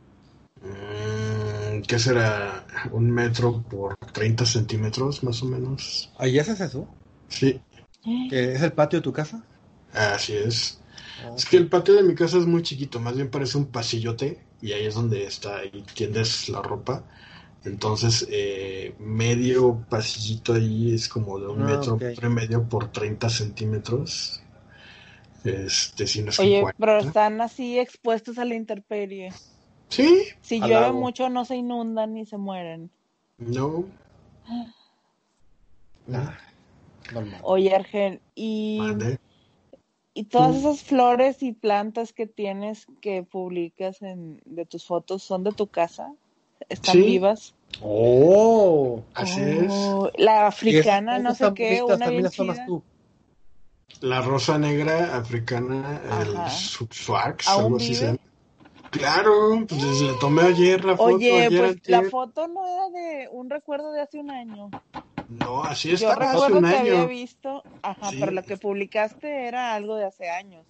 [0.61, 2.65] Mm, ¿Qué será?
[2.91, 6.09] ¿Un metro por 30 centímetros más o menos?
[6.15, 6.87] ¿Ahí haces eso?
[7.29, 7.61] Sí.
[8.27, 9.45] ¿Que es el patio de tu casa?
[9.93, 10.79] Así es.
[11.35, 14.45] Es que el patio de mi casa es muy chiquito, más bien parece un pasillote
[14.61, 17.05] y ahí es donde está y tiendes la ropa.
[17.65, 23.29] Entonces, eh, medio pasillito ahí es como de un ah, metro y medio por 30
[23.29, 24.41] centímetros.
[25.43, 29.33] Este, si no Oye, pero están así expuestos a la intemperie.
[29.89, 30.23] Sí.
[30.41, 32.91] Si llueve mucho no se inundan ni se mueren.
[33.37, 33.85] No.
[37.43, 38.79] Oye, Argel, y,
[40.13, 45.43] y todas esas flores y plantas que tienes que publicas en, de tus fotos son
[45.43, 46.13] de tu casa,
[46.67, 47.55] están vivas.
[47.81, 49.67] Oh, así es.
[49.69, 52.27] Oh, la africana, no sé qué, una bien
[54.01, 58.19] la rosa negra africana, el Subswax, algo así se llama.
[58.91, 61.15] Claro, pues le tomé ayer la foto.
[61.15, 64.69] Oye, pues la foto no era de un recuerdo de hace un año.
[65.27, 66.15] No, así está.
[66.15, 70.65] Yo recuerdo que había visto, ajá, pero lo que publicaste era algo de hace años.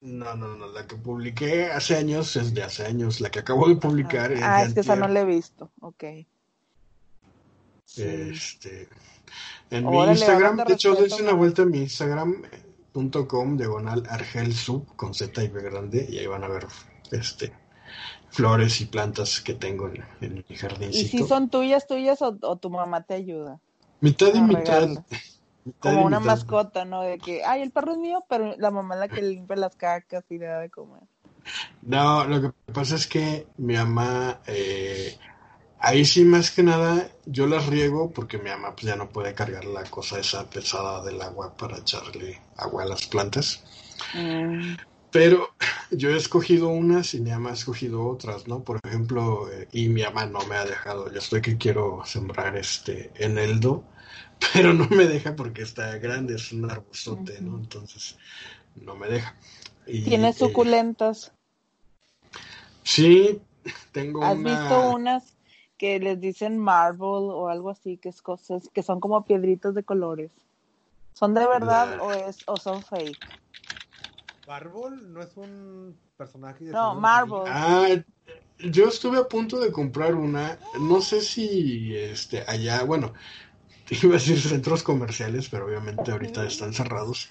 [0.00, 3.20] No, no, no, la que publiqué hace años es de hace años.
[3.20, 6.04] La que acabo de publicar es Ah, es que esa no la he visto, ok.
[7.96, 8.88] Este.
[9.70, 12.42] En mi Instagram, de hecho, doy una vuelta en mi Instagram
[13.28, 16.66] .com diagonal argel sub con Z y B grande y ahí van a ver
[17.12, 17.52] este
[18.30, 19.90] flores y plantas que tengo
[20.20, 23.60] en, mi jardín ¿Y si son tuyas, tuyas o, tu mamá te ayuda?
[24.00, 24.88] Mitad y mitad.
[25.78, 27.02] Como una mascota, ¿no?
[27.02, 29.76] De que, ay, el perro es mío, pero la mamá es la que limpia las
[29.76, 31.02] cacas y le da de comer.
[31.82, 35.18] No, lo que pasa es que mi mamá eh,
[35.82, 39.32] Ahí sí, más que nada, yo las riego porque mi mamá pues, ya no puede
[39.32, 43.64] cargar la cosa esa pesada del agua para echarle agua a las plantas.
[44.12, 44.74] Mm.
[45.10, 45.48] Pero
[45.90, 48.62] yo he escogido unas y mi mamá ha escogido otras, ¿no?
[48.62, 51.10] Por ejemplo, eh, y mi mamá no me ha dejado.
[51.10, 53.82] Yo estoy que quiero sembrar este eneldo,
[54.52, 57.58] pero no me deja porque está grande, es un arbustote, ¿no?
[57.58, 58.16] Entonces,
[58.76, 59.34] no me deja.
[59.86, 61.32] ¿Tiene eh, suculentas?
[62.82, 63.40] sí,
[63.92, 65.36] tengo ¿Has visto unas
[65.78, 69.82] que les dicen marble o algo así, que es cosas que son como piedritas de
[69.82, 70.30] colores.
[71.14, 73.18] ¿Son de verdad o es o son fake?
[74.46, 77.44] Marble no es un personaje de No, Marble.
[77.46, 77.88] Ah,
[78.58, 83.14] yo estuve a punto de comprar una, no sé si este allá, bueno,
[84.02, 87.28] iba a decir centros comerciales, pero obviamente ahorita están cerrados.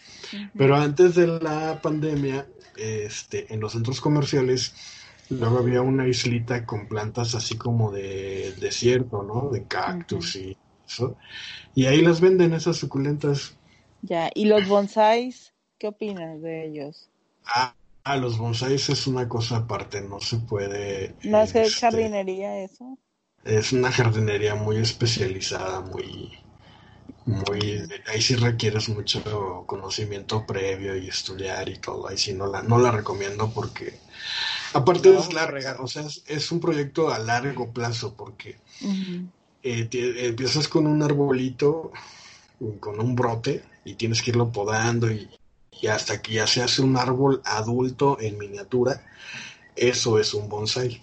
[0.57, 4.73] Pero antes de la pandemia, este, en los centros comerciales,
[5.29, 9.49] luego había una islita con plantas así como de desierto, ¿no?
[9.49, 10.57] De cactus y
[10.87, 11.15] eso.
[11.75, 13.55] Y ahí las venden esas suculentas.
[14.01, 15.53] Ya, ¿y los bonsáis?
[15.77, 17.09] ¿Qué opinas de ellos?
[17.45, 17.73] Ah,
[18.03, 21.15] ah los bonsáis es una cosa aparte, no se puede...
[21.23, 22.97] ¿No es este, jardinería eso?
[23.45, 26.31] Es una jardinería muy especializada, muy
[27.29, 32.63] muy ahí sí requieres mucho conocimiento previo y estudiar y todo ahí sí no la
[32.63, 33.99] no la recomiendo porque
[34.73, 38.57] aparte es larga o sea es, un proyecto a largo plazo porque
[39.63, 41.91] eh, empiezas con un arbolito
[42.79, 45.29] con un brote y tienes que irlo podando y,
[45.89, 49.01] hasta que ya se hace un árbol adulto en miniatura
[49.77, 51.01] eso es un bonsai.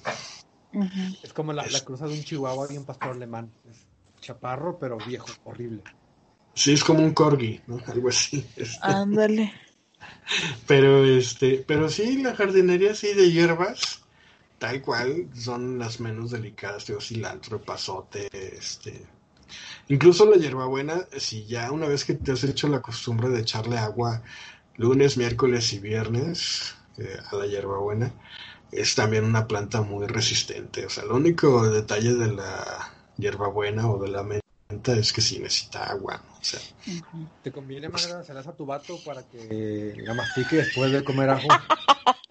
[1.23, 3.51] Es como la, la, cruza de un chihuahua y un pastor alemán.
[4.21, 5.83] Chaparro pero viejo horrible
[6.57, 7.79] Sí, es como un corgi, ¿no?
[7.87, 8.45] Algo así.
[8.57, 8.79] Este.
[8.81, 9.53] Ándale.
[10.67, 14.03] Pero este, pero sí, la jardinería sí de hierbas,
[14.59, 19.07] tal cual, son las menos delicadas, de cilantro, pasote, este.
[19.89, 23.79] Incluso la hierbabuena, si ya una vez que te has hecho la costumbre de echarle
[23.79, 24.23] agua
[24.77, 28.13] lunes, miércoles y viernes eh, a la hierbabuena,
[28.73, 30.87] es también una planta muy resistente.
[30.87, 34.25] O sea, el único detalle de la hierbabuena o de la
[34.69, 36.23] es que sí necesita agua.
[36.41, 36.61] O sea.
[37.43, 41.49] ¿Te conviene, más hacerlas a tu vato para que la mastique después de comer ajo?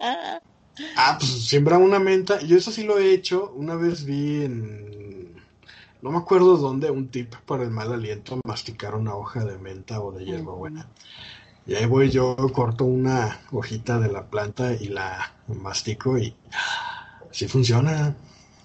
[0.96, 2.40] ah, pues siembra una menta.
[2.40, 3.52] Yo eso sí lo he hecho.
[3.54, 5.36] Una vez vi en.
[6.02, 10.00] No me acuerdo dónde, un tip para el mal aliento, masticar una hoja de menta
[10.00, 10.86] o de hierbabuena.
[11.66, 16.36] Y ahí voy yo, corto una hojita de la planta y la mastico y
[17.32, 18.14] sí funciona.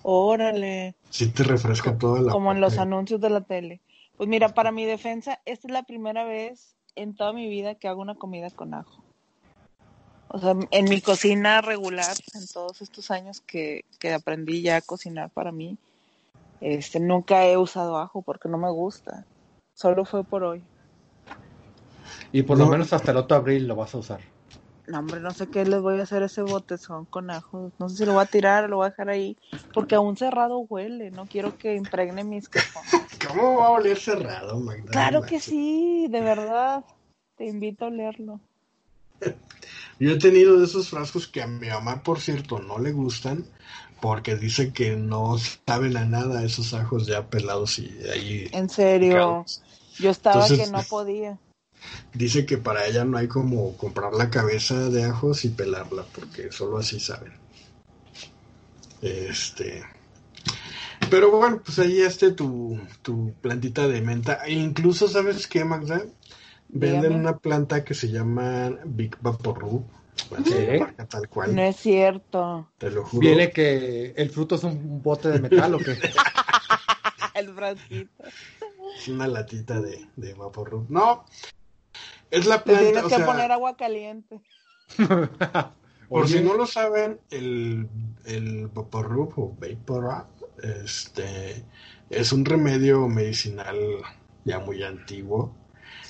[0.04, 0.96] Órale.
[1.12, 2.32] Sí te refresca toda la...
[2.32, 3.82] Como en los anuncios de la tele.
[4.18, 7.88] Pues mira, para mi defensa, esta es la primera vez en toda mi vida que
[7.88, 9.04] hago una comida con ajo.
[10.30, 14.82] O sea, en mi cocina regular, en todos estos años que, que aprendí ya a
[14.82, 15.78] cocinar para mí,
[16.62, 19.26] este, nunca he usado ajo porque no me gusta.
[19.74, 20.64] Solo fue por hoy.
[22.32, 24.22] Y por lo menos hasta el otro abril lo vas a usar.
[24.92, 27.72] No, hombre, no sé qué les voy a hacer ese botezón con ajo.
[27.80, 29.38] No sé si lo voy a tirar o lo voy a dejar ahí.
[29.74, 31.12] Porque aún cerrado huele.
[31.12, 32.92] No quiero que impregne mis cajones.
[33.26, 34.92] ¿Cómo va a oler cerrado, Magda?
[34.92, 36.84] Claro que sí, de verdad.
[37.38, 38.42] Te invito a olerlo.
[39.98, 43.46] Yo he tenido de esos frascos que a mi mamá, por cierto, no le gustan.
[44.02, 48.50] Porque dice que no saben a nada esos ajos ya pelados y ahí.
[48.52, 49.46] En serio.
[50.00, 51.40] Yo estaba que no podía
[52.14, 56.52] dice que para ella no hay como comprar la cabeza de ajos y pelarla, porque
[56.52, 57.34] solo así saben.
[59.02, 59.84] Este.
[61.10, 64.46] Pero bueno, pues ahí está tu, tu plantita de menta.
[64.46, 66.04] E incluso, ¿sabes qué, Magda?
[66.70, 69.84] Venden una planta que se llama Big Vaporub.
[71.10, 71.56] Tal cual.
[71.56, 72.70] No es cierto.
[72.78, 73.22] Te lo juro.
[73.22, 75.98] Viene que el fruto es un bote de metal o qué?
[77.36, 78.24] el frasquito.
[78.98, 80.90] Es una latita de, de Vaporub.
[80.90, 81.26] No,
[82.32, 82.84] es la planta.
[82.84, 84.42] tienes que poner agua caliente.
[86.10, 87.88] por si no lo saben, el,
[88.26, 90.26] el Vaporub o Vapor
[90.84, 91.64] este,
[92.10, 93.78] es un remedio medicinal
[94.44, 95.56] ya muy antiguo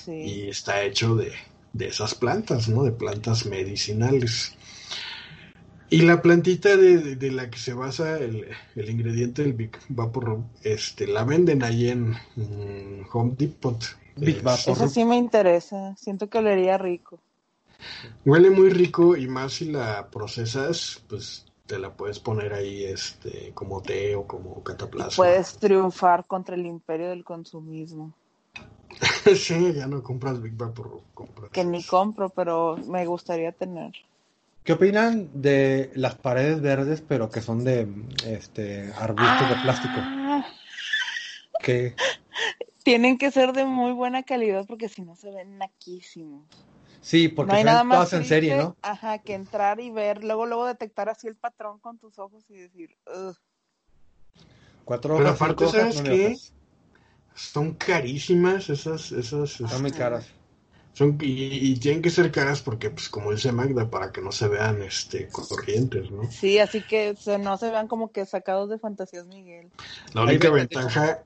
[0.06, 1.32] y está hecho de,
[1.72, 2.82] de, esas plantas, ¿no?
[2.84, 4.56] De plantas medicinales.
[5.90, 10.40] Y la plantita de, de, la que se basa el, el, ingrediente del Big Vapor,
[10.62, 12.16] este, la venden ahí en
[13.12, 13.78] Home Depot
[14.16, 15.94] Big Eso sí me interesa.
[15.96, 17.18] Siento que olería rico.
[18.24, 23.52] Huele muy rico y más si la procesas, pues te la puedes poner ahí este
[23.54, 25.16] como té o como cataplasma.
[25.16, 28.12] Puedes triunfar contra el imperio del consumismo.
[29.36, 31.00] sí, ya no compras Big Vapor.
[31.14, 31.50] Compras.
[31.50, 33.92] Que ni compro, pero me gustaría tener.
[34.64, 37.88] ¿Qué opinan de las paredes verdes, pero que son de
[38.24, 39.94] este arbustos de plástico?
[39.96, 40.46] Ah.
[41.60, 41.96] Que
[42.82, 46.48] tienen que ser de muy buena calidad porque si no se ven naquísimos.
[47.00, 48.76] Sí, porque no hay nada más en serie, ¿no?
[48.82, 52.54] Ajá, que entrar y ver, luego luego detectar así el patrón con tus ojos y
[52.54, 53.36] decir, Ugh.
[54.84, 56.36] Cuatro Pero aparte, ¿sabes qué?
[57.34, 59.50] Son carísimas esas, esas.
[59.50, 60.26] Son muy caras.
[60.92, 64.48] Son, y, tienen que ser caras porque, pues, como dice Magda, para que no se
[64.48, 66.30] vean este corrientes, ¿no?
[66.30, 69.70] Sí, así que no se vean como que sacados de fantasías Miguel.
[70.12, 71.22] La única ventaja,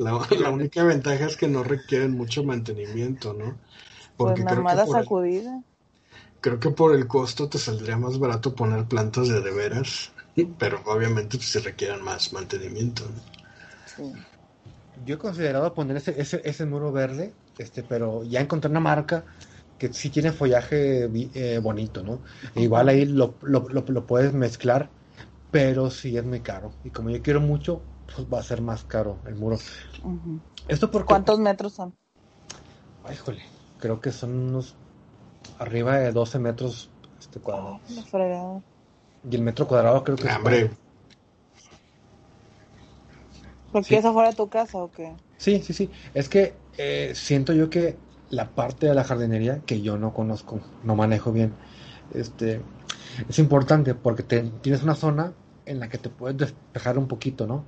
[0.40, 3.56] la, única ventaja es que no requieren mucho mantenimiento, ¿no?
[4.16, 5.62] Porque pues nada sacudida.
[6.40, 10.12] creo que por el costo te saldría más barato poner plantas de de veras,
[10.58, 13.04] pero obviamente pues, se requieren más mantenimiento.
[13.96, 14.12] Sí.
[15.04, 19.24] yo he considerado poner ese, ese, ese muro verde, este, pero ya encontré una marca
[19.78, 22.20] que sí tiene follaje eh, bonito, ¿no?
[22.54, 24.90] igual ahí lo, lo, lo, puedes mezclar,
[25.50, 26.72] pero sí es muy caro.
[26.84, 27.80] Y como yo quiero mucho,
[28.14, 29.58] pues va a ser más caro el muro.
[30.68, 31.94] ¿Esto por ¿Cuántos metros son?
[33.04, 33.42] Ay, híjole,
[33.78, 34.76] creo que son unos
[35.58, 37.80] arriba de 12 metros este cuadrado.
[38.12, 38.62] Oh,
[39.30, 40.70] y el metro cuadrado creo que es...
[43.72, 45.14] ¿Por qué es afuera de tu casa o qué?
[45.36, 45.90] Sí, sí, sí.
[46.12, 47.96] Es que eh, siento yo que
[48.30, 51.52] la parte de la jardinería que yo no conozco, no manejo bien,
[52.14, 52.60] este,
[53.28, 55.32] es importante porque tienes una zona
[55.66, 57.64] en la que te puedes despejar un poquito, ¿no?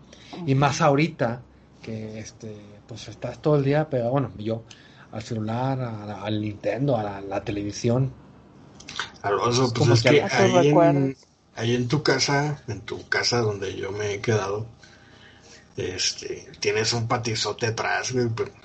[0.47, 1.43] Y más ahorita
[1.83, 2.57] que este,
[2.87, 4.63] pues estás todo el día, pero bueno, yo
[5.11, 8.13] al celular, al Nintendo, a la, televisión.
[9.23, 11.17] Alonso, pues es que ahí en,
[11.55, 14.67] ahí en tu casa, en tu casa donde yo me he quedado,
[15.77, 18.15] este, tienes un patizote atrás,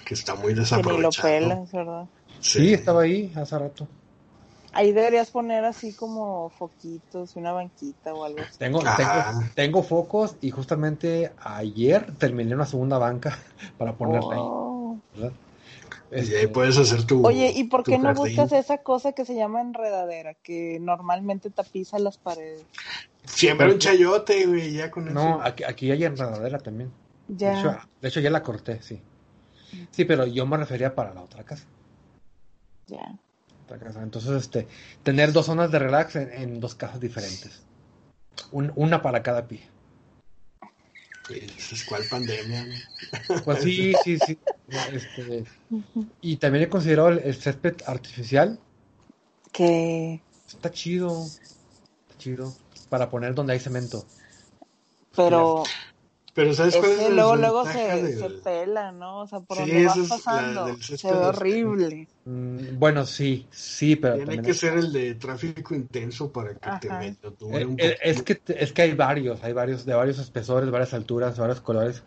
[0.05, 1.27] que está muy desaprovechado.
[1.27, 2.05] Que lo ¿verdad?
[2.39, 2.73] Sí.
[2.73, 3.87] estaba ahí hace rato.
[4.77, 8.59] Ahí deberías poner así como foquitos, una banquita o algo así.
[8.59, 8.79] Tengo,
[9.55, 13.39] tengo, focos y justamente ayer terminé una segunda banca
[13.79, 14.39] para ponerla ahí.
[14.39, 14.99] Oh.
[15.15, 15.31] y ahí
[16.11, 17.25] este, puedes hacer tu.
[17.25, 21.97] Oye, ¿y por qué no buscas esa cosa que se llama enredadera, que normalmente tapiza
[21.97, 22.63] las paredes?
[23.25, 25.13] Siempre un chayote, güey, ya con eso.
[25.15, 26.91] No, aquí, aquí hay enredadera también.
[27.27, 27.87] Ya.
[27.99, 29.01] De hecho, ya la corté, sí.
[29.89, 31.65] Sí, pero yo me refería para la otra casa.
[32.85, 33.17] Ya.
[33.67, 34.01] Otra casa.
[34.01, 34.65] Entonces, este,
[35.03, 37.63] tener dos zonas de relax en, dos casas diferentes.
[38.53, 39.61] una para cada pie.
[41.27, 42.65] Pues, ¿Cuál pandemia?
[43.43, 44.39] Pues sí, sí, sí.
[44.93, 45.43] Este,
[46.21, 48.57] y también he considerado el, césped artificial.
[49.51, 50.21] Que.
[50.47, 51.25] Está chido.
[51.25, 52.55] Está chido.
[52.87, 54.05] Para poner donde hay cemento.
[55.13, 55.63] Pero.
[56.37, 59.21] Pero ¿sabes cuál es, luego, luego se, se, pela, ¿no?
[59.21, 62.07] O sea, por donde vas pasando, se ve horrible.
[62.25, 66.93] Mm, bueno, sí, sí, pero Tiene que ser el de tráfico intenso para que te
[66.93, 67.29] meta.
[67.29, 71.39] Eh, eh, es, que, es que hay varios, hay varios, de varios espesores, varias alturas,
[71.39, 72.03] varios colores.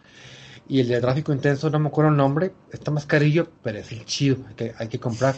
[0.68, 3.90] Y el de tráfico intenso, no me acuerdo el nombre, está más carillo, pero es
[3.90, 5.34] el chido, hay que, hay que comprar.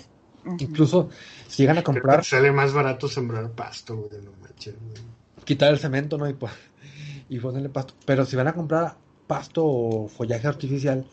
[0.59, 1.09] Incluso
[1.49, 2.23] si llegan a comprar...
[2.27, 4.75] Sale más barato sembrar pasto, güey, no manches.
[5.45, 6.29] Quitar el cemento, ¿no?
[6.29, 6.53] Y pues
[7.33, 7.95] y ponerle pasto.
[8.05, 8.95] Pero si van a comprar
[9.27, 11.07] pasto o follaje artificial,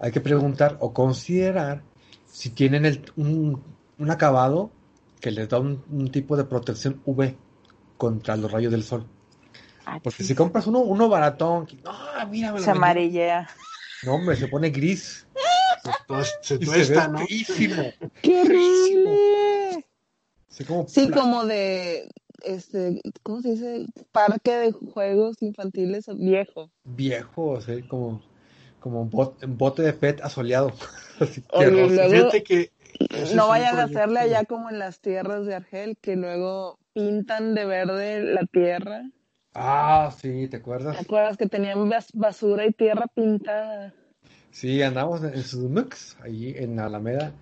[0.00, 1.84] hay que preguntar o considerar
[2.26, 3.62] si tienen el, un,
[4.10, 4.72] acabado
[5.20, 7.36] que les da un, tipo de protección UV
[7.96, 9.06] contra los rayos del sol.
[9.86, 11.68] Ah, Porque si compras uno, uno baratón,
[12.28, 13.48] mira, se amarillea.
[14.02, 15.28] No, hombre, se pone gris.
[16.40, 17.20] Se, tuesta, ¿no?
[18.20, 19.86] ¡Qué horrible!
[20.88, 22.08] sí, como de,
[22.44, 23.86] este, ¿cómo se dice?
[24.12, 26.70] Parque de juegos infantiles viejo.
[26.84, 27.58] Viejo, o
[27.88, 28.22] como,
[28.80, 30.72] como un bote, de pet asoleado.
[32.44, 32.70] que
[33.34, 37.64] no vayan a hacerle allá como en las tierras de Argel, que luego pintan de
[37.64, 39.02] verde la tierra.
[39.54, 40.96] Ah, sí, ¿te acuerdas?
[40.96, 43.94] ¿Te acuerdas que tenían basura y tierra pintada?
[44.50, 47.32] Sí, andamos en sus mux, ahí en Alameda.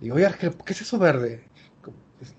[0.00, 1.44] Digo, oye, Argel, ¿qué es eso verde?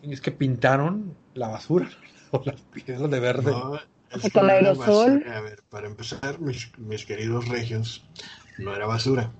[0.04, 1.90] Es que pintaron la basura
[2.32, 3.54] o las piedras de verde.
[4.34, 5.24] con aerosol.
[5.28, 8.04] A ver, para empezar, mis, mis queridos regios,
[8.58, 9.32] no era basura.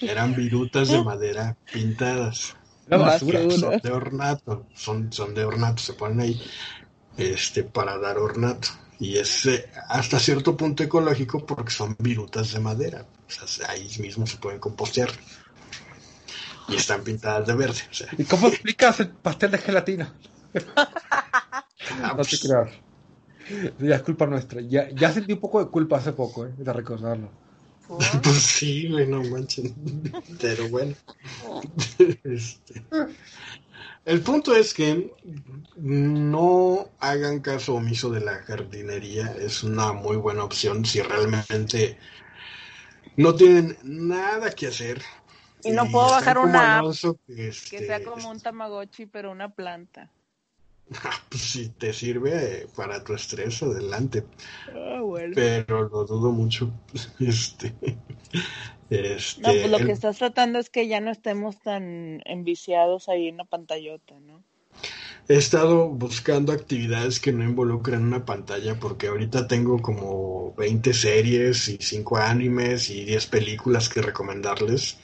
[0.00, 2.56] Eran virutas de madera pintadas.
[2.88, 3.40] basura.
[3.50, 6.42] Son de ornato, son, son de ornato, se ponen ahí
[7.16, 8.68] este, para dar ornato.
[8.98, 13.06] Y es eh, hasta cierto punto ecológico porque son virutas de madera.
[13.26, 15.10] O sea, ahí mismo se pueden compostear.
[16.68, 17.80] Y están pintadas de verde.
[18.16, 20.14] ¿Y cómo explicas el pastel de gelatina?
[22.16, 22.70] no te creas.
[23.78, 24.60] Ya es culpa nuestra.
[24.60, 27.30] Ya, ya sentí un poco de culpa hace poco, eh, de recordarlo.
[28.22, 29.72] Pues sí, no manches.
[30.40, 30.94] Pero bueno.
[32.24, 32.82] Este.
[34.04, 35.12] El punto es que
[35.76, 39.34] no hagan caso omiso de la jardinería.
[39.38, 41.98] Es una muy buena opción si realmente
[43.16, 45.02] no tienen nada que hacer.
[45.62, 46.94] Y no puedo bajar una app
[47.26, 50.10] que, sea este, como un Tamagotchi, pero una planta.
[51.28, 54.24] pues si te sirve para tu estrés, adelante.
[54.74, 55.32] Ah, bueno.
[55.34, 56.72] Pero lo dudo mucho.
[57.20, 57.74] Este,
[58.90, 63.28] este, no, pues lo que estás tratando es que ya no estemos tan enviciados ahí
[63.28, 64.42] en la pantallota, ¿no?
[65.28, 71.68] He estado buscando actividades que no involucren una pantalla porque ahorita tengo como 20 series
[71.68, 74.98] y 5 animes y 10 películas que recomendarles,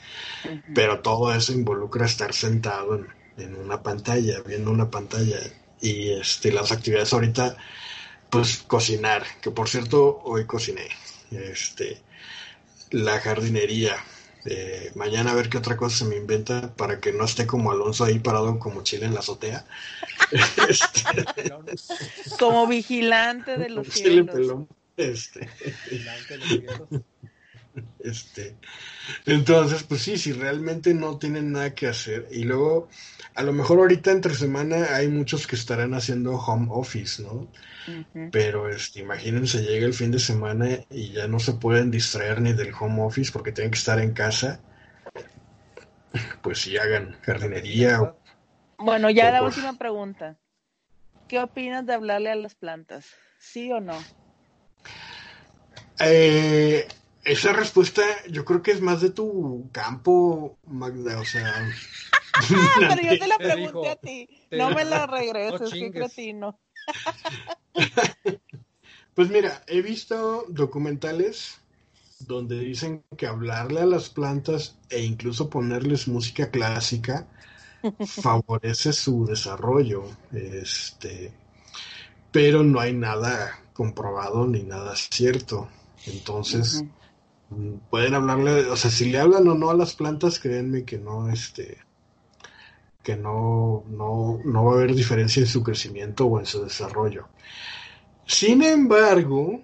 [0.75, 3.07] pero todo eso involucra estar sentado en,
[3.37, 5.37] en una pantalla, viendo una pantalla
[5.81, 7.57] y este las actividades ahorita
[8.29, 10.87] pues cocinar que por cierto hoy cociné
[11.31, 12.01] este
[12.91, 13.95] la jardinería.
[14.45, 17.71] Eh, mañana a ver qué otra cosa se me inventa para que no esté como
[17.71, 19.65] Alonso ahí parado como Chile en la azotea.
[20.69, 21.03] Este,
[22.37, 24.67] como vigilante de los cielos.
[24.95, 25.49] Este.
[27.99, 28.55] Este,
[29.25, 32.27] entonces, pues sí, si realmente no tienen nada que hacer.
[32.31, 32.89] Y luego,
[33.35, 37.47] a lo mejor ahorita entre semana hay muchos que estarán haciendo home office, ¿no?
[38.31, 42.53] Pero este, imagínense, llega el fin de semana y ya no se pueden distraer ni
[42.53, 44.61] del home office porque tienen que estar en casa.
[46.41, 48.13] Pues sí, hagan jardinería.
[48.77, 50.37] bueno, ya la última pregunta.
[51.27, 53.05] ¿Qué opinas de hablarle a las plantas?
[53.39, 53.97] ¿Sí o no?
[55.99, 56.87] Eh,
[57.29, 61.69] esa respuesta yo creo que es más de tu campo, Magda, o sea...
[62.79, 66.59] Pero yo te la pregunté a ti, no me la regreses, qué cretino.
[69.13, 71.59] pues mira, he visto documentales
[72.19, 77.27] donde dicen que hablarle a las plantas e incluso ponerles música clásica
[78.07, 81.31] favorece su desarrollo, este,
[82.31, 85.69] pero no hay nada comprobado ni nada cierto.
[86.05, 86.83] Entonces,
[87.89, 91.29] pueden hablarle, o sea, si le hablan o no a las plantas, créanme que no,
[91.29, 91.79] este,
[93.03, 97.27] que no, no, no va a haber diferencia en su crecimiento o en su desarrollo.
[98.25, 99.63] Sin embargo,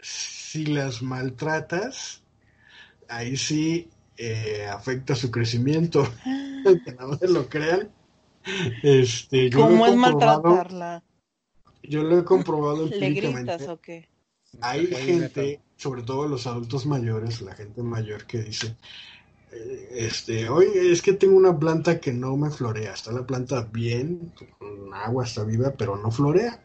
[0.00, 2.22] si las maltratas,
[3.08, 6.06] ahí sí eh, afecta su crecimiento.
[6.84, 7.90] que no se lo crean.
[8.82, 11.02] Este, ¿Cómo es maltratarla?
[11.82, 13.52] Yo lo he comprobado empíricamente.
[13.52, 14.08] ¿Le gritas o qué?
[14.60, 18.76] Hay gente sobre todo los adultos mayores, la gente mayor que dice,
[19.52, 23.68] eh, este, oye, es que tengo una planta que no me florea, está la planta
[23.70, 26.60] bien, con agua está viva, pero no florea.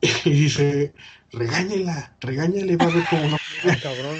[0.24, 0.94] Y dice,
[1.32, 3.80] regáñela, regáñele, va a ver cómo no florea.
[3.82, 4.16] cabrón.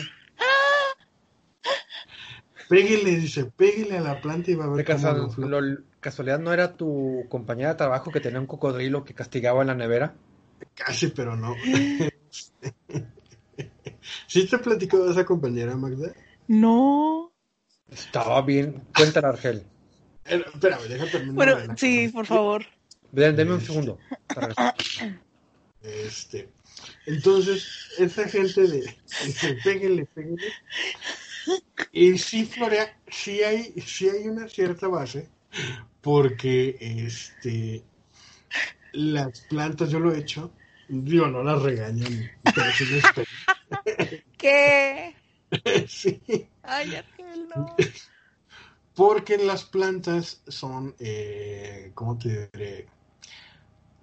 [2.68, 5.76] Pégale, dice, pégale a la planta y va a ver cómo no florea.
[6.00, 9.74] ¿Casualidad no era tu compañera de trabajo que tenía un cocodrilo que castigaba en la
[9.74, 10.14] nevera?
[10.74, 11.54] Casi, pero no.
[14.26, 16.14] ¿Sí te platicó de esa compañera, Magda?
[16.48, 17.32] No.
[17.90, 18.82] Estaba bien.
[18.96, 19.66] Cuéntale, Argel.
[20.26, 21.34] Eh, espérame, déjame terminar.
[21.34, 22.64] Bueno, sí, por favor.
[23.12, 23.98] Deme un segundo.
[25.82, 26.48] Este.
[27.06, 27.66] Entonces,
[27.98, 28.96] esa gente de.
[29.24, 30.42] Dice, péguenle, péguenle.
[31.92, 35.28] Y sí, Florea, sí hay, sí hay una cierta base,
[36.00, 37.84] porque este
[38.92, 40.50] las plantas, yo lo he hecho,
[40.88, 43.04] digo, no las regañan, pero sí les
[44.38, 45.14] ¿Qué?
[45.88, 46.20] sí.
[46.62, 46.92] Ay,
[47.54, 47.76] no.
[48.94, 52.86] Porque las plantas son, eh, ¿cómo te diré?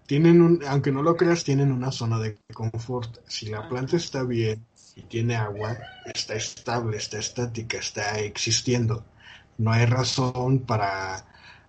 [0.05, 3.17] Tienen un, aunque no lo creas, tienen una zona de confort.
[3.27, 4.63] Si la planta está bien
[4.95, 5.77] y tiene agua,
[6.13, 9.03] está estable, está estática, está existiendo.
[9.57, 11.25] No hay razón para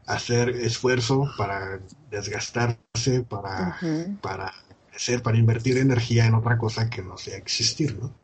[0.06, 1.80] hacer esfuerzo, para
[2.10, 3.78] desgastarse, para,
[4.20, 4.52] para
[4.94, 8.14] hacer, para invertir energía en otra cosa que no sea existir, ¿no?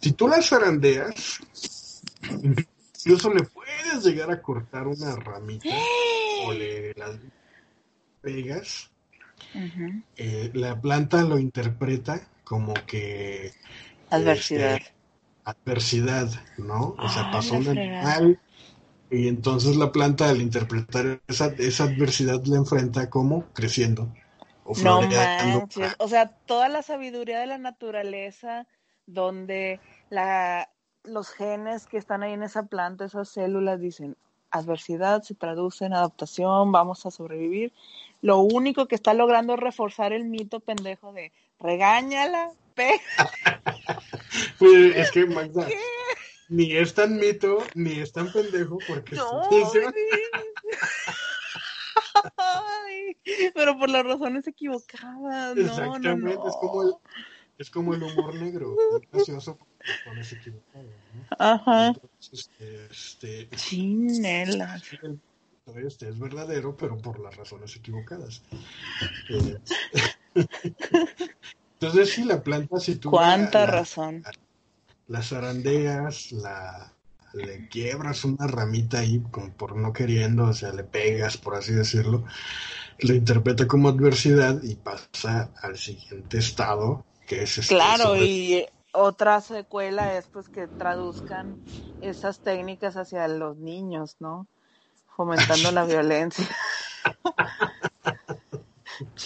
[0.00, 1.40] Si tú las zarandeas,
[3.02, 5.68] incluso le puedes llegar a cortar una ramita
[6.44, 7.18] o le las
[8.20, 8.90] pegas,
[10.16, 13.52] eh, la planta lo interpreta como que
[14.10, 14.76] adversidad.
[14.76, 14.92] Este,
[15.44, 16.96] adversidad, ¿no?
[16.98, 18.40] O sea, pasó un animal
[19.10, 24.12] y entonces la planta al interpretar esa, esa adversidad la enfrenta como creciendo.
[24.70, 28.66] O no manches, o sea, toda la sabiduría de la naturaleza
[29.06, 29.80] donde
[30.10, 30.70] la,
[31.02, 34.16] los genes que están ahí en esa planta, esas células dicen
[34.50, 37.72] adversidad se traduce en adaptación, vamos a sobrevivir.
[38.22, 43.00] Lo único que está logrando es reforzar el mito pendejo de regáñala, pe.
[44.58, 45.66] pues es que Magda,
[46.48, 49.48] ni es tan mito, ni es tan pendejo, porque no,
[53.60, 55.54] pero por las razones equivocadas.
[55.56, 56.94] Exactamente, es como el,
[57.58, 60.88] es como el humor negro, es gracioso por equivocado.
[61.38, 61.88] Ajá.
[61.88, 62.50] Entonces,
[62.90, 64.80] este, Chinela.
[65.76, 68.42] Este es verdadero, pero por las razones equivocadas.
[69.28, 69.58] Eh,
[71.74, 73.10] entonces, sí, la planta, si tú.
[73.10, 74.24] ¿Cuánta razón?
[75.06, 76.94] Las zarandeas, la,
[77.34, 81.72] le quiebras una ramita ahí como por no queriendo, o sea, le pegas, por así
[81.72, 82.24] decirlo,
[83.02, 87.04] lo interpreta como adversidad y pasa al siguiente estado
[87.36, 91.56] este, claro, y otra secuela es pues que traduzcan
[92.02, 94.46] esas técnicas hacia los niños, ¿no?
[95.16, 96.48] Fomentando la violencia.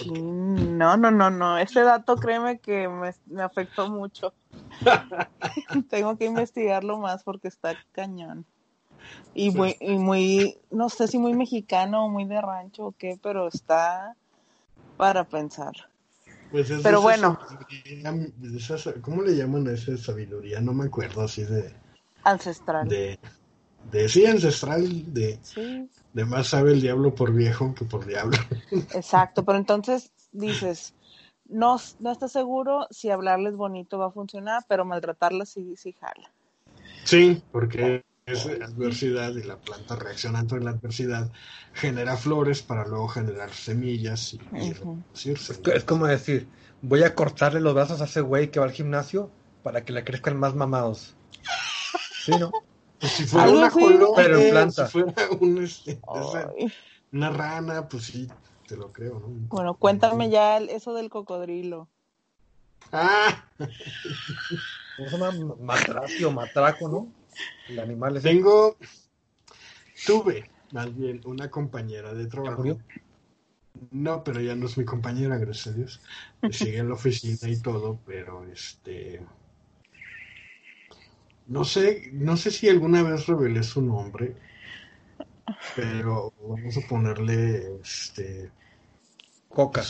[0.06, 1.58] no, no, no, no.
[1.58, 4.34] Ese dato créeme que me, afectó mucho.
[5.88, 8.44] Tengo que investigarlo más porque está cañón.
[9.36, 13.18] Y muy, y muy, no sé si muy mexicano o muy de rancho o qué,
[13.20, 14.14] pero está
[14.96, 15.72] para pensar.
[16.52, 17.36] Pues pero bueno.
[19.02, 20.60] ¿Cómo le llaman a esa sabiduría?
[20.60, 21.74] No me acuerdo así de...
[22.22, 22.88] Ancestral.
[22.88, 23.18] De,
[23.90, 25.40] de sí, ancestral, de,
[26.12, 28.38] de más sabe el diablo por viejo que por diablo.
[28.94, 30.94] Exacto, pero entonces dices,
[31.46, 36.30] no, no estás seguro si hablarles bonito va a funcionar, pero maltratarlas sí, sí jala.
[37.04, 41.30] Sí, porque es adversidad y la planta reaccionando en la adversidad
[41.74, 45.60] genera flores para luego generar semillas y, reproducirse.
[45.74, 46.48] Es como decir,
[46.80, 49.30] voy a cortarle los brazos a ese güey que va al gimnasio
[49.62, 51.14] para que le crezcan más mamados.
[52.24, 52.50] ¿Sí, no?
[52.98, 53.70] Pues si fuera una
[54.16, 54.86] pero en planta.
[54.86, 55.14] Si fuera
[55.62, 56.00] este,
[57.12, 58.26] una rana, pues sí,
[58.66, 59.26] te lo creo, ¿no?
[59.48, 61.88] Bueno, cuéntame ya eso del cocodrilo.
[62.90, 63.44] Ah.
[64.96, 65.54] ¿Cómo se llama?
[65.60, 67.23] Matracio, matraco, ¿no?
[67.68, 68.76] El animal Tengo,
[70.06, 72.78] tuve, más bien, una compañera de trabajo.
[73.90, 76.00] No, pero ya no es mi compañera, gracias a Dios.
[76.50, 79.20] Sigue en la oficina y todo, pero este
[81.46, 84.34] no sé, no sé si alguna vez revelé su nombre,
[85.76, 88.50] pero vamos a ponerle este
[89.48, 89.82] Coca.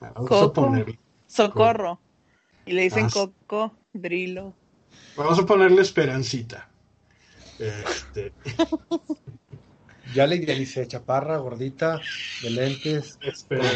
[0.00, 2.00] Vamos a ponerle Socorro.
[2.68, 4.54] Y le dicen Coco, Drilo.
[5.16, 6.68] Vamos a ponerle Esperancita.
[7.58, 8.32] Este.
[10.14, 12.00] Ya le idealicé, chaparra, gordita,
[12.42, 13.18] de lentes,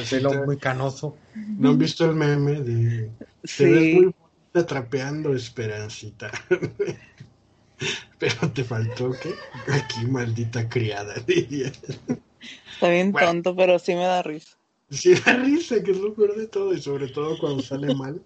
[0.09, 1.15] pelo muy canoso.
[1.35, 3.11] ¿No han visto el meme de...
[3.45, 3.65] Sí.
[3.67, 6.31] muy bonita trapeando, Esperancita.
[8.19, 9.35] Pero te faltó que
[9.71, 14.57] aquí, maldita criada, Está bien tonto, pero sí me da risa.
[14.93, 18.23] Sí da risa, que es lo peor de todo, y sobre todo cuando sale mal.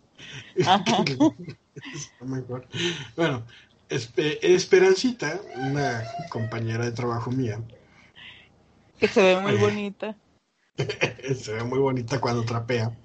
[2.21, 2.67] mejor.
[3.17, 3.47] Bueno,
[3.89, 7.61] Esperancita, una compañera de trabajo mía,
[8.99, 10.17] que se ve muy bonita.
[11.35, 12.97] se ve muy bonita cuando trapea.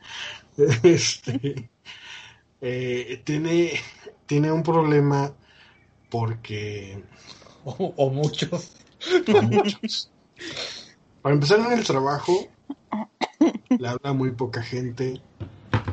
[0.83, 1.69] Este,
[2.59, 3.71] eh, tiene,
[4.25, 5.33] tiene un problema
[6.09, 7.01] porque...
[7.63, 8.73] O, muchos.
[9.43, 10.11] muchos.
[11.21, 12.47] Para empezar en el trabajo,
[13.81, 15.19] le habla muy poca gente.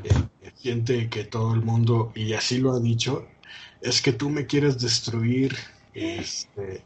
[0.05, 3.27] Eh, siente que todo el mundo, y así lo ha dicho,
[3.81, 5.57] es que tú me quieres destruir.
[5.95, 6.85] Este,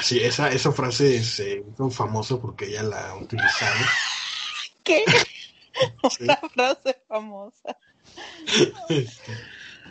[0.00, 3.84] Sí, esa, esa frase es eh, famoso porque ella la ha utilizado.
[4.82, 5.04] ¿Qué?
[6.20, 7.76] Una frase famosa.
[8.88, 9.32] Este,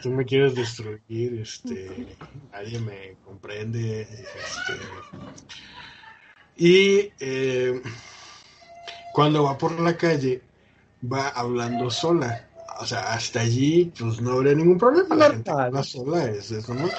[0.01, 2.07] tú me quieres destruir, este,
[2.51, 4.01] nadie me comprende.
[4.01, 4.73] Este,
[6.57, 7.81] y eh,
[9.13, 10.41] cuando va por la calle,
[11.11, 12.47] va hablando sola.
[12.79, 15.15] O sea, hasta allí, pues no habría ningún problema.
[15.15, 16.89] La gente va sola, es eso, ¿no?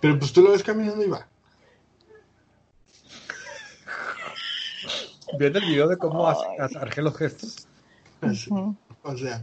[0.00, 1.26] Pero pues tú lo ves caminando y va.
[5.38, 7.66] viendo el video de cómo hace los gestos.
[9.02, 9.42] O sea,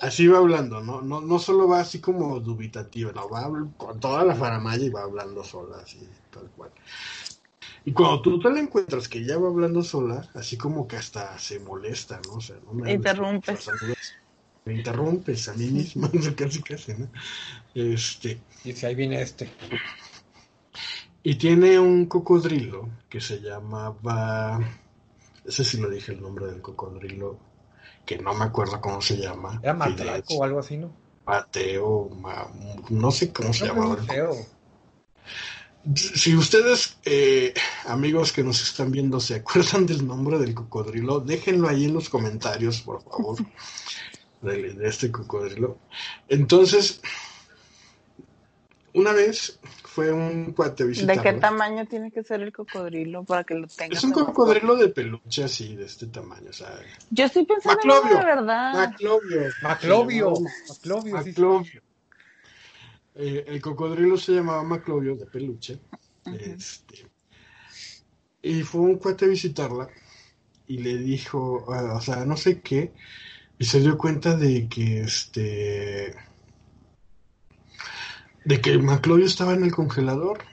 [0.00, 1.00] así va hablando, ¿no?
[1.00, 1.20] ¿no?
[1.20, 5.42] No solo va así como dubitativa, no, va con toda la faramaya y va hablando
[5.42, 6.70] sola, así, tal cual.
[7.84, 11.38] Y cuando tú te la encuentras que ella va hablando sola, así como que hasta
[11.38, 12.34] se molesta, ¿no?
[12.34, 13.70] O sea, no me interrumpes.
[14.64, 17.08] Me interrumpes a mí misma, casi casi, ¿no?
[17.74, 18.40] Este.
[18.64, 19.50] Y si ahí viene este.
[21.22, 24.60] Y tiene un cocodrilo que se llamaba
[25.44, 27.38] ese sí lo dije el nombre del cocodrilo,
[28.06, 29.60] que no me acuerdo cómo se llama.
[29.62, 30.90] Era Matraco o algo así, ¿no?
[31.26, 32.10] Mateo,
[32.90, 33.96] no sé cómo se llama.
[35.94, 37.52] Si ustedes, eh,
[37.86, 42.08] amigos que nos están viendo, se acuerdan del nombre del cocodrilo, déjenlo ahí en los
[42.08, 43.38] comentarios, por favor,
[44.42, 45.78] de este cocodrilo.
[46.28, 47.00] Entonces,
[48.94, 53.54] una vez fue un cuate ¿De qué tamaño tiene que ser el cocodrilo para que
[53.54, 53.96] lo tenga?
[53.96, 56.50] Es un cocodrilo de peluche así, de este tamaño.
[56.50, 56.80] O sea,
[57.10, 58.72] Yo estoy pensando en la verdad.
[58.72, 59.40] Maclovio.
[59.62, 60.34] Maclovio.
[60.68, 61.14] Maclovio.
[61.14, 61.82] Maclovio.
[63.14, 65.78] Eh, el cocodrilo se llamaba Maclovio de peluche.
[66.26, 67.06] este,
[68.42, 69.88] y fue un cuate a visitarla
[70.66, 72.92] y le dijo, ah, o sea, no sé qué,
[73.58, 76.14] y se dio cuenta de que este
[78.44, 80.44] de que Maclovio estaba en el congelador.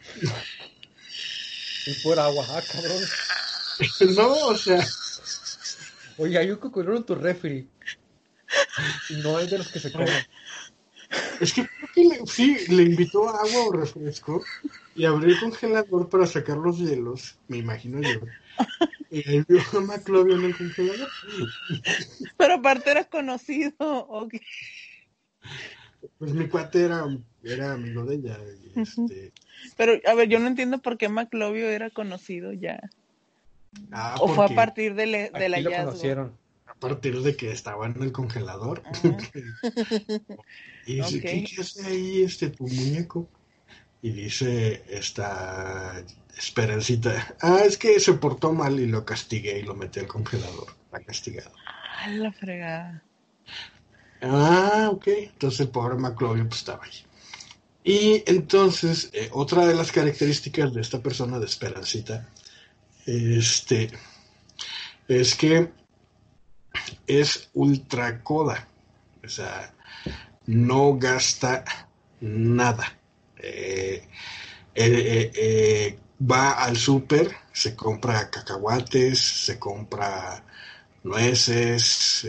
[1.88, 3.04] Y por agua, ah, cabrón.
[4.16, 4.86] no, o sea.
[6.18, 7.68] Oye, hay un cocodrilo en tu refri.
[9.24, 10.08] No es de los que se comen.
[11.42, 14.44] Es que que le, sí, le invitó agua o refresco.
[14.96, 18.20] y abrí el congelador para sacar los hielos, me imagino yo.
[19.10, 21.10] Y ahí vio a Maclovio en el congelador.
[22.38, 24.30] Pero aparte era conocido.
[26.18, 27.06] Pues mi cuate era,
[27.44, 28.40] era amigo de ella.
[28.76, 29.34] este...
[29.78, 32.90] Pero, a ver, yo no entiendo por qué Maclovio era conocido ya.
[33.92, 36.41] Ah, ¿O fue a partir de, le, de la lo conocieron.
[36.82, 38.82] Partir de que estaba en el congelador.
[38.86, 39.18] Ah.
[40.88, 43.30] y dice, ¿qué, hace ahí este tu muñeco?
[44.02, 46.04] Y dice esta
[46.36, 50.76] Esperancita, ah, es que se portó mal y lo castigué y lo metí al congelador.
[50.86, 51.52] Está castigado.
[52.00, 53.04] Ah, la fregada.
[54.22, 55.08] Ah, ok.
[55.08, 57.06] Entonces el pobre Maclovio pues estaba ahí.
[57.84, 62.28] Y entonces, eh, otra de las características de esta persona de Esperancita,
[63.06, 63.92] este,
[65.08, 65.72] es que
[67.08, 68.68] es ultra coda.
[69.24, 69.74] O sea,
[70.48, 71.64] no gasta
[72.20, 72.98] nada.
[73.38, 74.08] Eh,
[74.76, 80.44] eh, va al súper, se compra cacahuates, se compra
[81.04, 82.28] nueces,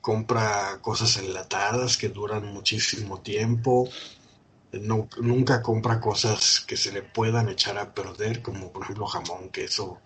[0.00, 3.88] compra cosas enlatadas que duran muchísimo tiempo,
[4.72, 9.48] no, nunca compra cosas que se le puedan echar a perder, como por ejemplo jamón,
[9.50, 9.98] queso.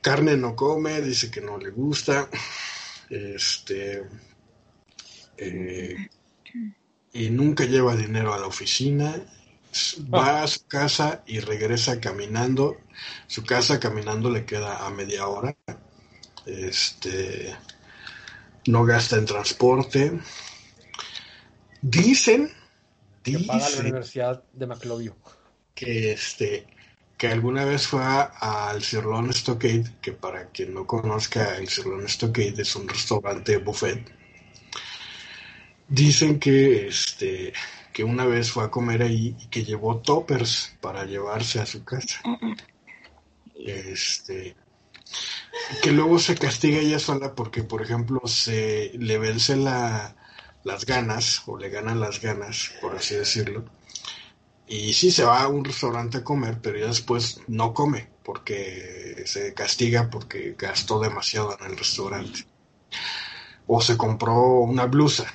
[0.00, 2.28] Carne no come, dice que no le gusta.
[3.10, 4.08] Este.
[5.36, 6.08] Eh,
[7.12, 9.14] y nunca lleva dinero a la oficina.
[10.12, 12.78] Va a su casa y regresa caminando.
[13.26, 15.54] Su casa caminando le queda a media hora.
[16.46, 17.54] Este
[18.66, 20.20] no gasta en transporte.
[21.82, 22.50] Dicen,
[23.22, 25.16] que paga la Universidad de Maclovio.
[25.74, 26.66] Que este
[27.16, 32.62] que alguna vez fue al Cirlón Stockade, que para quien no conozca el Cirlón Stockade
[32.62, 34.12] es un restaurante buffet.
[35.88, 37.52] Dicen que este
[37.92, 41.82] que una vez fue a comer ahí y que llevó toppers para llevarse a su
[41.84, 42.20] casa.
[43.54, 44.54] Este
[45.82, 50.14] que luego se castiga ella sola porque, por ejemplo, se le vence la,
[50.64, 53.64] las ganas o le ganan las ganas, por así decirlo.
[54.68, 59.22] Y sí se va a un restaurante a comer, pero ya después no come porque
[59.26, 62.46] se castiga porque gastó demasiado en el restaurante.
[63.66, 65.32] O se compró una blusa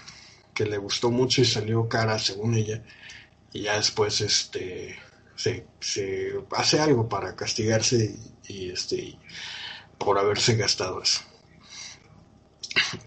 [0.53, 2.83] que le gustó mucho y salió cara según ella.
[3.53, 4.97] Y ya después este
[5.35, 5.65] se,
[6.51, 8.15] hace algo para castigarse
[8.47, 9.17] y, este
[9.97, 11.21] por haberse gastado eso.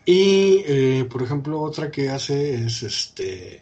[0.05, 3.61] Y, eh, por ejemplo, otra que hace es este.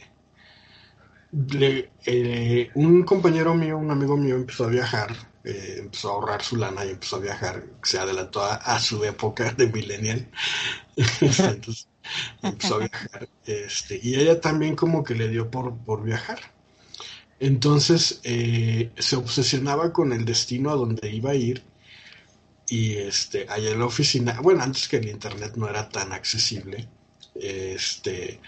[2.04, 5.14] Eh, un compañero mío, un amigo mío, empezó a viajar,
[5.44, 7.64] eh, empezó a ahorrar su lana y empezó a viajar.
[7.82, 10.28] Se adelantó a, su época de millennial.
[10.96, 11.88] Entonces,
[12.42, 13.28] empezó a viajar.
[13.46, 16.38] Este, y ella también, como que le dio por, por viajar.
[17.40, 21.64] Entonces, se obsesionaba con el destino a donde iba a ir
[22.72, 26.88] y este, allá en la oficina, bueno, antes que el internet no era tan accesible,
[27.42, 28.40] este,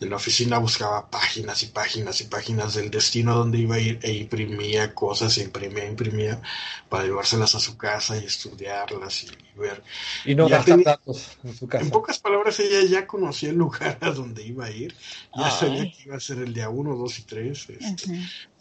[0.00, 3.98] en la oficina buscaba páginas y páginas y páginas del destino donde iba a ir
[4.02, 6.40] e imprimía cosas, imprimía, imprimía
[6.88, 9.82] para llevárselas a su casa y estudiarlas y, ver.
[10.24, 11.84] Y no gastar datos en su casa.
[11.84, 14.94] En pocas palabras, ella ya conocía el lugar a donde iba a ir,
[15.36, 18.18] ya sabía que iba a ser el día uno, dos y tres, este,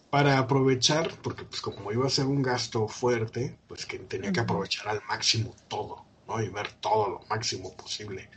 [0.09, 4.39] para aprovechar, porque pues como iba a ser un gasto fuerte, pues que tenía que
[4.41, 6.41] aprovechar al máximo todo, ¿no?
[6.41, 8.30] Y ver todo lo máximo posible.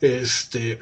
[0.00, 0.78] Este,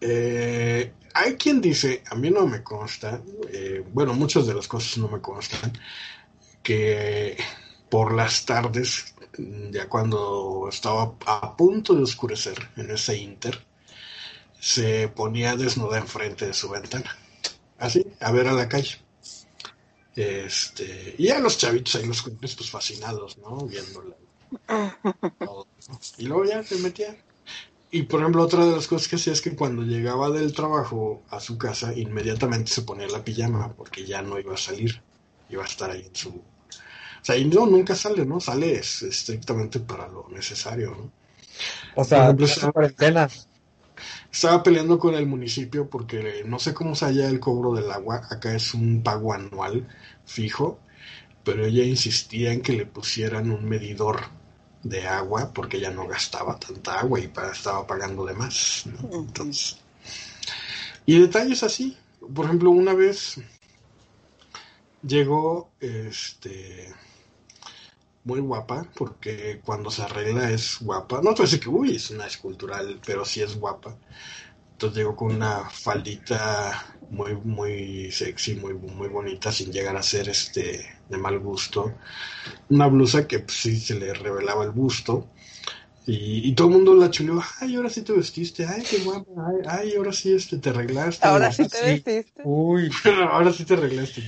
[0.00, 4.98] eh, hay quien dice, a mí no me consta, eh, bueno, muchas de las cosas
[4.98, 5.72] no me constan,
[6.62, 7.36] que
[7.90, 9.14] por las tardes,
[9.70, 13.64] ya cuando estaba a punto de oscurecer en ese inter,
[14.60, 17.16] se ponía desnuda enfrente de su ventana
[17.82, 18.96] así, a ver a la calle.
[20.14, 23.66] Este, y a los chavitos ahí los pues fascinados, ¿no?
[23.66, 24.16] Viéndola.
[26.18, 27.16] Y luego ya se metía.
[27.94, 31.22] Y por ejemplo, otra de las cosas que hacía es que cuando llegaba del trabajo
[31.28, 35.02] a su casa, inmediatamente se ponía la pijama porque ya no iba a salir.
[35.50, 36.30] Iba a estar ahí en su.
[36.30, 38.40] O sea, y no, nunca sale, ¿no?
[38.40, 41.12] Sale estrictamente para lo necesario, ¿no?
[41.94, 43.28] O sea, ejemplo, cuarentena.
[44.32, 48.22] Estaba peleando con el municipio porque no sé cómo se halla el cobro del agua.
[48.30, 49.86] Acá es un pago anual
[50.24, 50.80] fijo,
[51.44, 54.41] pero ella insistía en que le pusieran un medidor
[54.82, 58.84] de agua porque ya no gastaba tanta agua y estaba pagando de más.
[59.10, 59.78] Entonces,
[61.06, 61.96] y detalles así.
[62.34, 63.40] Por ejemplo, una vez
[65.02, 66.94] llegó este
[68.24, 71.16] muy guapa, porque cuando se arregla es guapa.
[71.16, 73.96] No te voy a decir que, uy, es una escultural, pero sí es guapa.
[74.82, 80.28] Entonces llegó con una faldita muy, muy sexy, muy, muy bonita, sin llegar a ser
[80.28, 81.94] este de mal gusto.
[82.68, 85.28] Una blusa que pues, sí se le revelaba el busto.
[86.04, 89.30] Y, todo el mundo la chuleó, ay, ahora sí te vestiste, ay, qué guapa,
[89.68, 91.28] ay, ahora sí este, te arreglaste.
[91.28, 92.42] Ahora sí te vestiste.
[92.42, 92.90] Uy,
[93.30, 94.20] ahora sí te arreglaste.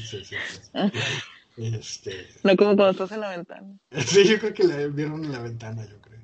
[1.57, 2.29] Este...
[2.45, 3.77] No como cuando estás en la ventana.
[4.07, 6.21] Sí, yo creo que la vieron en la ventana, yo creo.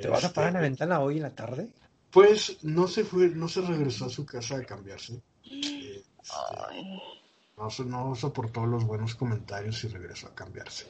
[0.00, 1.68] ¿Te vas a parar en la este, ventana hoy en la tarde?
[2.14, 5.20] Pues no se fue, no se regresó a su casa a cambiarse.
[5.44, 6.04] Este,
[7.56, 10.86] no, no, soportó los buenos comentarios y regresó a cambiarse.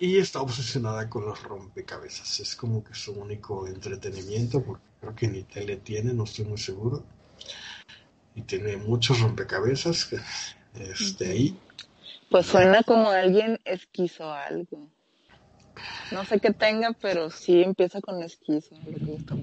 [0.00, 2.40] Y está obsesionada con los rompecabezas.
[2.40, 6.58] Es como que su único entretenimiento, porque creo que ni tele tiene, no estoy muy
[6.58, 7.04] seguro.
[8.34, 10.10] Y tiene muchos rompecabezas
[10.74, 11.56] este, ahí.
[12.28, 14.90] Pues suena como alguien esquizo algo.
[16.12, 18.74] No sé qué tenga, pero sí empieza con esquizo.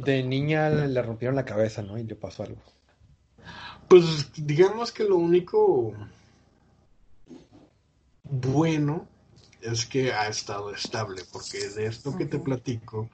[0.05, 1.97] De niña le rompieron la cabeza, ¿no?
[1.97, 2.61] Y le pasó algo.
[3.87, 5.93] Pues digamos que lo único
[8.23, 9.07] bueno
[9.61, 13.09] es que ha estado estable, porque de esto que te platico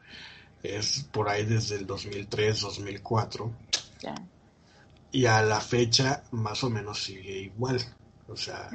[0.63, 3.51] es por ahí desde el 2003, 2004.
[5.11, 7.79] Y a la fecha más o menos sigue igual.
[8.27, 8.69] O sea,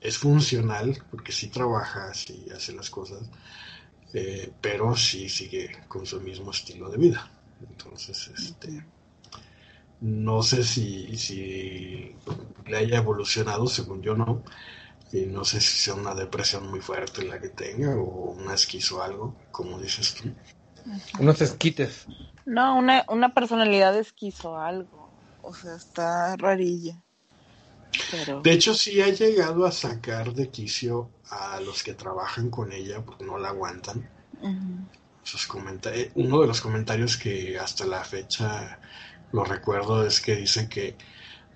[0.00, 3.28] es funcional, porque sí trabaja, sí hace las cosas,
[4.12, 7.30] eh, pero sí sigue con su mismo estilo de vida.
[7.60, 8.84] Entonces, este,
[10.00, 12.14] no sé si, si
[12.66, 14.42] le haya evolucionado, según yo no,
[15.12, 18.98] y no sé si sea una depresión muy fuerte la que tenga o una esquizo
[18.98, 20.30] o algo, como dices tú.
[21.18, 22.06] Unos esquites.
[22.44, 25.10] No, una, una personalidad esquizo algo.
[25.42, 27.02] O sea, está rarilla.
[28.42, 33.04] De hecho, sí ha llegado a sacar de quicio a los que trabajan con ella
[33.04, 34.08] porque no la aguantan.
[34.42, 38.80] Eh, uno de los comentarios que hasta la fecha
[39.32, 40.96] lo recuerdo es que dice que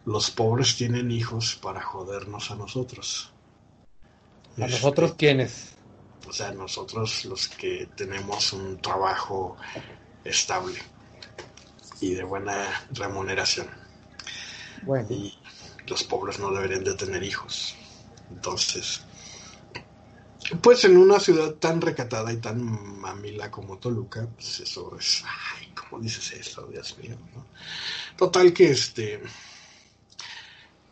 [0.05, 3.33] los pobres tienen hijos para jodernos a nosotros.
[4.59, 5.75] ¿A nosotros este, quiénes?
[6.29, 9.57] O sea, nosotros los que tenemos un trabajo
[10.25, 10.79] estable
[12.01, 13.69] y de buena remuneración.
[14.83, 15.09] Bueno
[15.87, 17.75] los pobres no deberían de tener hijos.
[18.31, 19.03] Entonces,
[20.61, 22.63] pues en una ciudad tan recatada y tan
[23.01, 26.67] mamila como Toluca, pues eso es, ay, ¿cómo dices eso?
[26.67, 27.17] Dios mío,
[28.17, 29.23] Total que este,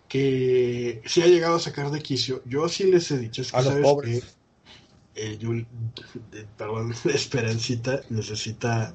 [0.09, 3.62] que si ha llegado a sacar de quicio, yo sí les he dicho, es que
[3.62, 4.23] sabes que
[5.15, 5.39] eh,
[6.57, 8.95] perdón, Esperancita necesita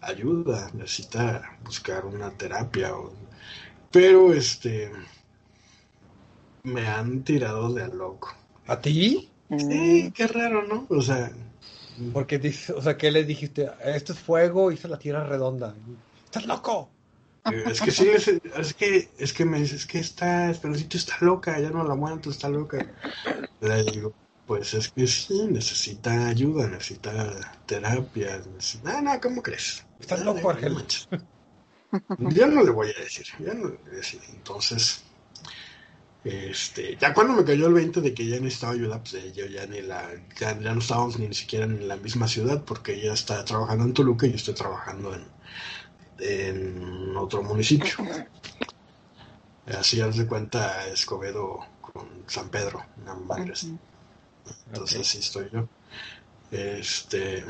[0.00, 2.92] ayuda, necesita buscar una terapia,
[3.90, 4.90] pero este
[6.62, 8.34] me han tirado de a loco.
[8.66, 9.30] ¿A ti?
[9.58, 10.86] Sí, qué raro, ¿no?
[10.88, 11.30] O sea.
[12.12, 13.70] Porque dice, o sea, ¿qué le dijiste?
[13.84, 15.74] Esto es fuego y se la tierra redonda.
[16.24, 16.88] ¡Estás loco!
[17.44, 21.70] Es que sí, es, que, es que me dices que está, Esperancito está loca, ya
[21.70, 22.86] no la aguanto, está loca.
[23.60, 24.12] Le digo,
[24.46, 28.40] pues es que sí, necesita ayuda, necesita terapia.
[28.54, 28.92] Necesita...
[28.92, 29.84] No, no, ¿cómo crees?
[29.98, 30.76] Estás loco, Argel.
[32.18, 34.20] Ya no le voy a decir, ya no le voy a decir.
[34.32, 35.02] Entonces,
[36.24, 39.46] este, ya cuando me cayó el 20 de que ella necesitaba ayuda, pues eh, yo
[39.46, 40.06] ya ni la,
[40.38, 44.26] ya, no estábamos ni siquiera en la misma ciudad, porque ella está trabajando en Toluca
[44.26, 45.24] y yo estoy trabajando en,
[46.18, 47.94] en otro municipio.
[49.66, 53.54] Así ya de cuenta Escobedo con San Pedro, una madre.
[54.66, 55.68] Entonces así estoy yo.
[56.50, 57.44] Este.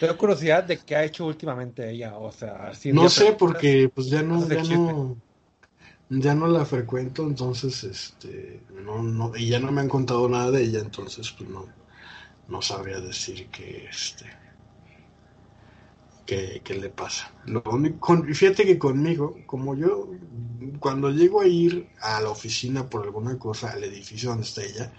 [0.00, 4.22] Tengo curiosidad de qué ha hecho últimamente ella, o sea, no sé porque pues ya
[4.22, 5.16] no, ya no,
[6.08, 10.50] ya no la frecuento, entonces, este, no, no, y ya no me han contado nada
[10.50, 11.66] de ella, entonces, pues no,
[12.48, 14.26] no sabría decir que, este,
[16.26, 17.32] qué le pasa.
[17.46, 20.08] Lo único, fíjate que conmigo, como yo,
[20.80, 24.92] cuando llego a ir a la oficina por alguna cosa, al edificio donde está ella,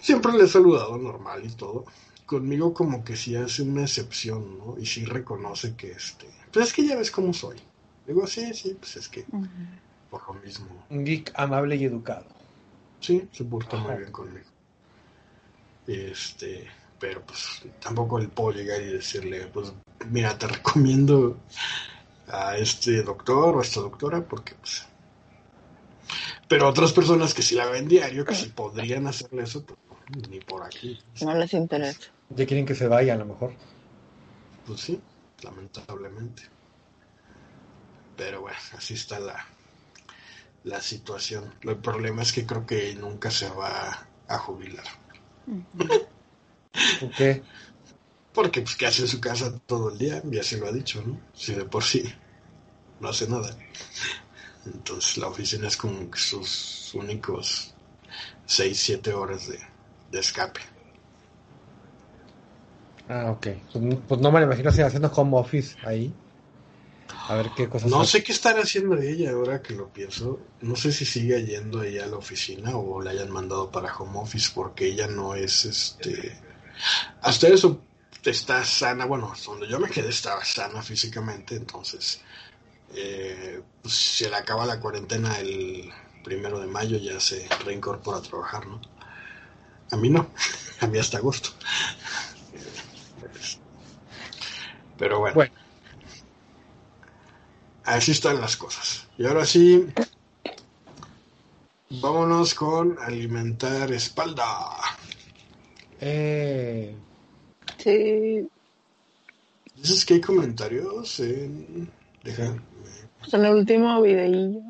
[0.00, 1.84] siempre le he saludado normal y todo.
[2.26, 4.76] Conmigo como que sí hace una excepción, ¿no?
[4.78, 7.56] Y sí reconoce que, este, pues es que ya ves cómo soy.
[8.06, 9.24] Digo, sí, sí, pues es que
[10.10, 10.66] por lo mismo.
[10.90, 12.26] Un geek amable y educado.
[13.00, 14.46] Sí, se porta muy bien conmigo.
[15.86, 16.68] Este,
[16.98, 19.72] pero pues tampoco le puedo llegar y decirle, pues
[20.10, 21.38] mira, te recomiendo
[22.28, 24.86] a este doctor o a esta doctora porque pues...
[26.48, 30.40] Pero otras personas que sí la ven diario, que sí podrían hacerle eso, pues ni
[30.40, 30.98] por aquí.
[31.22, 32.00] No les interesa.
[32.30, 33.52] Ya quieren que se vaya a lo mejor.
[34.66, 35.00] Pues sí,
[35.42, 36.42] lamentablemente.
[38.20, 39.46] Pero bueno, así está la,
[40.64, 41.54] la situación.
[41.62, 44.84] El problema es que creo que nunca se va a jubilar.
[47.00, 47.42] ¿Por qué?
[48.34, 51.02] Porque pues que hace en su casa todo el día, ya se lo ha dicho,
[51.02, 51.18] ¿no?
[51.32, 52.12] Si de por sí
[53.00, 53.56] no hace nada.
[54.66, 57.74] Entonces la oficina es como sus únicos
[58.44, 59.58] 6, 7 horas de,
[60.12, 60.60] de escape.
[63.08, 63.46] Ah, ok.
[63.72, 66.12] Pues, pues no me lo imagino si haciendo home office ahí.
[67.28, 67.90] A ver qué cosas.
[67.90, 70.40] No sé qué estar haciendo ella ahora que lo pienso.
[70.60, 74.18] No sé si sigue yendo ella a la oficina o la hayan mandado para home
[74.18, 76.36] office porque ella no es este.
[77.22, 77.80] Hasta eso
[78.24, 79.04] está sana.
[79.06, 81.56] Bueno, donde yo me quedé estaba sana físicamente.
[81.56, 82.20] Entonces,
[82.94, 85.90] eh, pues, se le acaba la cuarentena el
[86.24, 88.80] primero de mayo, ya se reincorpora a trabajar, ¿no?
[89.90, 90.30] A mí no.
[90.80, 91.50] A mí hasta agosto.
[94.98, 95.59] Pero bueno.
[97.84, 99.08] Así están las cosas.
[99.18, 99.86] Y ahora sí,
[101.90, 104.46] vámonos con alimentar espalda.
[106.00, 106.94] Eh.
[107.78, 108.48] Sí.
[109.76, 111.20] ¿Dices que hay comentarios?
[111.20, 111.90] En...
[112.22, 112.54] Deja.
[113.20, 114.60] Pues en el último videillo.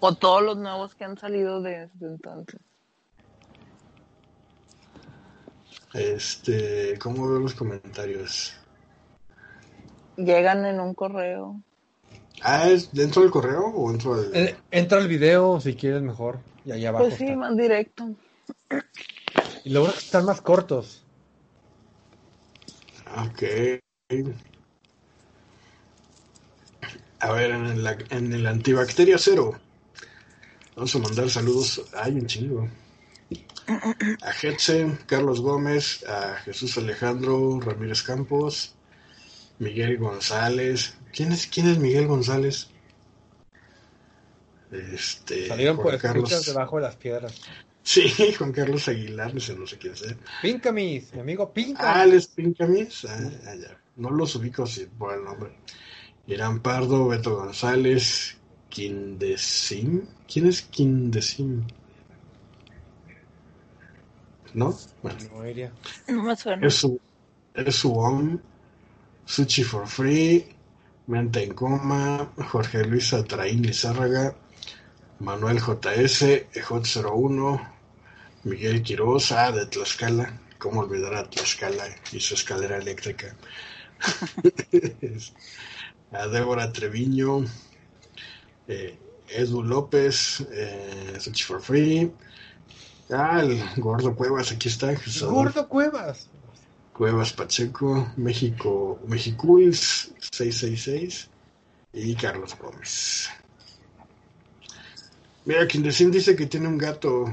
[0.00, 2.60] O todos los nuevos que han salido desde entonces.
[5.94, 8.54] Este, ¿cómo veo los comentarios?
[10.18, 11.62] llegan en un correo.
[12.42, 14.34] Ah, ¿es dentro del correo o dentro del...?
[14.34, 17.06] Eh, entra al video si quieres mejor y allá abajo.
[17.06, 18.14] Pues sí, más directo.
[19.64, 21.04] Y luego están más cortos.
[23.16, 23.42] Ok.
[27.20, 29.58] A ver, en el, en el antibacteria cero.
[30.76, 31.84] Vamos a mandar saludos.
[31.94, 32.68] Hay un chingo.
[34.22, 38.74] A Hetze, Carlos Gómez, a Jesús Alejandro Ramírez Campos,
[39.58, 40.96] Miguel González.
[41.12, 42.68] ¿Quién es, quién es Miguel González?
[44.70, 46.46] Este, Salieron Juan por Carlos...
[46.46, 47.40] debajo de las piedras.
[47.82, 50.04] Sí, Juan Carlos Aguilar, no sé, no sé quién es.
[50.42, 51.78] Pincamis, mi amigo Pincamis.
[51.80, 53.04] Ah, ¿les Pincamis?
[53.06, 53.80] Ah, ah, ya.
[53.96, 55.52] No los ubico así por el nombre.
[56.26, 58.36] Irán Pardo, Beto González,
[58.68, 60.06] Quindesim.
[60.30, 61.64] ¿Quién es Quindesim?
[64.52, 64.76] ¿No?
[65.02, 65.18] Bueno.
[66.08, 66.66] No me suena.
[66.66, 67.00] Es su,
[67.54, 67.94] es su
[69.28, 70.42] Suchi for Free,
[71.06, 74.34] Mente en Coma, Jorge Luis Atraín Lizárraga,
[75.20, 77.60] Manuel JS, EJ01,
[78.44, 83.36] Miguel Quiroz, de Tlaxcala, cómo olvidar a Tlaxcala y su escalera eléctrica,
[86.12, 87.44] a Débora Treviño,
[88.66, 88.98] eh,
[89.28, 92.10] Edu López, eh, for Free,
[93.10, 94.94] ah, el Gordo Cuevas, aquí está.
[95.20, 96.30] Gordo Cuevas.
[96.98, 101.28] Cuevas Pacheco, México, Mexicuis 666
[101.92, 103.30] y Carlos Gómez.
[105.44, 107.32] Mira, quien dice que tiene un gato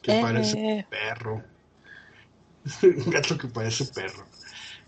[0.00, 1.42] que parece perro.
[2.84, 4.24] un gato que parece perro.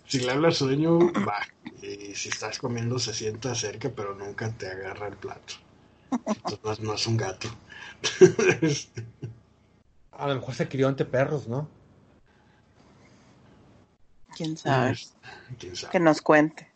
[0.07, 1.41] Si le habla a su dueño, va.
[1.83, 5.55] Y si estás comiendo, se sienta cerca, pero nunca te agarra el plato.
[6.27, 7.49] Entonces no es un gato.
[10.13, 11.80] a lo mejor se crió ante perros, ¿no?
[14.37, 14.97] ¿Quién sabe?
[15.91, 16.71] Que nos cuente.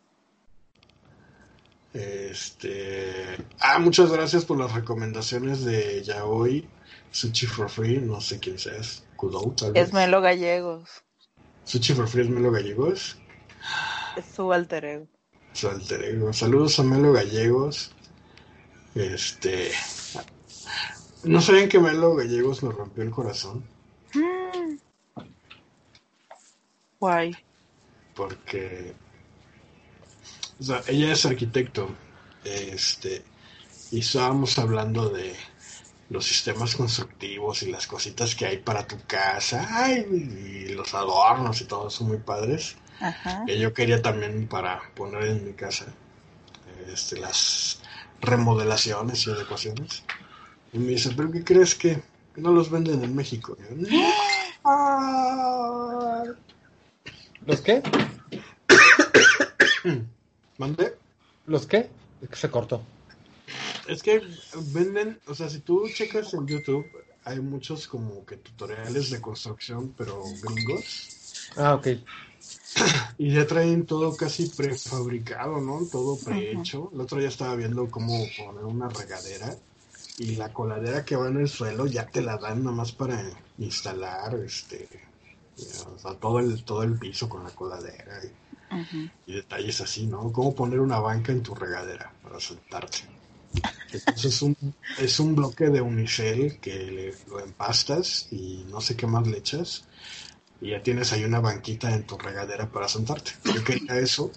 [1.93, 3.37] Este.
[3.61, 6.69] Ah, muchas gracias por las recomendaciones de Yaoi,
[7.13, 9.05] Sushi for Free, no sé quién seas.
[9.17, 9.89] Kudou, tal vez.
[9.89, 11.05] Es Melo Gallegos.
[11.65, 13.17] Sushi for Free es Melo Gallegos.
[14.17, 15.07] Es su alter ego.
[15.53, 16.33] Su alter ego.
[16.33, 17.93] Saludos a Melo Gallegos.
[18.97, 19.71] Este.
[21.23, 23.65] ¿No saben que Melo Gallegos me rompió el corazón?
[24.15, 24.79] Mm.
[27.05, 27.37] Guay.
[28.15, 28.95] Porque
[30.59, 31.91] o sea, ella es arquitecto
[32.45, 33.23] este
[33.91, 35.37] y estábamos hablando de
[36.09, 40.07] los sistemas constructivos y las cositas que hay para tu casa ay,
[40.67, 42.77] y los adornos y todo son muy padres.
[43.47, 45.85] Que yo quería también para poner en mi casa
[46.91, 47.83] este las
[48.23, 50.05] remodelaciones y adecuaciones.
[50.73, 52.03] Y me dice pero qué crees que
[52.37, 53.59] no los venden en México
[57.47, 57.83] ¿Los qué?
[60.59, 60.95] ¿Mande?
[61.47, 61.91] ¿Los qué?
[62.23, 62.83] Es que se cortó.
[63.87, 64.23] Es que
[64.73, 66.87] venden, o sea, si tú checas en YouTube,
[67.25, 71.51] hay muchos como que tutoriales de construcción, pero gringos.
[71.57, 71.89] Ah, ok.
[73.19, 75.87] Y ya traen todo casi prefabricado, ¿no?
[75.87, 76.91] Todo prehecho.
[76.93, 79.55] El otro día estaba viendo cómo poner una regadera
[80.19, 83.25] y la coladera que va en el suelo ya te la dan nomás para
[83.59, 84.89] instalar, este,
[85.57, 88.21] o sea, todo el, todo el piso con la coladera
[89.27, 90.33] y, detalles así, ¿no?
[90.33, 92.99] Cómo poner una banca en tu regadera para sentarte.
[93.93, 94.57] Entonces es un,
[94.99, 99.85] es un bloque de unicel que lo empastas y no sé qué más le echas
[100.61, 103.33] y ya tienes ahí una banquita en tu regadera para sentarte.
[103.45, 104.33] Yo quería eso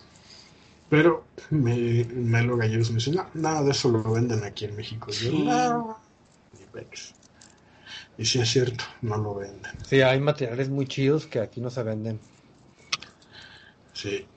[0.90, 5.10] Pero me, Melo Gallegos me dice, no, nada de eso lo venden aquí en México.
[5.12, 5.98] Yo, no,
[8.18, 9.72] Y sí es cierto, no lo venden.
[9.88, 12.20] Sí, hay materiales muy chidos que aquí no se venden.
[13.94, 14.28] Sí.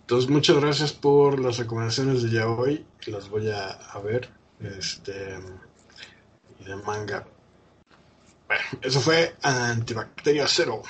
[0.00, 2.86] Entonces, muchas gracias por las recomendaciones de ya hoy.
[3.06, 4.30] Las voy a, a ver.
[4.60, 5.38] Este.
[6.60, 7.26] Y de manga.
[8.46, 10.82] Bueno, eso fue Antibacteria 0.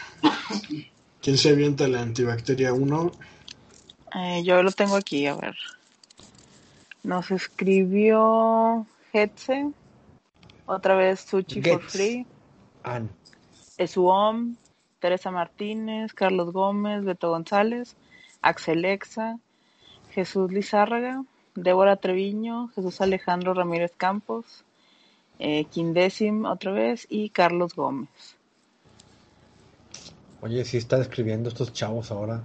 [1.21, 3.13] ¿Quién se avienta la Antibacteria 1?
[4.15, 5.57] Eh, yo lo tengo aquí, a ver.
[7.03, 9.73] Nos escribió Hetze.
[10.69, 12.27] Otra vez Sushi for Free.
[12.83, 13.09] Ann.
[13.79, 14.57] Esuom.
[15.01, 16.13] Teresa Martínez.
[16.13, 17.05] Carlos Gómez.
[17.05, 17.97] Beto González.
[18.43, 19.39] Axelexa.
[20.11, 21.25] Jesús Lizárraga.
[21.55, 22.69] Débora Treviño.
[22.75, 24.45] Jesús Alejandro Ramírez Campos.
[25.39, 27.07] Eh, Quindécim otra vez.
[27.09, 28.37] Y Carlos Gómez.
[30.43, 32.43] Oye, sí están escribiendo estos chavos ahora.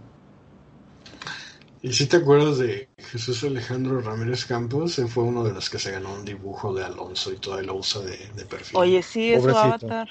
[1.84, 4.98] ¿Y si te acuerdas de Jesús Alejandro Ramírez Campos?
[5.00, 7.76] Él fue uno de los que se ganó un dibujo de Alonso y todavía lo
[7.76, 8.78] usa de, perfil.
[8.78, 10.08] Oye, sí, es su avatar.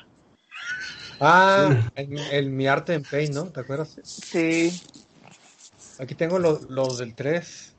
[1.18, 3.44] Ah, el, mi arte en Paint, ¿no?
[3.44, 3.98] ¿Te acuerdas?
[4.02, 4.82] Sí.
[5.98, 7.72] Aquí tengo los del 3.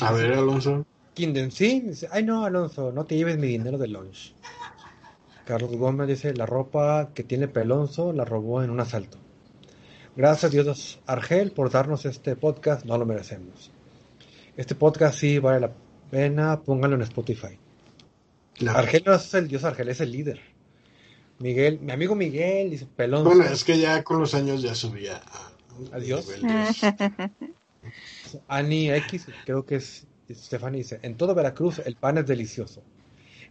[0.00, 0.84] A ver, Alonso.
[1.14, 1.82] Kinden, sí.
[1.86, 4.34] Dice, ay, no, Alonso, no te lleves mi dinero de lunch.
[5.44, 9.18] Carlos Gómez dice, la ropa que tiene Pelonzo la robó en un asalto.
[10.16, 13.70] Gracias Dios Argel por darnos este podcast, no lo merecemos.
[14.56, 15.72] Este podcast sí vale la
[16.10, 17.58] pena, pónganlo en Spotify.
[18.66, 20.40] Argel no es el Dios Argel, es el líder.
[21.38, 23.24] Miguel, mi amigo Miguel dice pelón.
[23.24, 25.20] Bueno, es que ya con los años ya subía
[25.92, 26.26] Adiós.
[28.48, 32.82] Ani X, creo que es Stephanie dice, en todo Veracruz el pan es delicioso.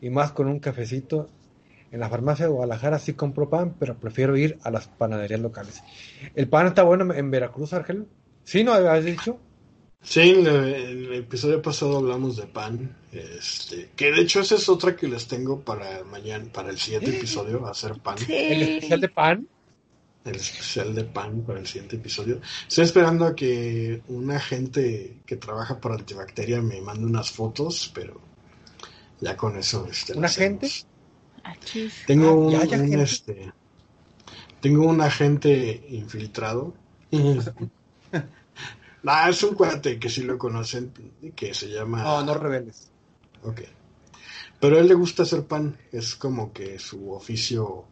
[0.01, 1.29] Y más con un cafecito
[1.91, 5.81] en la farmacia de Guadalajara sí compro pan, pero prefiero ir a las panaderías locales.
[6.35, 8.07] ¿El pan está bueno en Veracruz, Argel?
[8.43, 9.39] ¿Sí, no habías dicho?
[10.05, 14.95] Sí, en el, episodio pasado hablamos de pan, este, que de hecho esa es otra
[14.95, 18.15] que les tengo para mañana, para el siguiente episodio, hacer pan.
[18.29, 19.47] ¿El especial de pan?
[20.23, 22.39] El especial de pan para el siguiente episodio.
[22.67, 28.21] Estoy esperando a que una gente que trabaja para antibacteria me mande unas fotos, pero
[29.21, 29.87] ya con eso.
[29.89, 30.69] Este, ¿Una gente?
[32.07, 32.53] Tengo un,
[32.99, 33.51] este,
[34.61, 36.73] tengo un agente infiltrado.
[39.05, 40.91] ah, es un cuate que si lo conocen,
[41.35, 42.03] que se llama.
[42.03, 42.89] No, no reveles.
[43.43, 43.61] Ok.
[44.59, 47.85] Pero a él le gusta hacer pan, es como que su oficio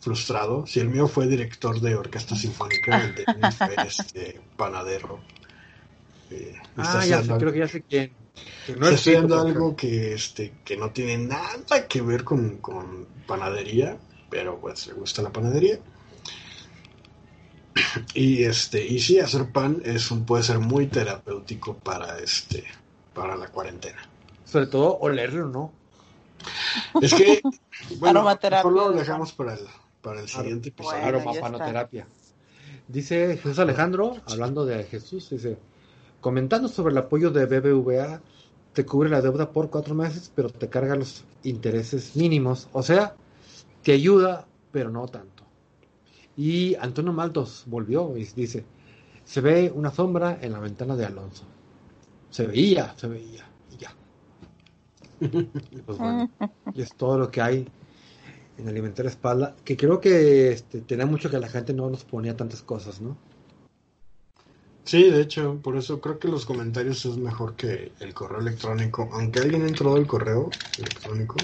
[0.00, 0.66] frustrado.
[0.66, 5.20] Si el mío fue director de orquesta sinfónica, el de fue este, panadero.
[6.30, 8.12] Eh, ah, ya sé, creo que ya sé quién.
[8.68, 12.60] No Estoy haciendo algo que, este, que no tiene nada que ver con,
[13.26, 13.98] panadería,
[14.30, 15.78] pero pues le gusta la panadería.
[18.14, 22.64] Y este, y sí, hacer pan es un, puede ser muy terapéutico para este,
[23.14, 24.08] para la cuarentena.
[24.44, 25.72] Sobre todo olerlo, ¿no?
[27.00, 27.40] Es que,
[27.98, 29.60] bueno, mejor lo dejamos para el,
[30.02, 31.04] para el siguiente episodio.
[31.04, 32.06] Aromapanoterapia.
[32.86, 35.58] Dice Jesús Alejandro, hablando de Jesús, dice,
[36.20, 38.20] comentando sobre el apoyo de BBVA,
[38.72, 42.68] te cubre la deuda por cuatro meses, pero te carga los intereses mínimos.
[42.72, 43.14] O sea,
[43.82, 45.44] te ayuda, pero no tanto.
[46.36, 48.64] Y Antonio Maltos volvió y dice,
[49.24, 51.44] se ve una sombra en la ventana de Alonso.
[52.30, 53.92] Se veía, se veía, y ya.
[55.86, 56.30] pues bueno,
[56.72, 57.66] y es todo lo que hay
[58.58, 62.04] en alimentar la espalda, que creo que este, tenía mucho que la gente no nos
[62.04, 63.16] ponía tantas cosas, ¿no?
[64.88, 69.06] Sí, de hecho, por eso creo que los comentarios es mejor que el correo electrónico.
[69.12, 70.48] Aunque alguien entró del correo
[70.78, 71.36] electrónico.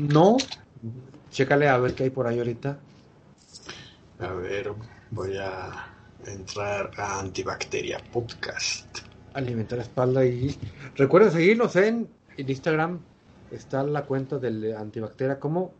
[0.00, 0.38] No.
[1.30, 2.78] Chécale a ver qué hay por ahí ahorita.
[4.18, 4.72] A ver,
[5.10, 5.92] voy a
[6.24, 9.00] entrar a Antibacteria Podcast.
[9.34, 10.56] Alimentar la espalda y
[10.94, 12.08] recuerden seguirnos en,
[12.38, 13.00] Instagram.
[13.50, 15.74] Está la cuenta del antibacteria como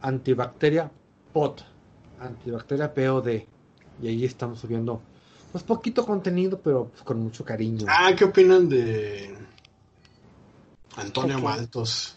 [0.00, 0.90] antibacteria
[1.30, 1.60] pod.
[2.18, 3.28] Antibacteria POD.
[4.00, 5.02] Y ahí estamos subiendo
[5.52, 7.86] pues poquito contenido, pero pues, con mucho cariño.
[7.88, 9.36] Ah, ¿qué opinan de
[10.96, 12.16] Antonio Maltos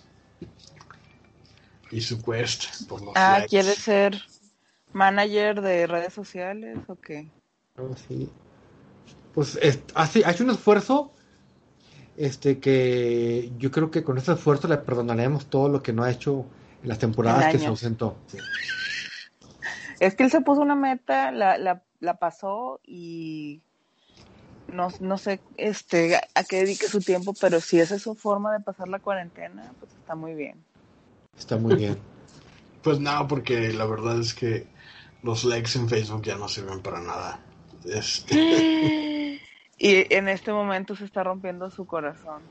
[1.92, 4.22] y su quest por los Ah, ¿quiere ser
[4.94, 7.30] manager de redes sociales o qué?
[7.78, 8.30] Oh, sí.
[9.34, 9.60] Pues
[9.94, 11.12] hace, hace un esfuerzo
[12.18, 16.12] este que yo creo que con ese esfuerzo le perdonaremos todo lo que no ha
[16.12, 16.46] hecho
[16.84, 18.18] en las temporadas que se ausentó.
[20.00, 23.62] Es que él se puso una meta, la, la la pasó y
[24.68, 28.52] no, no sé este, a qué dedique su tiempo, pero si esa es su forma
[28.54, 30.62] de pasar la cuarentena, pues está muy bien.
[31.38, 31.98] Está muy bien.
[32.82, 34.68] pues no, porque la verdad es que
[35.24, 37.40] los likes en Facebook ya no sirven para nada.
[37.86, 39.40] Este...
[39.84, 42.44] Y en este momento se está rompiendo su corazón.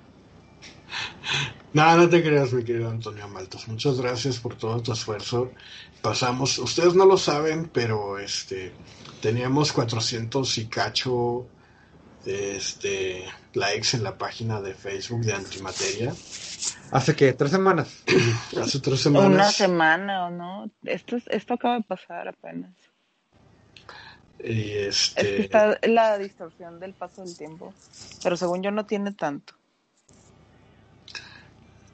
[1.72, 3.68] No, no te creas, mi querido Antonio Maltos.
[3.68, 5.52] Muchas gracias por todo tu esfuerzo.
[6.02, 8.72] Pasamos, ustedes no lo saben, pero este
[9.22, 11.46] teníamos 400 y cacho
[12.26, 13.24] este
[13.54, 16.12] likes en la página de Facebook de Antimateria.
[16.90, 17.32] ¿Hace qué?
[17.32, 18.02] ¿Tres semanas?
[18.60, 19.30] Hace tres semanas.
[19.30, 20.70] Una semana o no.
[20.84, 22.72] Esto, esto acaba de pasar apenas.
[24.42, 24.88] Y este...
[24.88, 27.72] Es que está la distorsión del paso del tiempo.
[28.22, 29.54] Pero según yo no tiene tanto.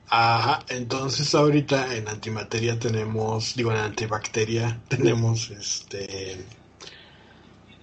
[0.09, 6.45] Ajá, entonces ahorita en antimateria tenemos, digo en antibacteria tenemos este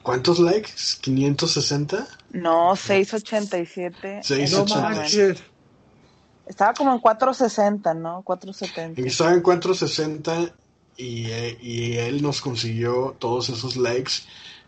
[0.03, 0.73] ¿Cuántos likes?
[1.01, 2.05] ¿560?
[2.31, 4.21] No, 687.
[4.21, 5.41] 687.
[6.45, 8.21] Estaba como en 460, ¿no?
[8.21, 9.01] 470.
[9.01, 10.53] Estaba en 460
[10.97, 11.27] y,
[11.61, 14.11] y él nos consiguió todos esos likes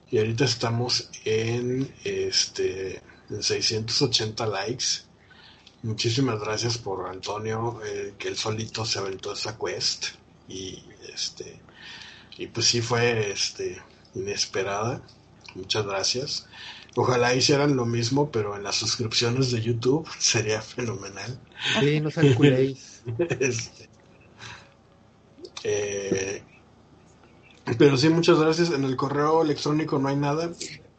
[0.09, 4.85] y ahorita estamos en este en 680 likes.
[5.85, 10.07] Muchísimas gracias por Antonio, eh, que él solito se aventó esa quest
[10.49, 10.83] y
[11.13, 11.59] este
[12.39, 13.79] y pues sí fue este
[14.15, 15.03] inesperada.
[15.53, 16.47] Muchas gracias.
[16.95, 21.39] Ojalá hicieran lo mismo, pero en las suscripciones de YouTube sería fenomenal.
[21.79, 23.03] Sí, no se culéis.
[23.39, 23.87] Este,
[25.63, 26.41] eh,
[27.77, 28.71] pero sí, muchas gracias.
[28.71, 30.49] En el correo electrónico no hay nada.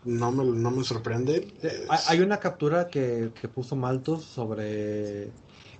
[0.07, 1.53] No me, no me sorprende.
[2.09, 5.31] Hay una captura que, que puso Maltos sobre...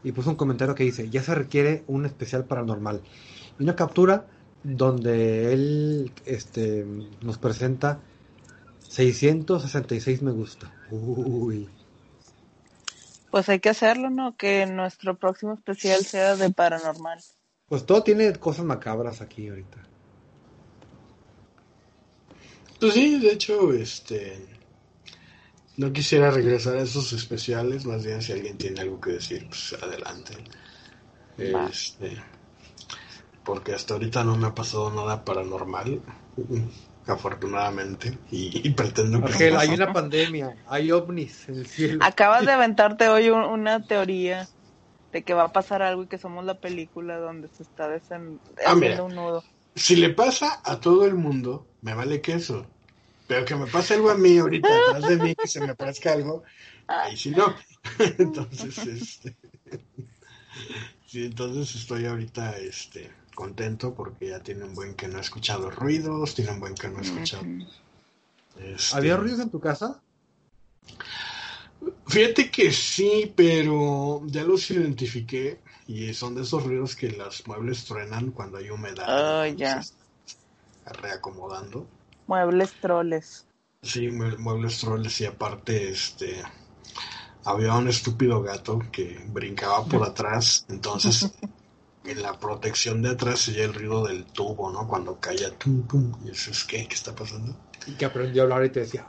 [0.05, 3.01] Y puso un comentario que dice, ya se requiere un especial paranormal.
[3.59, 4.27] Y una captura
[4.63, 6.85] donde él este,
[7.23, 8.01] nos presenta
[8.89, 10.73] 666 me gusta.
[10.91, 11.69] Uy.
[13.31, 14.37] Pues hay que hacerlo, ¿no?
[14.37, 17.21] Que nuestro próximo especial sea de paranormal.
[17.69, 19.79] Pues todo tiene cosas macabras aquí ahorita.
[22.81, 24.47] Pues sí, de hecho, este.
[25.77, 29.77] No quisiera regresar a esos especiales, más bien si alguien tiene algo que decir, pues
[29.83, 30.35] adelante.
[31.37, 32.17] Este.
[33.45, 36.01] Porque hasta ahorita no me ha pasado nada paranormal
[37.07, 39.55] afortunadamente, y, pretendo que...
[39.57, 41.99] hay una pandemia, hay ovnis en el cielo.
[42.03, 44.49] Acabas de aventarte hoy una teoría
[45.13, 48.41] de que va a pasar algo y que somos la película donde se está desen...
[48.67, 49.45] ah, un nudo.
[49.77, 52.67] Si le pasa a todo el mundo, me vale queso.
[53.29, 56.13] Pero que me pase algo a mí ahorita atrás de mí, que se me parezca
[56.13, 56.45] algo,
[56.87, 57.55] ahí sí no.
[58.19, 59.37] entonces, este...
[61.07, 65.71] sí, entonces estoy ahorita, este contento porque ya tiene un buen que no ha escuchado
[65.71, 67.45] ruidos, tiene un buen que no ha escuchado.
[68.59, 70.01] Este, ¿Había ruidos en tu casa?
[72.09, 77.85] Fíjate que sí, pero ya los identifiqué y son de esos ruidos que los muebles
[77.85, 79.07] truenan cuando hay humedad.
[79.09, 79.83] Oh, ya.
[80.85, 81.87] Reacomodando.
[82.27, 83.47] Muebles troles.
[83.83, 86.43] Sí, muebles troles y aparte, este,
[87.45, 91.31] había un estúpido gato que brincaba por atrás, entonces
[92.05, 94.87] en la protección de atrás se el ruido del tubo, ¿no?
[94.87, 96.13] Cuando caía, tum, tum.
[96.25, 96.87] Y eso es, ¿qué?
[96.87, 97.57] ¿Qué está pasando?
[97.87, 99.07] Y que aprendió a hablar y te decía,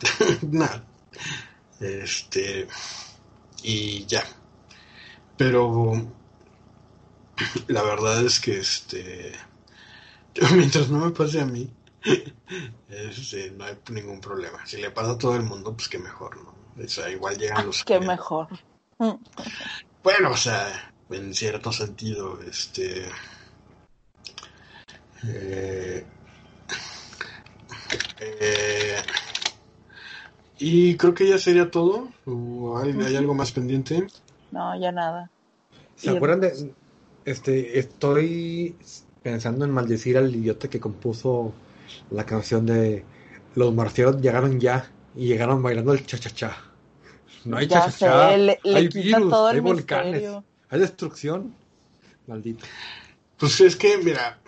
[0.42, 0.84] Nada.
[1.80, 2.66] Este.
[3.62, 4.24] Y ya.
[5.38, 5.92] Pero.
[7.68, 9.32] La verdad es que este.
[10.54, 11.70] Mientras no me pase a mí,
[12.88, 14.66] este, no hay ningún problema.
[14.66, 16.84] Si le pasa a todo el mundo, pues qué mejor, ¿no?
[16.84, 17.84] O sea, igual llegan los.
[17.84, 18.48] Qué mejor.
[20.00, 23.08] Bueno, o sea, en cierto sentido, este...
[25.24, 26.06] Eh,
[28.20, 29.02] eh,
[30.58, 32.08] y creo que ya sería todo.
[32.82, 34.06] hay, algo más pendiente?
[34.50, 35.30] No, ya nada.
[35.96, 36.72] ¿Se acuerdan de.?
[37.24, 38.74] Este, estoy
[39.22, 41.52] pensando en maldecir al idiota que compuso
[42.10, 43.04] la canción de
[43.54, 46.56] Los marcianos llegaron ya y llegaron bailando el cha-cha-cha.
[47.44, 48.28] No hay cha-cha-cha.
[48.28, 50.30] Hay virus, hay volcanes.
[50.70, 51.54] ¿Hay destrucción?
[52.26, 52.64] Maldito.
[53.36, 54.38] Pues es que, mira,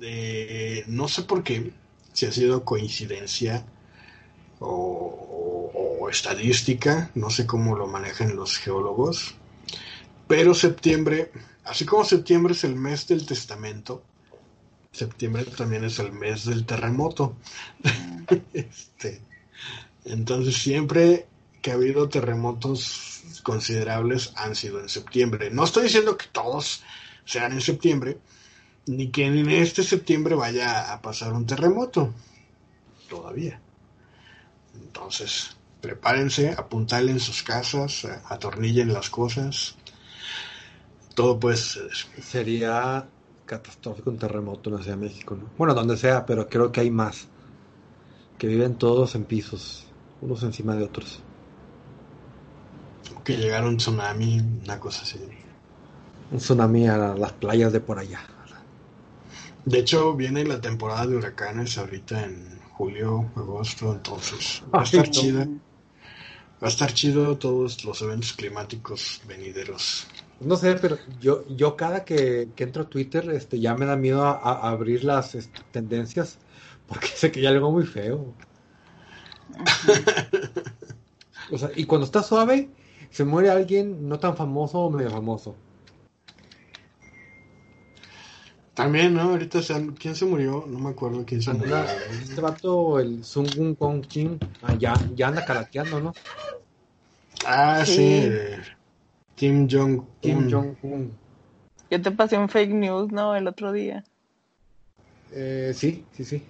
[0.00, 1.72] eh, no sé por qué,
[2.12, 3.66] si ha sido coincidencia
[4.60, 9.34] o, estadística, no sé cómo lo manejan los geólogos,
[10.26, 11.30] pero septiembre,
[11.64, 14.02] así como septiembre es el mes del testamento,
[14.90, 17.36] septiembre también es el mes del terremoto.
[18.54, 19.20] este,
[20.04, 21.26] entonces siempre
[21.60, 25.50] que ha habido terremotos considerables han sido en septiembre.
[25.50, 26.82] No estoy diciendo que todos
[27.24, 28.18] sean en septiembre,
[28.86, 32.14] ni que en este septiembre vaya a pasar un terremoto.
[33.08, 33.60] Todavía.
[34.98, 39.76] Entonces, prepárense, apuntalen sus casas, atornillen las cosas.
[41.14, 41.90] Todo puede ser.
[42.20, 43.06] Sería
[43.46, 45.48] catastrófico un terremoto en la Ciudad de México, ¿no?
[45.56, 47.28] Bueno, donde sea, pero creo que hay más.
[48.38, 49.86] Que viven todos en pisos.
[50.20, 51.20] unos encima de otros.
[53.22, 55.20] Que llegaron un tsunami, una cosa así.
[56.32, 58.20] Un tsunami a las playas de por allá.
[59.64, 65.10] De hecho, viene la temporada de huracanes ahorita en julio, agosto, entonces va a estar
[65.10, 65.40] chido.
[66.62, 70.06] Va a estar chido todos los eventos climáticos venideros.
[70.40, 74.24] No sé, pero yo, yo cada que, entro a Twitter este, ya me da miedo
[74.24, 76.38] a, abrir las este, tendencias
[76.86, 78.32] porque sé que ya algo muy feo.
[81.50, 82.70] o sea, y cuando está suave,
[83.10, 85.56] se muere alguien no tan famoso o medio famoso.
[88.78, 89.22] También, ¿no?
[89.22, 89.58] Ahorita,
[89.98, 90.64] ¿quién se murió?
[90.68, 91.82] No me acuerdo quién se murió.
[92.12, 94.92] Este vato, el Sun Kong Chin, ah, ya,
[95.26, 96.14] anda karateando, ¿no?
[97.44, 98.30] Ah, sí.
[99.34, 100.06] Kim Jong-un.
[100.20, 101.12] Kim Jong-un.
[101.90, 103.34] Yo te pasé un fake news, ¿no?
[103.34, 104.04] El otro día.
[105.32, 106.44] Eh, sí, sí, sí.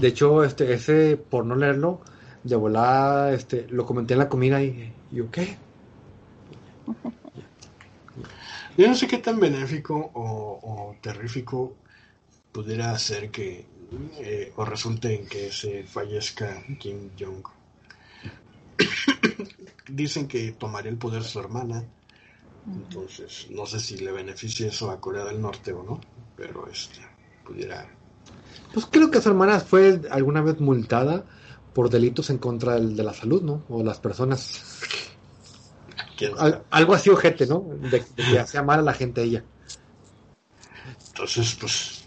[0.00, 2.00] De hecho, este, ese, por no leerlo,
[2.42, 5.56] de volada, este, lo comenté en la comida y yo, ¿qué?
[8.76, 11.74] Yo no sé qué tan benéfico o, terrífico
[12.52, 13.66] pudiera ser que
[14.18, 17.44] eh, o resulte en que se fallezca Kim Jong.
[19.88, 21.84] Dicen que tomaría el poder su hermana,
[22.66, 26.00] entonces no sé si le beneficia eso a Corea del Norte o no,
[26.36, 27.00] pero este
[27.44, 27.86] pudiera.
[28.72, 31.26] Pues creo que su hermana fue alguna vez multada
[31.74, 33.64] por delitos en contra de la salud, ¿no?
[33.68, 34.62] O las personas
[36.70, 37.66] algo así ojete, ¿no?
[37.90, 39.44] De, que hacía mal a la gente ella.
[41.08, 42.04] Entonces, pues,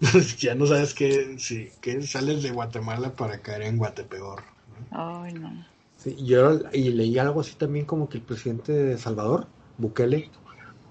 [0.38, 4.42] ya no sabes qué, si, que sales de Guatemala para caer en Guatepeor.
[4.90, 5.66] Ay, no.
[5.96, 9.46] Sí, yo y leí algo así también como que el presidente de Salvador,
[9.78, 10.30] Bukele,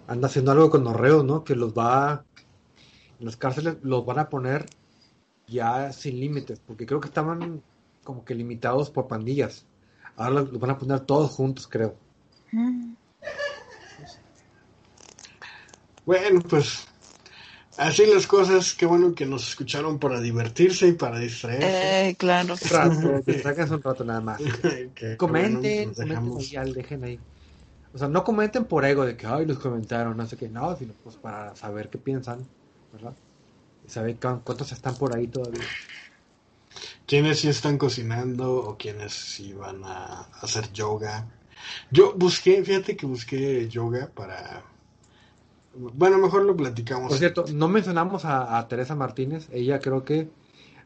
[0.08, 1.44] anda haciendo algo con los ¿no?
[1.44, 2.26] Que los va,
[3.20, 4.66] en las cárceles los van a poner
[5.48, 7.62] ya sin límites, porque creo que estaban
[8.04, 9.66] como que limitados por pandillas.
[10.16, 11.96] Ahora los van a poner todos juntos, creo.
[16.06, 16.86] Bueno, pues
[17.78, 18.74] así las cosas.
[18.74, 22.10] Qué bueno que nos escucharon para divertirse y para distraerse.
[22.10, 22.56] Eh, claro.
[23.72, 24.42] un rato nada más.
[25.18, 27.20] comenten, comenten dejen ahí.
[27.94, 30.76] O sea, no comenten por ego de que, ay, los comentaron, no sé qué, no,
[30.76, 32.46] sino pues para saber qué piensan,
[32.92, 33.14] ¿verdad?
[33.86, 35.64] Y saber cuántos están por ahí todavía.
[37.06, 41.28] ¿Quiénes sí están cocinando o quiénes sí van a hacer yoga?
[41.92, 44.64] Yo busqué, fíjate que busqué yoga para...
[45.76, 47.10] Bueno, mejor lo platicamos.
[47.10, 49.50] Por cierto, no mencionamos a, Teresa Martínez.
[49.52, 50.30] Ella creo que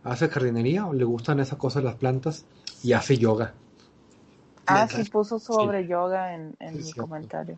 [0.03, 2.45] hace jardinería o le gustan esas cosas las plantas
[2.83, 3.53] y hace yoga.
[4.65, 7.57] Ah, sí, puso sobre yoga en, mi comentario.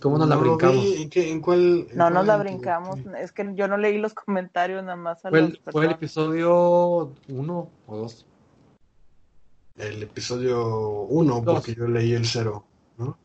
[0.00, 0.84] ¿Cómo nos la brincamos?
[1.14, 1.88] ¿En, cuál?
[1.94, 3.00] no nos la brincamos.
[3.18, 5.24] Es que yo no leí los comentarios nada más.
[5.24, 8.27] A fue, fue el episodio uno o dos
[9.78, 12.64] el episodio 1, porque yo leí el 0,
[12.98, 13.18] ¿no?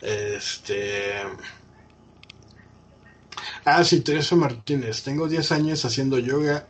[0.00, 1.22] Este.
[3.64, 5.02] Ah, sí, Teresa Martínez.
[5.02, 6.68] Tengo 10 años haciendo yoga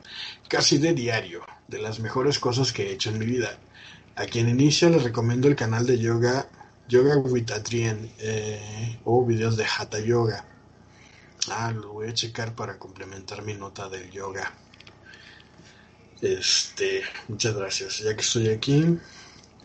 [0.49, 3.59] casi de diario, de las mejores cosas que he hecho en mi vida.
[4.17, 6.49] A quien inicia les recomiendo el canal de yoga
[6.89, 10.43] Yoga with Adrien eh, o videos de Hatha Yoga.
[11.51, 14.53] Ah, lo voy a checar para complementar mi nota del yoga.
[16.21, 17.99] Este, muchas gracias.
[17.99, 18.99] Ya que estoy aquí,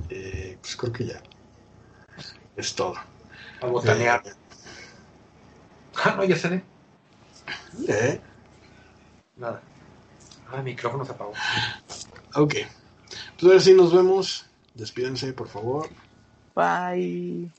[0.10, 1.22] eh, pues creo que ya
[2.56, 2.96] es todo.
[3.62, 4.22] A botanear.
[4.26, 4.32] Eh,
[5.96, 6.64] ah, no, ya se
[7.88, 8.22] ¿Eh?
[9.36, 9.62] Nada.
[10.52, 11.34] Ah, el micrófono se apagó.
[12.36, 12.54] Ok.
[13.40, 14.46] Pues ahora sí nos vemos.
[14.76, 15.90] Despídense, por favor.
[16.56, 17.50] Bye.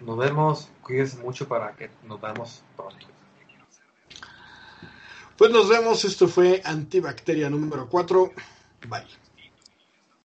[0.00, 0.68] Nos vemos.
[0.82, 3.06] Cuídense mucho para que nos veamos pronto.
[5.36, 8.32] Pues nos vemos, esto fue Antibacteria número 4.
[8.88, 9.25] Bye.